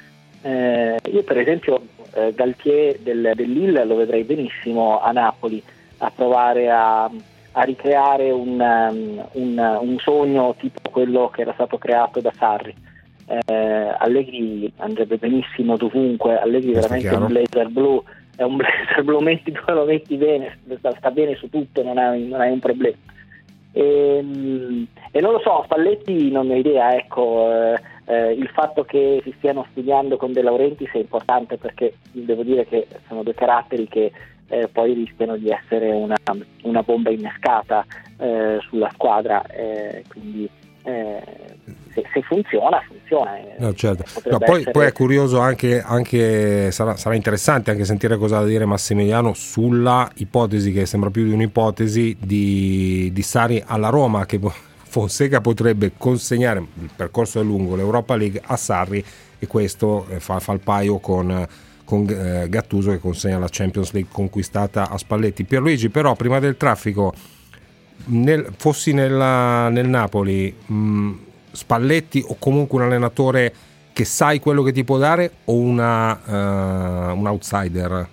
eh 0.42 0.98
io 1.10 1.22
per 1.22 1.38
esempio 1.38 1.80
eh, 2.14 2.32
Galtier 2.34 2.98
del, 2.98 3.32
del 3.34 3.50
Lille 3.50 3.84
lo 3.84 3.96
vedrei 3.96 4.24
benissimo 4.24 5.00
a 5.00 5.10
Napoli 5.12 5.62
a 5.98 6.12
provare 6.14 6.68
a, 6.68 7.10
a 7.52 7.62
ricreare 7.62 8.30
un, 8.30 8.60
um, 8.60 9.28
un, 9.32 9.78
un, 9.80 9.98
sogno 9.98 10.54
tipo 10.58 10.80
quello 10.90 11.30
che 11.32 11.42
era 11.42 11.52
stato 11.52 11.78
creato 11.78 12.20
da 12.20 12.32
Sarri. 12.36 12.74
Eh, 13.26 13.94
Allegri 13.98 14.70
andrebbe 14.78 15.16
benissimo 15.16 15.76
dovunque, 15.76 16.38
Allegri 16.38 16.72
veramente 16.72 17.08
è 17.08 17.14
un 17.14 17.26
blazer 17.26 17.68
blu, 17.68 18.02
è 18.34 18.42
un 18.42 18.56
blazer 18.58 19.04
blu, 19.04 19.20
metti 19.20 19.56
lo 19.66 19.84
metti 19.84 20.16
bene, 20.16 20.58
sta, 20.76 20.92
sta 20.96 21.10
bene 21.10 21.36
su 21.36 21.48
tutto, 21.48 21.82
non 21.82 21.98
hai, 21.98 22.26
non 22.26 22.40
hai 22.40 22.50
un 22.50 22.58
problema. 22.58 22.96
E, 23.72 24.16
ehm, 24.18 24.86
e, 25.12 25.20
non 25.20 25.32
lo 25.32 25.40
so, 25.40 25.62
Spalletti 25.64 26.30
non 26.30 26.50
ho 26.50 26.54
idea, 26.54 26.94
ecco, 26.96 27.48
eh, 27.50 27.80
eh, 28.04 28.32
il 28.32 28.48
fatto 28.48 28.84
che 28.84 29.20
si 29.22 29.32
stiano 29.38 29.66
studiando 29.70 30.16
con 30.16 30.32
De 30.32 30.42
Laurentiis 30.42 30.90
è 30.92 30.98
importante 30.98 31.56
perché 31.56 31.94
devo 32.10 32.42
dire 32.42 32.66
che 32.66 32.86
sono 33.06 33.22
due 33.22 33.34
caratteri 33.34 33.86
che 33.88 34.10
eh, 34.48 34.68
poi 34.68 34.92
rischiano 34.92 35.36
di 35.36 35.48
essere 35.48 35.90
una, 35.92 36.16
una 36.62 36.82
bomba 36.82 37.10
innescata 37.10 37.86
eh, 38.18 38.58
sulla 38.68 38.90
squadra, 38.92 39.42
eh, 39.46 40.04
quindi 40.08 40.48
eh, 40.82 41.22
se, 41.94 42.02
se, 42.12 42.22
funziona, 42.22 42.82
funziona. 42.86 43.38
Eh, 43.38 43.54
no, 43.58 43.72
certo. 43.72 44.04
no, 44.28 44.38
poi, 44.38 44.56
essere... 44.56 44.70
poi, 44.72 44.86
è 44.86 44.92
curioso 44.92 45.38
anche, 45.38 45.80
anche 45.80 46.70
sarà, 46.70 46.96
sarà, 46.96 47.14
interessante 47.14 47.70
anche 47.70 47.84
sentire 47.84 48.16
cosa 48.16 48.38
ha 48.38 48.40
da 48.40 48.46
dire 48.46 48.64
Massimiliano 48.64 49.32
sulla 49.32 50.10
ipotesi, 50.16 50.72
che 50.72 50.86
sembra 50.86 51.10
più 51.10 51.24
di 51.24 51.32
un'ipotesi, 51.32 52.16
di, 52.20 53.10
di 53.12 53.22
Sari 53.22 53.62
alla 53.64 53.88
Roma, 53.88 54.26
che 54.26 54.38
Fonseca 54.92 55.40
potrebbe 55.40 55.92
consegnare, 55.96 56.58
il 56.58 56.90
percorso 56.94 57.40
è 57.40 57.42
lungo, 57.42 57.76
l'Europa 57.76 58.14
League 58.14 58.42
a 58.44 58.56
Sarri 58.56 59.02
e 59.38 59.46
questo 59.46 60.06
eh, 60.10 60.20
fa, 60.20 60.38
fa 60.38 60.52
il 60.52 60.60
paio 60.60 60.98
con 60.98 61.48
con 61.84 62.06
eh, 62.08 62.46
Gattuso 62.48 62.90
che 62.90 63.00
consegna 63.00 63.38
la 63.38 63.48
Champions 63.50 63.92
League 63.92 64.10
conquistata 64.12 64.88
a 64.88 64.96
Spalletti. 64.96 65.44
Pierluigi, 65.44 65.88
però, 65.88 66.14
prima 66.14 66.38
del 66.38 66.56
traffico, 66.56 67.12
nel, 68.06 68.52
fossi 68.56 68.92
nella, 68.92 69.68
nel 69.68 69.88
Napoli, 69.88 70.54
mh, 70.66 71.10
Spalletti 71.50 72.24
o 72.26 72.36
comunque 72.38 72.78
un 72.78 72.84
allenatore 72.84 73.54
che 73.92 74.04
sai 74.04 74.40
quello 74.40 74.62
che 74.62 74.72
ti 74.72 74.84
può 74.84 74.96
dare 74.96 75.30
o 75.44 75.54
una, 75.54 76.12
uh, 76.12 77.18
un 77.18 77.26
outsider? 77.26 78.08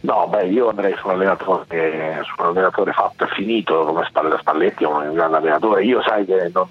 No, 0.00 0.28
beh, 0.28 0.46
io 0.46 0.68
andrei 0.68 0.94
su 0.96 1.06
un 1.06 1.14
allenatore, 1.14 2.22
su 2.24 2.40
un 2.40 2.46
allenatore 2.48 2.92
fatto 2.92 3.24
e 3.24 3.28
finito 3.28 3.84
come 3.84 4.06
Spalletti, 4.08 4.84
è 4.84 4.86
un 4.86 5.12
grande 5.12 5.38
allenatore. 5.38 5.82
Io 5.84 6.00
sai 6.02 6.24
che 6.24 6.50
non, 6.52 6.68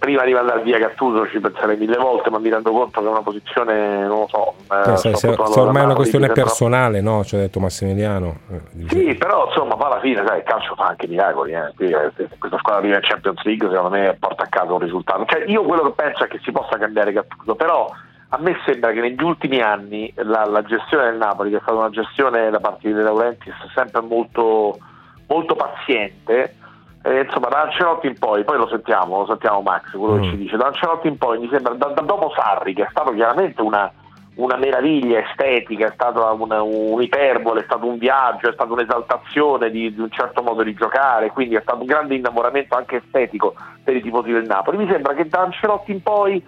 prima 0.00 0.24
di 0.24 0.32
mandare 0.32 0.62
via 0.62 0.78
Gattuso 0.78 1.28
ci 1.28 1.38
penserei 1.40 1.76
mille 1.76 1.96
volte, 1.96 2.30
ma 2.30 2.38
mi 2.38 2.48
rendo 2.48 2.70
conto 2.72 3.00
che 3.00 3.06
è 3.06 3.10
una 3.10 3.22
posizione, 3.22 4.06
non 4.06 4.20
lo 4.20 4.28
so. 4.28 4.54
Eh, 4.74 4.96
sai, 4.96 5.14
se, 5.14 5.32
se 5.34 5.60
ormai 5.60 5.82
è 5.82 5.84
una 5.84 5.94
questione 5.94 6.28
personale, 6.28 7.00
no? 7.00 7.22
Ci 7.22 7.36
ha 7.36 7.38
detto 7.38 7.60
Massimiliano. 7.60 8.40
Eh, 8.50 8.88
sì, 8.88 9.14
però 9.14 9.46
insomma, 9.46 9.76
poi 9.76 9.86
alla 9.86 10.00
fine, 10.00 10.24
sai, 10.26 10.38
il 10.38 10.44
calcio 10.44 10.74
fa 10.74 10.86
anche 10.86 11.06
miracoli. 11.06 11.52
Eh. 11.52 11.72
Qui, 11.76 11.90
eh, 11.90 12.12
questa 12.38 12.58
squadra 12.58 12.80
arriva 12.80 12.96
in 12.96 13.02
Champions 13.02 13.42
League, 13.44 13.68
secondo 13.68 13.90
me 13.90 14.16
porta 14.18 14.44
a 14.44 14.48
casa 14.48 14.72
un 14.72 14.80
risultato. 14.80 15.24
Cioè, 15.26 15.44
io 15.46 15.62
quello 15.62 15.82
che 15.82 15.92
penso 15.92 16.24
è 16.24 16.28
che 16.28 16.40
si 16.42 16.50
possa 16.50 16.78
cambiare 16.78 17.12
Gattuso, 17.12 17.54
però 17.54 17.90
a 18.32 18.38
me 18.38 18.56
sembra 18.64 18.92
che 18.92 19.00
negli 19.00 19.22
ultimi 19.22 19.60
anni 19.60 20.12
la, 20.16 20.44
la 20.44 20.62
gestione 20.62 21.10
del 21.10 21.16
Napoli, 21.16 21.50
che 21.50 21.56
è 21.56 21.60
stata 21.60 21.78
una 21.78 21.90
gestione 21.90 22.48
da 22.50 22.60
parte 22.60 22.86
di 22.86 22.94
De 22.94 23.02
Laurentiis 23.02 23.54
sempre 23.74 24.00
molto, 24.02 24.78
molto 25.26 25.56
paziente, 25.56 26.54
eh, 27.02 27.22
insomma 27.22 27.48
da 27.48 27.62
Ancelotti 27.62 28.06
in 28.06 28.18
poi, 28.18 28.44
poi 28.44 28.56
lo 28.56 28.68
sentiamo, 28.68 29.18
lo 29.18 29.26
sentiamo 29.26 29.62
Max, 29.62 29.90
quello 29.90 30.14
mm. 30.14 30.22
che 30.22 30.28
ci 30.28 30.36
dice, 30.36 30.56
da 30.56 30.66
Ancelotti 30.66 31.08
in 31.08 31.18
poi 31.18 31.40
mi 31.40 31.48
sembra, 31.50 31.74
da, 31.74 31.86
da 31.86 32.02
dopo 32.02 32.32
Sarri 32.36 32.72
che 32.72 32.84
è 32.84 32.88
stato 32.90 33.12
chiaramente 33.12 33.60
una, 33.62 33.90
una 34.36 34.56
meraviglia 34.56 35.18
estetica, 35.26 35.88
è 35.88 35.92
stata 35.92 36.30
una, 36.30 36.62
un'iperbole, 36.62 37.62
è 37.62 37.64
stato 37.64 37.86
un 37.86 37.98
viaggio, 37.98 38.48
è 38.48 38.52
stata 38.52 38.72
un'esaltazione 38.72 39.70
di, 39.70 39.92
di, 39.92 40.00
un 40.00 40.10
certo 40.10 40.40
modo 40.42 40.62
di 40.62 40.74
giocare, 40.74 41.32
quindi 41.32 41.56
è 41.56 41.60
stato 41.62 41.80
un 41.80 41.86
grande 41.86 42.14
innamoramento 42.14 42.76
anche 42.76 43.02
estetico 43.04 43.56
per 43.82 43.96
i 43.96 44.02
tifosi 44.02 44.30
del 44.30 44.46
Napoli. 44.46 44.76
Mi 44.76 44.88
sembra 44.88 45.14
che 45.14 45.26
da 45.26 45.40
Ancelotti 45.40 45.90
in 45.90 46.00
poi 46.00 46.40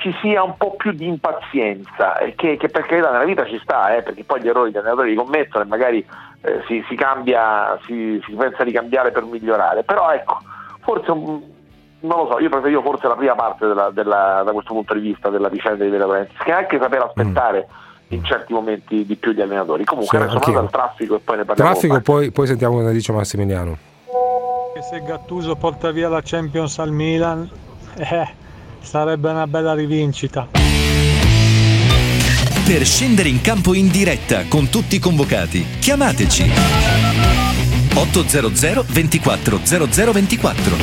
ci 0.00 0.14
sia 0.20 0.42
un 0.42 0.56
po' 0.56 0.74
più 0.76 0.92
di 0.92 1.06
impazienza, 1.06 2.14
che, 2.34 2.56
che 2.56 2.68
per 2.68 2.86
carità 2.86 3.10
nella 3.10 3.24
vita 3.24 3.44
ci 3.44 3.58
sta, 3.62 3.94
eh, 3.94 4.02
perché 4.02 4.24
poi 4.24 4.40
gli 4.40 4.48
errori 4.48 4.70
gli 4.70 4.76
allenatori 4.76 5.10
li 5.10 5.16
commettono 5.16 5.64
e 5.64 5.66
magari 5.66 6.04
eh, 6.40 6.62
si, 6.66 6.82
si, 6.88 6.94
cambia, 6.96 7.78
si, 7.84 8.20
si, 8.24 8.32
pensa 8.32 8.64
di 8.64 8.72
cambiare 8.72 9.10
per 9.10 9.24
migliorare, 9.24 9.82
però 9.84 10.10
ecco, 10.10 10.38
forse 10.80 11.12
non 11.12 11.42
lo 12.00 12.28
so, 12.30 12.38
io 12.38 12.48
preferivo 12.48 12.80
forse 12.80 13.08
la 13.08 13.14
prima 13.14 13.34
parte 13.34 13.66
della, 13.66 13.90
della, 13.90 14.42
da 14.42 14.52
questo 14.52 14.72
punto 14.72 14.94
di 14.94 15.00
vista 15.00 15.28
della 15.28 15.50
vicenda 15.50 15.84
di 15.84 15.90
Vela 15.90 16.06
Lorenzi, 16.06 16.34
che 16.42 16.52
anche 16.52 16.78
saper 16.80 17.02
aspettare 17.02 17.66
mm. 17.68 18.06
in 18.08 18.24
certi 18.24 18.54
momenti 18.54 19.04
di 19.04 19.16
più 19.16 19.32
gli 19.32 19.42
allenatori. 19.42 19.84
Comunque 19.84 20.16
sì, 20.16 20.24
adesso 20.24 20.38
vado 20.38 20.58
al 20.60 20.70
traffico 20.70 21.16
e 21.16 21.18
poi 21.18 21.36
ne 21.36 21.44
parliamo. 21.44 21.70
Traffico, 21.72 22.00
poi, 22.00 22.30
poi 22.30 22.46
sentiamo 22.46 22.76
cosa 22.76 22.90
dice 22.90 23.12
Massimiliano. 23.12 23.76
Che 24.72 24.80
se 24.80 25.02
Gattuso 25.02 25.56
porta 25.56 25.90
via 25.90 26.08
la 26.08 26.22
Champions 26.24 26.78
al 26.78 26.90
Milan, 26.90 27.46
eh, 27.98 28.28
sarebbe 28.82 29.30
una 29.30 29.46
bella 29.46 29.74
rivincita 29.74 30.48
per 32.70 32.86
scendere 32.86 33.28
in 33.28 33.40
campo 33.40 33.74
in 33.74 33.90
diretta 33.90 34.44
con 34.46 34.68
tutti 34.68 34.94
i 34.94 34.98
convocati. 35.00 35.66
Chiamateci 35.80 36.48
800 37.94 38.84
24 38.86 39.60
0024. 39.64 40.76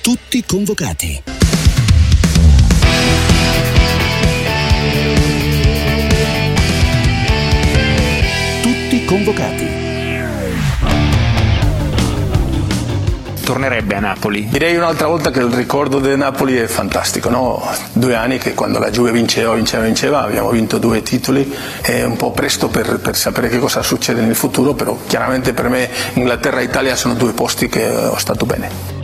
Tutti 0.00 0.42
convocati. 0.46 1.22
Tutti 8.62 9.04
convocati. 9.04 9.75
Tornerebbe 13.46 13.94
a 13.94 14.00
Napoli? 14.00 14.48
Direi 14.48 14.74
un'altra 14.74 15.06
volta 15.06 15.30
che 15.30 15.38
il 15.38 15.52
ricordo 15.52 16.00
del 16.00 16.18
Napoli 16.18 16.56
è 16.56 16.66
fantastico, 16.66 17.30
no? 17.30 17.62
due 17.92 18.16
anni 18.16 18.38
che 18.38 18.54
quando 18.54 18.80
la 18.80 18.90
Juve 18.90 19.12
vinceva, 19.12 19.54
vinceva, 19.54 19.84
vinceva, 19.84 20.24
abbiamo 20.24 20.50
vinto 20.50 20.78
due 20.78 21.02
titoli, 21.02 21.54
è 21.80 22.02
un 22.02 22.16
po' 22.16 22.32
presto 22.32 22.66
per, 22.66 22.98
per 22.98 23.16
sapere 23.16 23.48
che 23.48 23.60
cosa 23.60 23.84
succede 23.84 24.22
nel 24.22 24.34
futuro, 24.34 24.74
però 24.74 24.98
chiaramente 25.06 25.52
per 25.52 25.68
me 25.68 25.88
Inghilterra 26.14 26.58
e 26.58 26.64
Italia 26.64 26.96
sono 26.96 27.14
due 27.14 27.32
posti 27.32 27.68
che 27.68 27.86
ho 27.86 28.18
stato 28.18 28.46
bene. 28.46 28.95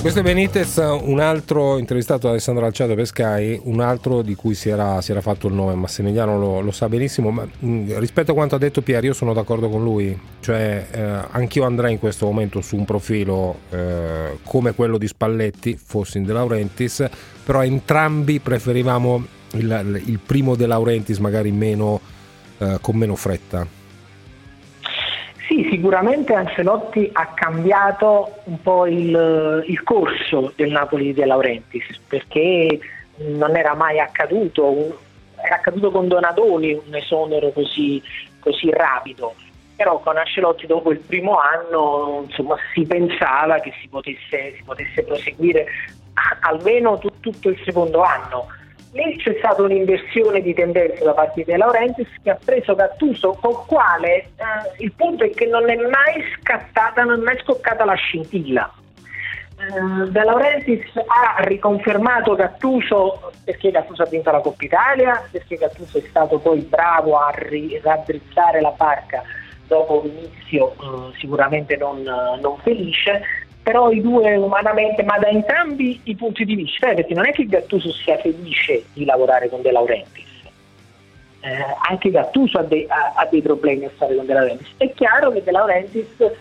Questo 0.00 0.20
è 0.20 0.22
Benitez, 0.22 0.78
un 0.78 1.20
altro 1.20 1.76
intervistato 1.76 2.22
da 2.22 2.30
Alessandro 2.30 2.64
Alciato 2.64 2.94
per 2.94 3.06
Sky, 3.06 3.60
un 3.64 3.80
altro 3.80 4.22
di 4.22 4.34
cui 4.34 4.54
si 4.54 4.70
era, 4.70 5.02
si 5.02 5.10
era 5.10 5.20
fatto 5.20 5.46
il 5.46 5.52
nome, 5.52 5.74
Massimiliano 5.74 6.38
lo, 6.38 6.60
lo 6.60 6.70
sa 6.70 6.88
benissimo, 6.88 7.30
ma 7.30 7.46
mh, 7.46 7.98
rispetto 7.98 8.30
a 8.30 8.34
quanto 8.34 8.54
ha 8.54 8.58
detto 8.58 8.80
Pier 8.80 9.04
io 9.04 9.12
sono 9.12 9.34
d'accordo 9.34 9.68
con 9.68 9.84
lui, 9.84 10.18
cioè 10.40 10.86
eh, 10.90 11.00
anch'io 11.32 11.64
andrei 11.64 11.92
in 11.92 11.98
questo 11.98 12.24
momento 12.24 12.62
su 12.62 12.76
un 12.76 12.86
profilo 12.86 13.58
eh, 13.68 14.38
come 14.42 14.74
quello 14.74 14.96
di 14.96 15.06
Spalletti, 15.06 15.78
fossi 15.78 16.16
in 16.16 16.24
De 16.24 16.32
Laurentiis, 16.32 17.06
però 17.44 17.62
entrambi 17.62 18.40
preferivamo 18.40 19.26
il, 19.52 20.02
il 20.06 20.18
primo 20.18 20.56
De 20.56 20.66
Laurentiis 20.66 21.18
magari 21.18 21.52
meno, 21.52 22.00
eh, 22.56 22.78
con 22.80 22.96
meno 22.96 23.16
fretta. 23.16 23.79
Sì, 25.50 25.66
sicuramente 25.68 26.32
Ancelotti 26.32 27.10
ha 27.12 27.26
cambiato 27.34 28.34
un 28.44 28.62
po' 28.62 28.86
il, 28.86 29.64
il 29.66 29.82
corso 29.82 30.52
del 30.54 30.70
Napoli 30.70 31.12
De 31.12 31.26
Laurentiis 31.26 31.98
perché 32.06 32.78
non 33.16 33.56
era 33.56 33.74
mai 33.74 33.98
accaduto, 33.98 35.00
era 35.34 35.56
accaduto 35.56 35.90
con 35.90 36.06
Donadoni 36.06 36.80
un 36.86 36.94
esonero 36.94 37.50
così, 37.50 38.00
così 38.38 38.70
rapido. 38.70 39.34
Però 39.74 39.98
con 39.98 40.18
Ancelotti 40.18 40.68
dopo 40.68 40.92
il 40.92 41.00
primo 41.00 41.40
anno 41.40 42.26
insomma, 42.28 42.54
si 42.72 42.86
pensava 42.86 43.58
che 43.58 43.72
si 43.80 43.88
potesse, 43.88 44.54
si 44.56 44.62
potesse 44.62 45.02
proseguire 45.02 45.66
almeno 46.42 46.96
t- 46.98 47.10
tutto 47.18 47.48
il 47.48 47.60
secondo 47.64 48.02
anno 48.02 48.46
lì 48.92 49.16
c'è 49.18 49.36
stata 49.38 49.62
un'inversione 49.62 50.40
di 50.40 50.52
tendenza 50.54 51.04
da 51.04 51.12
parte 51.12 51.44
di 51.44 51.56
Laurentiis 51.56 52.08
che 52.22 52.30
ha 52.30 52.38
preso 52.42 52.74
Gattuso 52.74 53.38
col 53.40 53.64
quale 53.66 54.14
eh, 54.14 54.24
il 54.78 54.92
punto 54.92 55.24
è 55.24 55.30
che 55.30 55.46
non 55.46 55.68
è 55.70 55.76
mai 55.76 56.24
scattata, 56.38 57.04
non 57.04 57.20
è 57.20 57.22
mai 57.22 57.38
scoccata 57.38 57.84
la 57.84 57.94
scintilla. 57.94 58.72
Eh, 59.60 60.10
De 60.10 60.24
Laurentiis 60.24 60.84
ha 60.96 61.42
riconfermato 61.44 62.34
Gattuso 62.34 63.32
perché 63.44 63.70
Gattuso 63.70 64.02
ha 64.02 64.06
vinto 64.06 64.30
la 64.30 64.40
Coppa 64.40 64.64
Italia, 64.64 65.28
perché 65.30 65.56
Gattuso 65.56 65.98
è 65.98 66.02
stato 66.08 66.38
poi 66.38 66.60
bravo 66.60 67.16
a 67.16 67.30
ri- 67.34 67.80
raddrizzare 67.82 68.60
la 68.60 68.72
barca 68.76 69.22
dopo 69.66 70.02
un 70.02 70.10
inizio 70.10 70.72
eh, 70.72 71.16
sicuramente 71.18 71.76
non, 71.76 72.02
non 72.02 72.56
felice, 72.62 73.22
però 73.70 73.92
i 73.92 74.00
due 74.00 74.34
umanamente, 74.34 75.04
ma 75.04 75.16
da 75.18 75.28
entrambi 75.28 76.00
i 76.02 76.16
punti 76.16 76.44
di 76.44 76.56
vista, 76.56 76.90
eh, 76.90 76.94
perché 76.96 77.14
non 77.14 77.24
è 77.24 77.30
che 77.30 77.46
Gattuso 77.46 77.92
sia 77.92 78.18
felice 78.18 78.82
di 78.94 79.04
lavorare 79.04 79.48
con 79.48 79.62
De 79.62 79.70
Laurentiis, 79.70 80.26
eh, 81.42 81.64
anche 81.88 82.10
Gattuso 82.10 82.58
ha, 82.58 82.64
de- 82.64 82.86
ha, 82.88 83.12
ha, 83.14 83.28
dei 83.30 83.40
problemi 83.42 83.84
a 83.84 83.90
stare 83.94 84.16
con 84.16 84.26
De 84.26 84.32
Laurentiis. 84.32 84.74
È 84.76 84.92
chiaro 84.92 85.30
che 85.30 85.44
De 85.44 85.52
Laurentiis, 85.52 86.18
eh, 86.18 86.32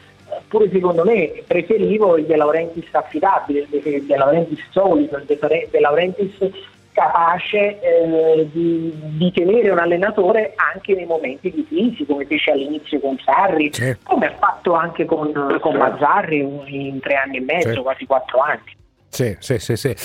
pure 0.47 0.71
secondo 0.71 1.03
me, 1.03 1.43
preferivo 1.45 2.17
il 2.17 2.25
De 2.25 2.35
Laurentiis 2.35 2.87
affidabile, 2.93 3.67
il 3.69 4.05
De 4.05 4.17
Laurentiis 4.17 4.65
solido, 4.71 5.17
il 5.17 5.25
De 5.69 5.79
Laurentiis 5.79 6.35
capace 6.91 7.79
eh, 7.79 8.49
di, 8.51 8.93
di, 9.17 9.31
tenere 9.31 9.69
un 9.69 9.79
allenatore 9.79 10.53
anche 10.55 10.93
nei 10.93 11.05
momenti 11.05 11.51
di 11.51 11.65
crisi, 11.67 12.05
come 12.05 12.25
fece 12.25 12.51
all'inizio 12.51 12.99
con 12.99 13.17
Sarri, 13.23 13.71
certo. 13.71 14.01
come 14.03 14.27
ha 14.27 14.35
fatto 14.37 14.73
anche 14.73 15.05
con, 15.05 15.31
con 15.61 15.75
Mazzarri 15.75 16.39
in 16.67 16.99
tre 16.99 17.15
anni 17.15 17.37
e 17.37 17.41
mezzo, 17.41 17.67
certo. 17.67 17.81
quasi 17.83 18.05
quattro 18.05 18.39
anni. 18.39 18.75
Sì, 19.09 19.35
sì, 19.39 19.57
sì. 19.59 19.75
sì. 19.75 19.95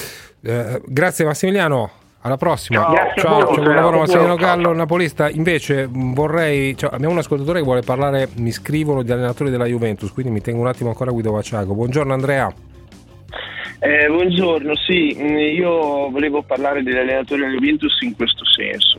Eh, 0.42 0.80
grazie 0.86 1.24
Massimiliano. 1.24 2.02
Alla 2.24 2.38
prossima. 2.38 2.80
Ciao, 2.80 2.94
ciao, 2.94 3.14
ciao, 3.16 3.54
ciao 3.54 3.62
buon 3.62 3.74
lavoro 3.74 3.98
Massimiliano 3.98 4.36
Gallo, 4.36 4.72
napolista. 4.72 5.28
Invece 5.28 5.86
vorrei, 5.90 6.74
cioè, 6.74 6.88
abbiamo 6.94 7.12
un 7.12 7.18
ascoltatore 7.18 7.58
che 7.58 7.64
vuole 7.66 7.82
parlare, 7.82 8.30
mi 8.36 8.50
scrivono 8.50 9.02
di 9.02 9.12
allenatori 9.12 9.50
della 9.50 9.66
Juventus, 9.66 10.10
quindi 10.10 10.32
mi 10.32 10.40
tengo 10.40 10.62
un 10.62 10.68
attimo 10.68 10.88
ancora 10.88 11.10
Guido 11.10 11.32
Vaciago. 11.32 11.74
Buongiorno 11.74 12.14
Andrea. 12.14 12.50
Eh, 13.86 14.06
buongiorno, 14.06 14.74
sì, 14.76 15.14
mm, 15.14 15.36
io 15.36 16.08
volevo 16.08 16.40
parlare 16.40 16.82
degli 16.82 16.96
allenatori 16.96 17.42
della 17.42 17.52
Juventus 17.52 18.00
in 18.00 18.16
questo 18.16 18.42
senso. 18.46 18.98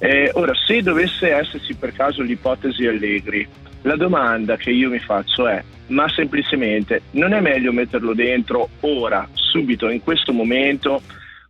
Eh, 0.00 0.30
ora, 0.34 0.52
se 0.66 0.82
dovesse 0.82 1.32
esserci 1.32 1.74
per 1.74 1.94
caso 1.94 2.20
l'ipotesi 2.20 2.86
Allegri, 2.86 3.48
la 3.82 3.96
domanda 3.96 4.58
che 4.58 4.68
io 4.68 4.90
mi 4.90 4.98
faccio 4.98 5.48
è, 5.48 5.64
ma 5.86 6.06
semplicemente, 6.10 7.04
non 7.12 7.32
è 7.32 7.40
meglio 7.40 7.72
metterlo 7.72 8.12
dentro 8.12 8.68
ora, 8.80 9.26
subito, 9.32 9.88
in 9.88 10.02
questo 10.02 10.34
momento, 10.34 11.00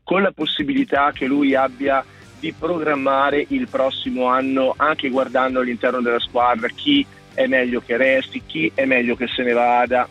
con 0.04 0.22
la 0.22 0.30
possibilità 0.30 1.10
che 1.10 1.26
lui 1.26 1.56
abbia 1.56 2.04
di 2.38 2.54
programmare 2.56 3.44
il 3.48 3.66
prossimo 3.68 4.26
anno 4.26 4.74
anche 4.76 5.08
guardando 5.08 5.58
all'interno 5.58 6.00
della 6.00 6.20
squadra 6.20 6.68
chi 6.68 7.04
è 7.34 7.48
meglio 7.48 7.82
che 7.84 7.96
resti, 7.96 8.40
chi 8.46 8.70
è 8.72 8.84
meglio 8.84 9.16
che 9.16 9.26
se 9.26 9.42
ne 9.42 9.52
vada, 9.52 10.08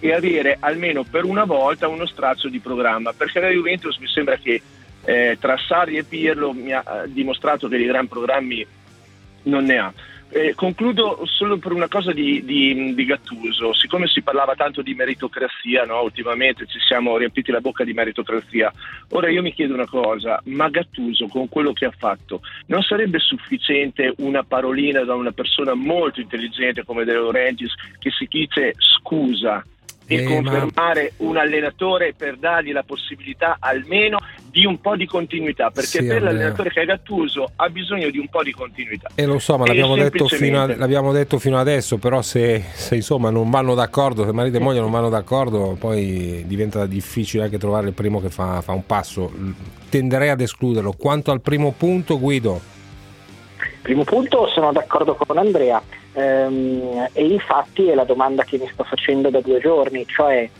e 0.00 0.12
avere 0.12 0.56
almeno 0.60 1.04
per 1.04 1.24
una 1.24 1.44
volta 1.44 1.88
uno 1.88 2.06
strazio 2.06 2.48
di 2.48 2.60
programma, 2.60 3.12
perché 3.12 3.40
la 3.40 3.48
Juventus 3.48 3.96
mi 3.98 4.08
sembra 4.08 4.36
che 4.36 4.60
eh, 5.04 5.36
tra 5.40 5.56
Sarri 5.56 5.96
e 5.96 6.04
Pirlo 6.04 6.52
mi 6.52 6.72
ha 6.72 6.84
eh, 6.86 7.12
dimostrato 7.12 7.68
che 7.68 7.76
di 7.76 7.86
gran 7.86 8.08
programmi 8.08 8.66
non 9.44 9.64
ne 9.64 9.78
ha. 9.78 9.92
Eh, 10.30 10.52
concludo 10.54 11.22
solo 11.24 11.56
per 11.56 11.72
una 11.72 11.88
cosa 11.88 12.12
di, 12.12 12.44
di, 12.44 12.94
di, 12.94 13.04
Gattuso, 13.06 13.72
siccome 13.72 14.06
si 14.08 14.20
parlava 14.20 14.54
tanto 14.54 14.82
di 14.82 14.92
meritocrazia, 14.92 15.84
no? 15.84 16.02
ultimamente 16.02 16.66
ci 16.66 16.78
siamo 16.80 17.16
riempiti 17.16 17.50
la 17.50 17.62
bocca 17.62 17.82
di 17.82 17.94
meritocrazia, 17.94 18.70
ora 19.12 19.30
io 19.30 19.40
mi 19.40 19.54
chiedo 19.54 19.72
una 19.72 19.86
cosa, 19.86 20.38
ma 20.44 20.68
Gattuso 20.68 21.28
con 21.28 21.48
quello 21.48 21.72
che 21.72 21.86
ha 21.86 21.94
fatto 21.96 22.42
non 22.66 22.82
sarebbe 22.82 23.18
sufficiente 23.20 24.12
una 24.18 24.42
parolina 24.42 25.02
da 25.02 25.14
una 25.14 25.32
persona 25.32 25.72
molto 25.72 26.20
intelligente 26.20 26.84
come 26.84 27.04
De 27.04 27.14
Laurentiis 27.14 27.72
che 27.98 28.10
si 28.10 28.26
dice 28.28 28.74
scusa 28.76 29.64
e 30.08 30.22
eh, 30.22 30.24
confermare 30.24 31.12
ma... 31.18 31.26
un 31.28 31.36
allenatore 31.36 32.14
per 32.16 32.38
dargli 32.38 32.72
la 32.72 32.82
possibilità 32.82 33.58
almeno 33.60 34.18
di 34.50 34.64
un 34.64 34.80
po' 34.80 34.96
di 34.96 35.06
continuità 35.06 35.70
perché 35.70 36.00
sì, 36.00 36.06
per 36.06 36.22
l'allenatore 36.22 36.70
che 36.70 36.80
è 36.80 36.86
Gattuso 36.86 37.52
ha 37.56 37.68
bisogno 37.68 38.08
di 38.08 38.18
un 38.18 38.28
po' 38.28 38.42
di 38.42 38.52
continuità. 38.52 39.10
E 39.14 39.26
lo 39.26 39.38
so 39.38 39.58
ma 39.58 39.66
l'abbiamo, 39.66 39.94
detto 39.94 40.26
fino, 40.26 40.62
a, 40.62 40.74
l'abbiamo 40.74 41.12
detto 41.12 41.38
fino 41.38 41.58
adesso 41.58 41.98
però 41.98 42.22
se, 42.22 42.64
se, 42.72 42.94
insomma 42.94 43.28
non 43.28 43.50
vanno 43.50 43.74
d'accordo 43.74 44.24
se 44.24 44.32
marito 44.32 44.56
e 44.56 44.60
moglie 44.60 44.80
non 44.80 44.90
vanno 44.90 45.10
d'accordo 45.10 45.76
poi 45.78 46.42
diventa 46.46 46.86
difficile 46.86 47.44
anche 47.44 47.58
trovare 47.58 47.88
il 47.88 47.92
primo 47.92 48.20
che 48.20 48.30
fa, 48.30 48.62
fa 48.62 48.72
un 48.72 48.86
passo. 48.86 49.30
Tenderei 49.90 50.30
ad 50.30 50.40
escluderlo. 50.40 50.92
Quanto 50.92 51.30
al 51.30 51.42
primo 51.42 51.72
punto 51.76 52.18
Guido 52.18 52.76
primo 53.80 54.04
punto 54.04 54.48
sono 54.48 54.72
d'accordo 54.72 55.14
con 55.14 55.38
Andrea 55.38 55.82
Ehm, 56.18 57.08
e 57.12 57.26
infatti 57.26 57.86
è 57.88 57.94
la 57.94 58.02
domanda 58.02 58.42
che 58.42 58.58
mi 58.58 58.68
sto 58.72 58.82
facendo 58.82 59.30
da 59.30 59.40
due 59.40 59.60
giorni, 59.60 60.04
cioè 60.06 60.50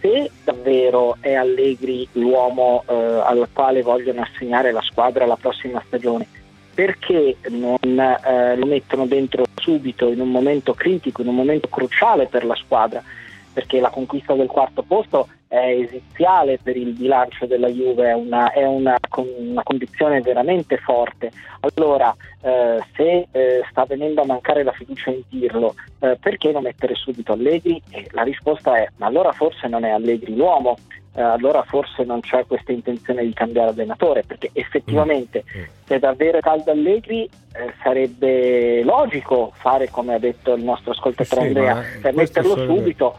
se 0.00 0.30
davvero 0.44 1.16
è 1.20 1.32
Allegri 1.32 2.06
l'uomo 2.12 2.84
eh, 2.86 2.94
al 2.94 3.48
quale 3.52 3.82
vogliono 3.82 4.20
assegnare 4.20 4.70
la 4.70 4.82
squadra 4.82 5.24
la 5.24 5.36
prossima 5.36 5.82
stagione, 5.86 6.26
perché 6.74 7.36
non 7.48 7.98
eh, 7.98 8.56
lo 8.56 8.66
mettono 8.66 9.06
dentro 9.06 9.44
subito 9.54 10.08
in 10.08 10.20
un 10.20 10.30
momento 10.30 10.74
critico, 10.74 11.22
in 11.22 11.28
un 11.28 11.36
momento 11.36 11.68
cruciale 11.68 12.26
per 12.26 12.44
la 12.44 12.54
squadra? 12.56 13.02
Perché 13.50 13.80
la 13.80 13.90
conquista 13.90 14.34
del 14.34 14.46
quarto 14.46 14.82
posto 14.82 15.28
è 15.48 15.56
esiziale 15.56 16.58
per 16.62 16.76
il 16.76 16.92
bilancio 16.92 17.46
della 17.46 17.68
Juve, 17.68 18.10
è 18.10 18.14
una, 18.14 18.52
è 18.52 18.64
una, 18.66 18.98
una 19.16 19.62
condizione 19.62 20.20
veramente 20.20 20.76
forte. 20.76 21.32
Allora, 21.60 22.14
eh, 22.42 22.78
se 22.94 23.26
eh, 23.30 23.62
sta 23.70 23.86
venendo 23.86 24.20
a 24.20 24.26
mancare 24.26 24.62
la 24.62 24.72
fiducia 24.72 25.10
in 25.10 25.22
Pirlo, 25.26 25.74
eh, 26.00 26.18
perché 26.20 26.52
non 26.52 26.62
mettere 26.62 26.94
subito 26.94 27.32
Allegri? 27.32 27.82
E 27.90 28.06
la 28.10 28.22
risposta 28.22 28.76
è, 28.76 28.88
ma 28.96 29.06
allora 29.06 29.32
forse 29.32 29.68
non 29.68 29.84
è 29.84 29.90
Allegri 29.90 30.36
l'uomo, 30.36 30.76
eh, 31.14 31.22
allora 31.22 31.62
forse 31.62 32.04
non 32.04 32.20
c'è 32.20 32.44
questa 32.46 32.72
intenzione 32.72 33.24
di 33.24 33.32
cambiare 33.32 33.70
allenatore, 33.70 34.24
perché 34.26 34.50
effettivamente 34.52 35.44
mm. 35.44 35.62
se 35.86 35.98
davvero 35.98 36.38
è 36.38 36.40
caldo 36.42 36.72
Allegri 36.72 37.24
eh, 37.24 37.72
sarebbe 37.82 38.82
logico 38.84 39.50
fare 39.54 39.88
come 39.88 40.14
ha 40.14 40.18
detto 40.18 40.54
il 40.54 40.62
nostro 40.62 40.92
ascoltatore 40.92 41.40
sì, 41.40 41.46
Andrea, 41.46 41.82
per 42.02 42.14
metterlo 42.14 42.54
subito 42.54 43.18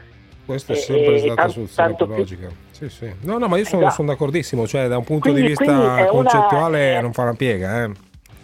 questa 0.50 0.74
è 0.74 0.78
sempre 0.78 1.14
e, 1.14 1.20
stata 1.20 1.44
la 1.44 1.50
soluzione 1.50 1.94
più 1.94 2.06
logica. 2.08 2.50
Sì, 2.72 2.90
sì. 2.90 3.14
No, 3.22 3.38
no, 3.38 3.48
ma 3.48 3.58
io 3.58 3.66
sono, 3.66 3.82
esatto. 3.82 3.96
sono 3.98 4.08
d'accordissimo, 4.08 4.66
cioè 4.66 4.88
da 4.88 4.98
un 4.98 5.04
punto 5.04 5.30
quindi, 5.30 5.42
di 5.42 5.48
vista 5.50 6.08
concettuale 6.08 6.92
una... 6.94 7.02
non 7.02 7.14
fa 7.14 7.22
una 7.22 7.36
piega. 7.36 7.84
Eh. 7.84 7.92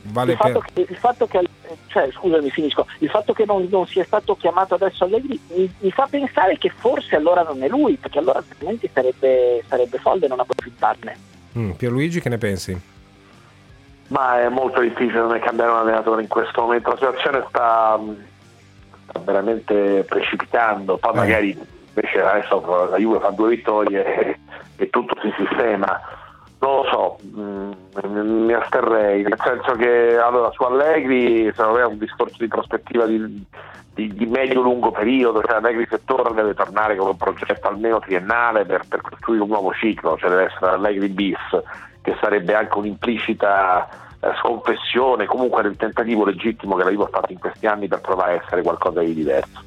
Vale 0.04 0.34
il, 0.34 0.38
fatto 0.38 0.60
che, 0.60 0.86
il, 0.88 0.98
fatto 0.98 1.26
che, 1.26 1.42
cioè, 1.88 2.08
scusami, 2.12 2.52
finisco. 2.52 2.86
Il 3.00 3.10
fatto 3.10 3.34
che 3.34 3.46
non, 3.46 3.68
non 3.72 3.88
sia 3.88 4.04
stato 4.04 4.36
chiamato 4.36 4.76
adesso 4.76 5.06
Allegri 5.06 5.40
mi, 5.48 5.74
mi, 5.80 5.90
fa 5.90 6.06
pensare 6.08 6.60
che 6.60 6.70
forse 6.70 7.16
allora 7.16 7.42
non 7.42 7.64
è 7.64 7.68
lui, 7.68 7.96
perché 7.96 8.20
allora 8.20 8.38
altrimenti 8.38 8.88
sarebbe, 8.94 9.64
sarebbe 9.68 9.98
folle 9.98 10.28
non 10.28 10.40
approfittarne. 10.40 11.18
Mm, 11.58 11.72
Pierluigi, 11.72 12.22
che 12.22 12.30
ne 12.30 12.38
pensi? 12.38 12.80
Ma 14.10 14.42
è 14.42 14.50
molto 14.50 14.82
difficile 14.82 15.40
cambiare 15.40 15.72
un 15.72 15.78
allenatore 15.78 16.22
in 16.22 16.28
questo 16.28 16.62
momento. 16.62 16.92
La 16.92 16.98
situazione 16.98 17.44
sta, 17.50 18.00
sta 19.08 19.20
veramente 19.22 20.06
precipitando. 20.08 20.98
Poi 20.98 21.12
eh. 21.12 21.16
magari 21.16 21.74
invece 21.96 22.22
adesso 22.22 22.88
la 22.90 22.98
Juve 22.98 23.20
fa 23.20 23.30
due 23.30 23.50
vittorie 23.50 24.04
e, 24.04 24.40
e 24.76 24.90
tutto 24.90 25.16
si 25.22 25.34
sistema. 25.38 26.00
non 26.60 26.76
lo 26.76 26.84
so, 26.86 27.18
mm, 27.26 27.72
mi 28.46 28.54
asterrei, 28.54 29.24
nel 29.24 29.40
senso 29.42 29.74
che 29.74 30.18
allora 30.18 30.52
su 30.52 30.64
Allegri 30.64 31.52
secondo 31.56 31.78
me 31.78 31.84
è 31.84 31.88
un 31.88 31.98
discorso 31.98 32.36
di 32.40 32.48
prospettiva 32.48 33.06
di, 33.06 33.46
di, 33.94 34.14
di 34.14 34.26
medio-lungo 34.26 34.92
periodo, 34.92 35.42
cioè 35.42 35.56
Allegri 35.56 35.88
se 35.90 36.02
torna 36.04 36.42
deve 36.42 36.54
tornare 36.54 36.98
con 36.98 37.08
un 37.08 37.18
progetto 37.18 37.68
almeno 37.68 38.00
triennale 38.00 38.66
per, 38.66 38.84
per 38.88 39.02
costruire 39.02 39.44
un 39.44 39.50
nuovo 39.50 39.74
ciclo, 39.74 40.18
cioè 40.18 40.30
deve 40.30 40.46
essere 40.46 40.72
Allegri 40.72 41.08
bis, 41.08 41.40
che 42.02 42.16
sarebbe 42.20 42.54
anche 42.54 42.78
un'implicita 42.78 43.88
eh, 44.20 44.34
sconfessione, 44.42 45.26
comunque 45.26 45.62
del 45.62 45.78
tentativo 45.78 46.26
legittimo 46.26 46.76
che 46.76 46.84
la 46.84 46.90
Juve 46.90 47.06
ha 47.06 47.10
fatto 47.10 47.32
in 47.32 47.40
questi 47.40 47.68
anni 47.68 47.88
per 47.88 48.02
provare 48.02 48.34
a 48.34 48.42
essere 48.44 48.62
qualcosa 48.64 49.00
di 49.00 49.14
diverso. 49.14 49.64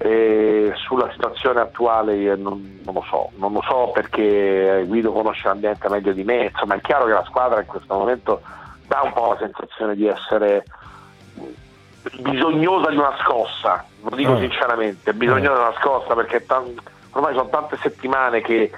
E 0.00 0.72
sulla 0.76 1.10
situazione 1.10 1.58
attuale 1.60 2.36
non, 2.36 2.80
non, 2.84 2.94
lo 2.94 3.04
so, 3.10 3.30
non 3.36 3.52
lo 3.52 3.60
so 3.62 3.90
perché 3.92 4.84
Guido 4.86 5.10
conosce 5.10 5.48
l'ambiente 5.48 5.88
meglio 5.88 6.12
di 6.12 6.22
me, 6.22 6.44
insomma 6.52 6.76
è 6.76 6.80
chiaro 6.80 7.06
che 7.06 7.12
la 7.12 7.24
squadra 7.24 7.58
in 7.60 7.66
questo 7.66 7.94
momento 7.94 8.40
dà 8.86 9.00
un 9.02 9.12
po' 9.12 9.30
la 9.32 9.38
sensazione 9.38 9.96
di 9.96 10.06
essere 10.06 10.64
bisognosa 12.20 12.90
di 12.90 12.96
una 12.96 13.16
scossa, 13.22 13.84
lo 14.02 14.14
dico 14.14 14.34
Eh. 14.36 14.40
sinceramente, 14.40 15.12
bisognosa 15.12 15.54
di 15.54 15.60
una 15.60 15.74
scossa 15.80 16.14
perché 16.14 16.46
tan- 16.46 16.74
ormai 17.12 17.34
sono 17.34 17.48
tante 17.48 17.76
settimane 17.82 18.40
che, 18.40 18.70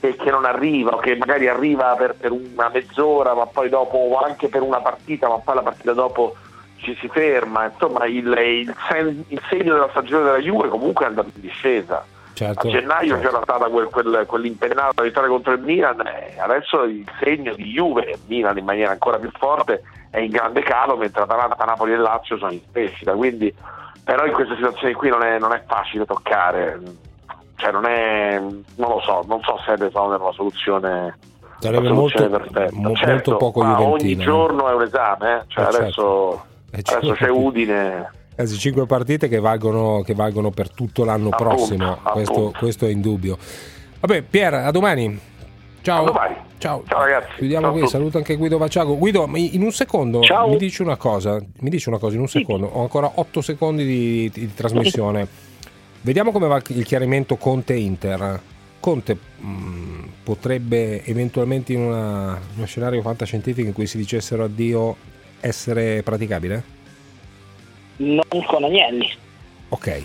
che- 0.00 0.16
che 0.16 0.30
non 0.30 0.44
arriva 0.44 0.90
o 0.94 0.98
che 0.98 1.16
magari 1.16 1.48
arriva 1.48 1.94
per, 1.96 2.14
per 2.14 2.30
una 2.30 2.68
mezz'ora 2.72 3.32
ma 3.34 3.46
poi 3.46 3.68
dopo 3.70 3.96
o 3.96 4.18
anche 4.18 4.48
per 4.48 4.60
una 4.62 4.80
partita 4.80 5.28
ma 5.28 5.38
poi 5.38 5.54
la 5.54 5.62
partita 5.62 5.92
dopo 5.94 6.36
ci 6.78 6.96
si 7.00 7.08
ferma, 7.08 7.66
insomma 7.66 8.06
il, 8.06 8.26
il, 8.26 8.74
sen- 8.88 9.24
il 9.28 9.40
segno 9.48 9.74
della 9.74 9.88
stagione 9.90 10.24
della 10.24 10.38
Juve 10.38 10.68
comunque 10.68 11.04
è 11.04 11.08
andato 11.08 11.30
in 11.34 11.40
discesa. 11.40 12.04
Certo, 12.32 12.68
A 12.68 12.70
gennaio 12.70 13.14
certo. 13.16 13.26
c'era 13.28 13.42
stata 13.42 13.66
quel, 13.68 13.86
quel, 13.88 14.24
quell'impennata 14.26 15.02
vittoria 15.02 15.28
contro 15.28 15.52
il 15.54 15.60
Milan 15.60 16.00
e 16.06 16.38
adesso 16.38 16.84
il 16.84 17.04
segno 17.20 17.52
di 17.54 17.64
Juve, 17.64 18.10
il 18.12 18.18
Milan 18.26 18.56
in 18.58 18.64
maniera 18.64 18.92
ancora 18.92 19.18
più 19.18 19.30
forte, 19.36 19.82
è 20.10 20.18
in 20.20 20.30
grande 20.30 20.62
calo 20.62 20.96
mentre 20.96 21.22
Atalanta, 21.22 21.64
Napoli 21.64 21.92
e 21.92 21.96
Lazio 21.96 22.38
sono 22.38 22.52
in 22.52 22.60
crescita. 22.70 23.12
Quindi, 23.14 23.52
però 24.04 24.24
in 24.24 24.32
queste 24.32 24.54
situazioni 24.54 24.94
qui 24.94 25.08
non 25.08 25.22
è, 25.24 25.38
non 25.40 25.52
è 25.52 25.62
facile 25.66 26.04
toccare, 26.04 26.80
cioè 27.56 27.72
non 27.72 27.84
è, 27.86 28.38
non 28.38 28.88
lo 28.88 29.00
so, 29.00 29.24
non 29.26 29.40
so 29.42 29.58
se 29.66 29.74
è 29.74 29.88
una 29.98 30.32
soluzione. 30.32 31.18
Sarebbe 31.58 31.90
molto- 31.90 32.28
perfetta. 32.28 32.68
mo- 32.70 32.94
Certo, 32.94 33.30
molto 33.32 33.36
poco 33.36 33.62
ma 33.64 33.72
ogni 33.80 33.84
juventina, 33.84 34.22
eh. 34.22 34.24
giorno 34.24 34.68
è 34.68 34.74
un 34.74 34.82
esame, 34.82 35.34
eh. 35.38 35.42
Cioè, 35.48 35.64
Eh, 35.66 35.70
certo. 35.72 35.76
adesso, 35.80 36.34
Eh, 36.34 36.38
adesso 36.70 37.00
certo. 37.00 37.12
c'è 37.14 37.28
Udine. 37.30 38.10
Quasi 38.34 38.56
5 38.56 38.86
partite 38.86 39.28
che 39.28 39.40
valgono, 39.40 40.02
che 40.02 40.14
valgono 40.14 40.50
per 40.50 40.70
tutto 40.70 41.04
l'anno 41.04 41.28
Appunto, 41.30 41.54
prossimo, 41.56 41.98
questo, 42.12 42.32
appunto. 42.32 42.58
questo 42.58 42.86
è 42.86 42.90
indubbio. 42.90 43.36
Vabbè, 44.00 44.22
Pier, 44.22 44.54
a 44.54 44.70
domani. 44.70 45.18
Ciao. 45.82 46.02
A 46.02 46.06
domani. 46.06 46.36
Ciao. 46.58 46.82
Ciao 46.86 47.00
ragazzi. 47.00 47.34
Chiudiamo 47.36 47.66
Ciao 47.66 47.76
qui, 47.78 47.88
saluto 47.88 48.18
anche 48.18 48.36
Guido 48.36 48.58
Vacciago. 48.58 48.96
Guido, 48.96 49.28
in 49.34 49.62
un 49.62 49.72
secondo 49.72 50.20
Ciao. 50.22 50.48
mi 50.48 50.56
dici 50.56 50.82
una 50.82 50.96
cosa, 50.96 51.40
mi 51.60 51.70
dici 51.70 51.88
una 51.88 51.98
cosa 51.98 52.14
in 52.14 52.20
un 52.20 52.28
secondo, 52.28 52.66
ho 52.66 52.80
ancora 52.80 53.10
8 53.14 53.40
secondi 53.40 53.84
di, 53.84 54.30
di 54.32 54.54
trasmissione. 54.54 55.26
Vediamo 56.00 56.30
come 56.30 56.46
va 56.46 56.60
il 56.68 56.84
chiarimento 56.84 57.36
Conte-Inter. 57.36 58.40
Conte 58.80 59.18
mh, 59.38 60.04
potrebbe 60.22 61.04
eventualmente 61.04 61.72
in 61.72 61.80
una- 61.80 62.38
uno 62.56 62.66
scenario 62.66 63.02
fantascientifico 63.02 63.66
in 63.66 63.72
cui 63.74 63.86
si 63.86 63.96
dicessero 63.96 64.44
addio 64.44 64.96
essere 65.40 66.02
praticabile? 66.02 66.76
Non 67.96 68.22
con 68.46 68.64
Agnelli. 68.64 69.08
Ok, 69.70 70.04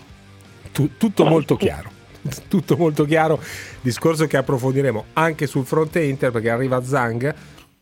Tu- 0.72 0.98
tutto 0.98 1.26
molto 1.26 1.56
chiaro. 1.56 1.92
Tutto 2.48 2.78
molto 2.78 3.04
chiaro, 3.04 3.38
discorso 3.82 4.28
che 4.28 4.38
approfondiremo 4.38 5.06
anche 5.14 5.46
sul 5.46 5.66
fronte 5.66 6.02
Inter 6.04 6.32
perché 6.32 6.50
arriva 6.50 6.82
Zang 6.82 7.36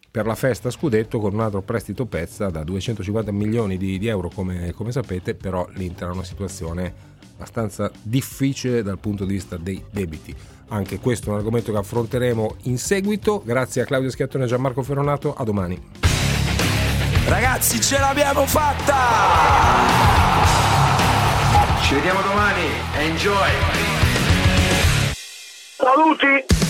per 0.09 0.25
la 0.25 0.33
festa 0.33 0.71
scudetto 0.71 1.19
con 1.19 1.35
un 1.35 1.41
altro 1.41 1.61
prestito 1.61 2.05
pezza 2.07 2.49
da 2.49 2.63
250 2.63 3.31
milioni 3.31 3.77
di, 3.77 3.99
di 3.99 4.07
euro 4.07 4.29
come, 4.33 4.73
come 4.73 4.91
sapete, 4.91 5.35
però 5.35 5.67
l'Inter 5.75 6.09
ha 6.09 6.13
una 6.13 6.23
situazione 6.23 6.91
abbastanza 7.35 7.91
difficile 8.01 8.81
dal 8.83 8.97
punto 8.97 9.25
di 9.25 9.33
vista 9.33 9.57
dei 9.57 9.81
debiti. 9.91 10.35
Anche 10.69 10.99
questo 10.99 11.27
è 11.27 11.31
un 11.33 11.37
argomento 11.37 11.71
che 11.71 11.77
affronteremo 11.77 12.55
in 12.63 12.77
seguito. 12.77 13.41
Grazie 13.45 13.83
a 13.83 13.85
Claudio 13.85 14.09
Schiattone 14.09 14.45
e 14.45 14.47
Gianmarco 14.47 14.81
Ferronato, 14.81 15.33
a 15.33 15.43
domani. 15.43 16.10
Ragazzi, 17.27 17.79
ce 17.81 17.97
l'abbiamo 17.97 18.45
fatta! 18.45 18.95
Ci 21.81 21.93
vediamo 21.95 22.21
domani. 22.21 22.69
Enjoy! 22.97 23.49
Saluti! 25.77 26.60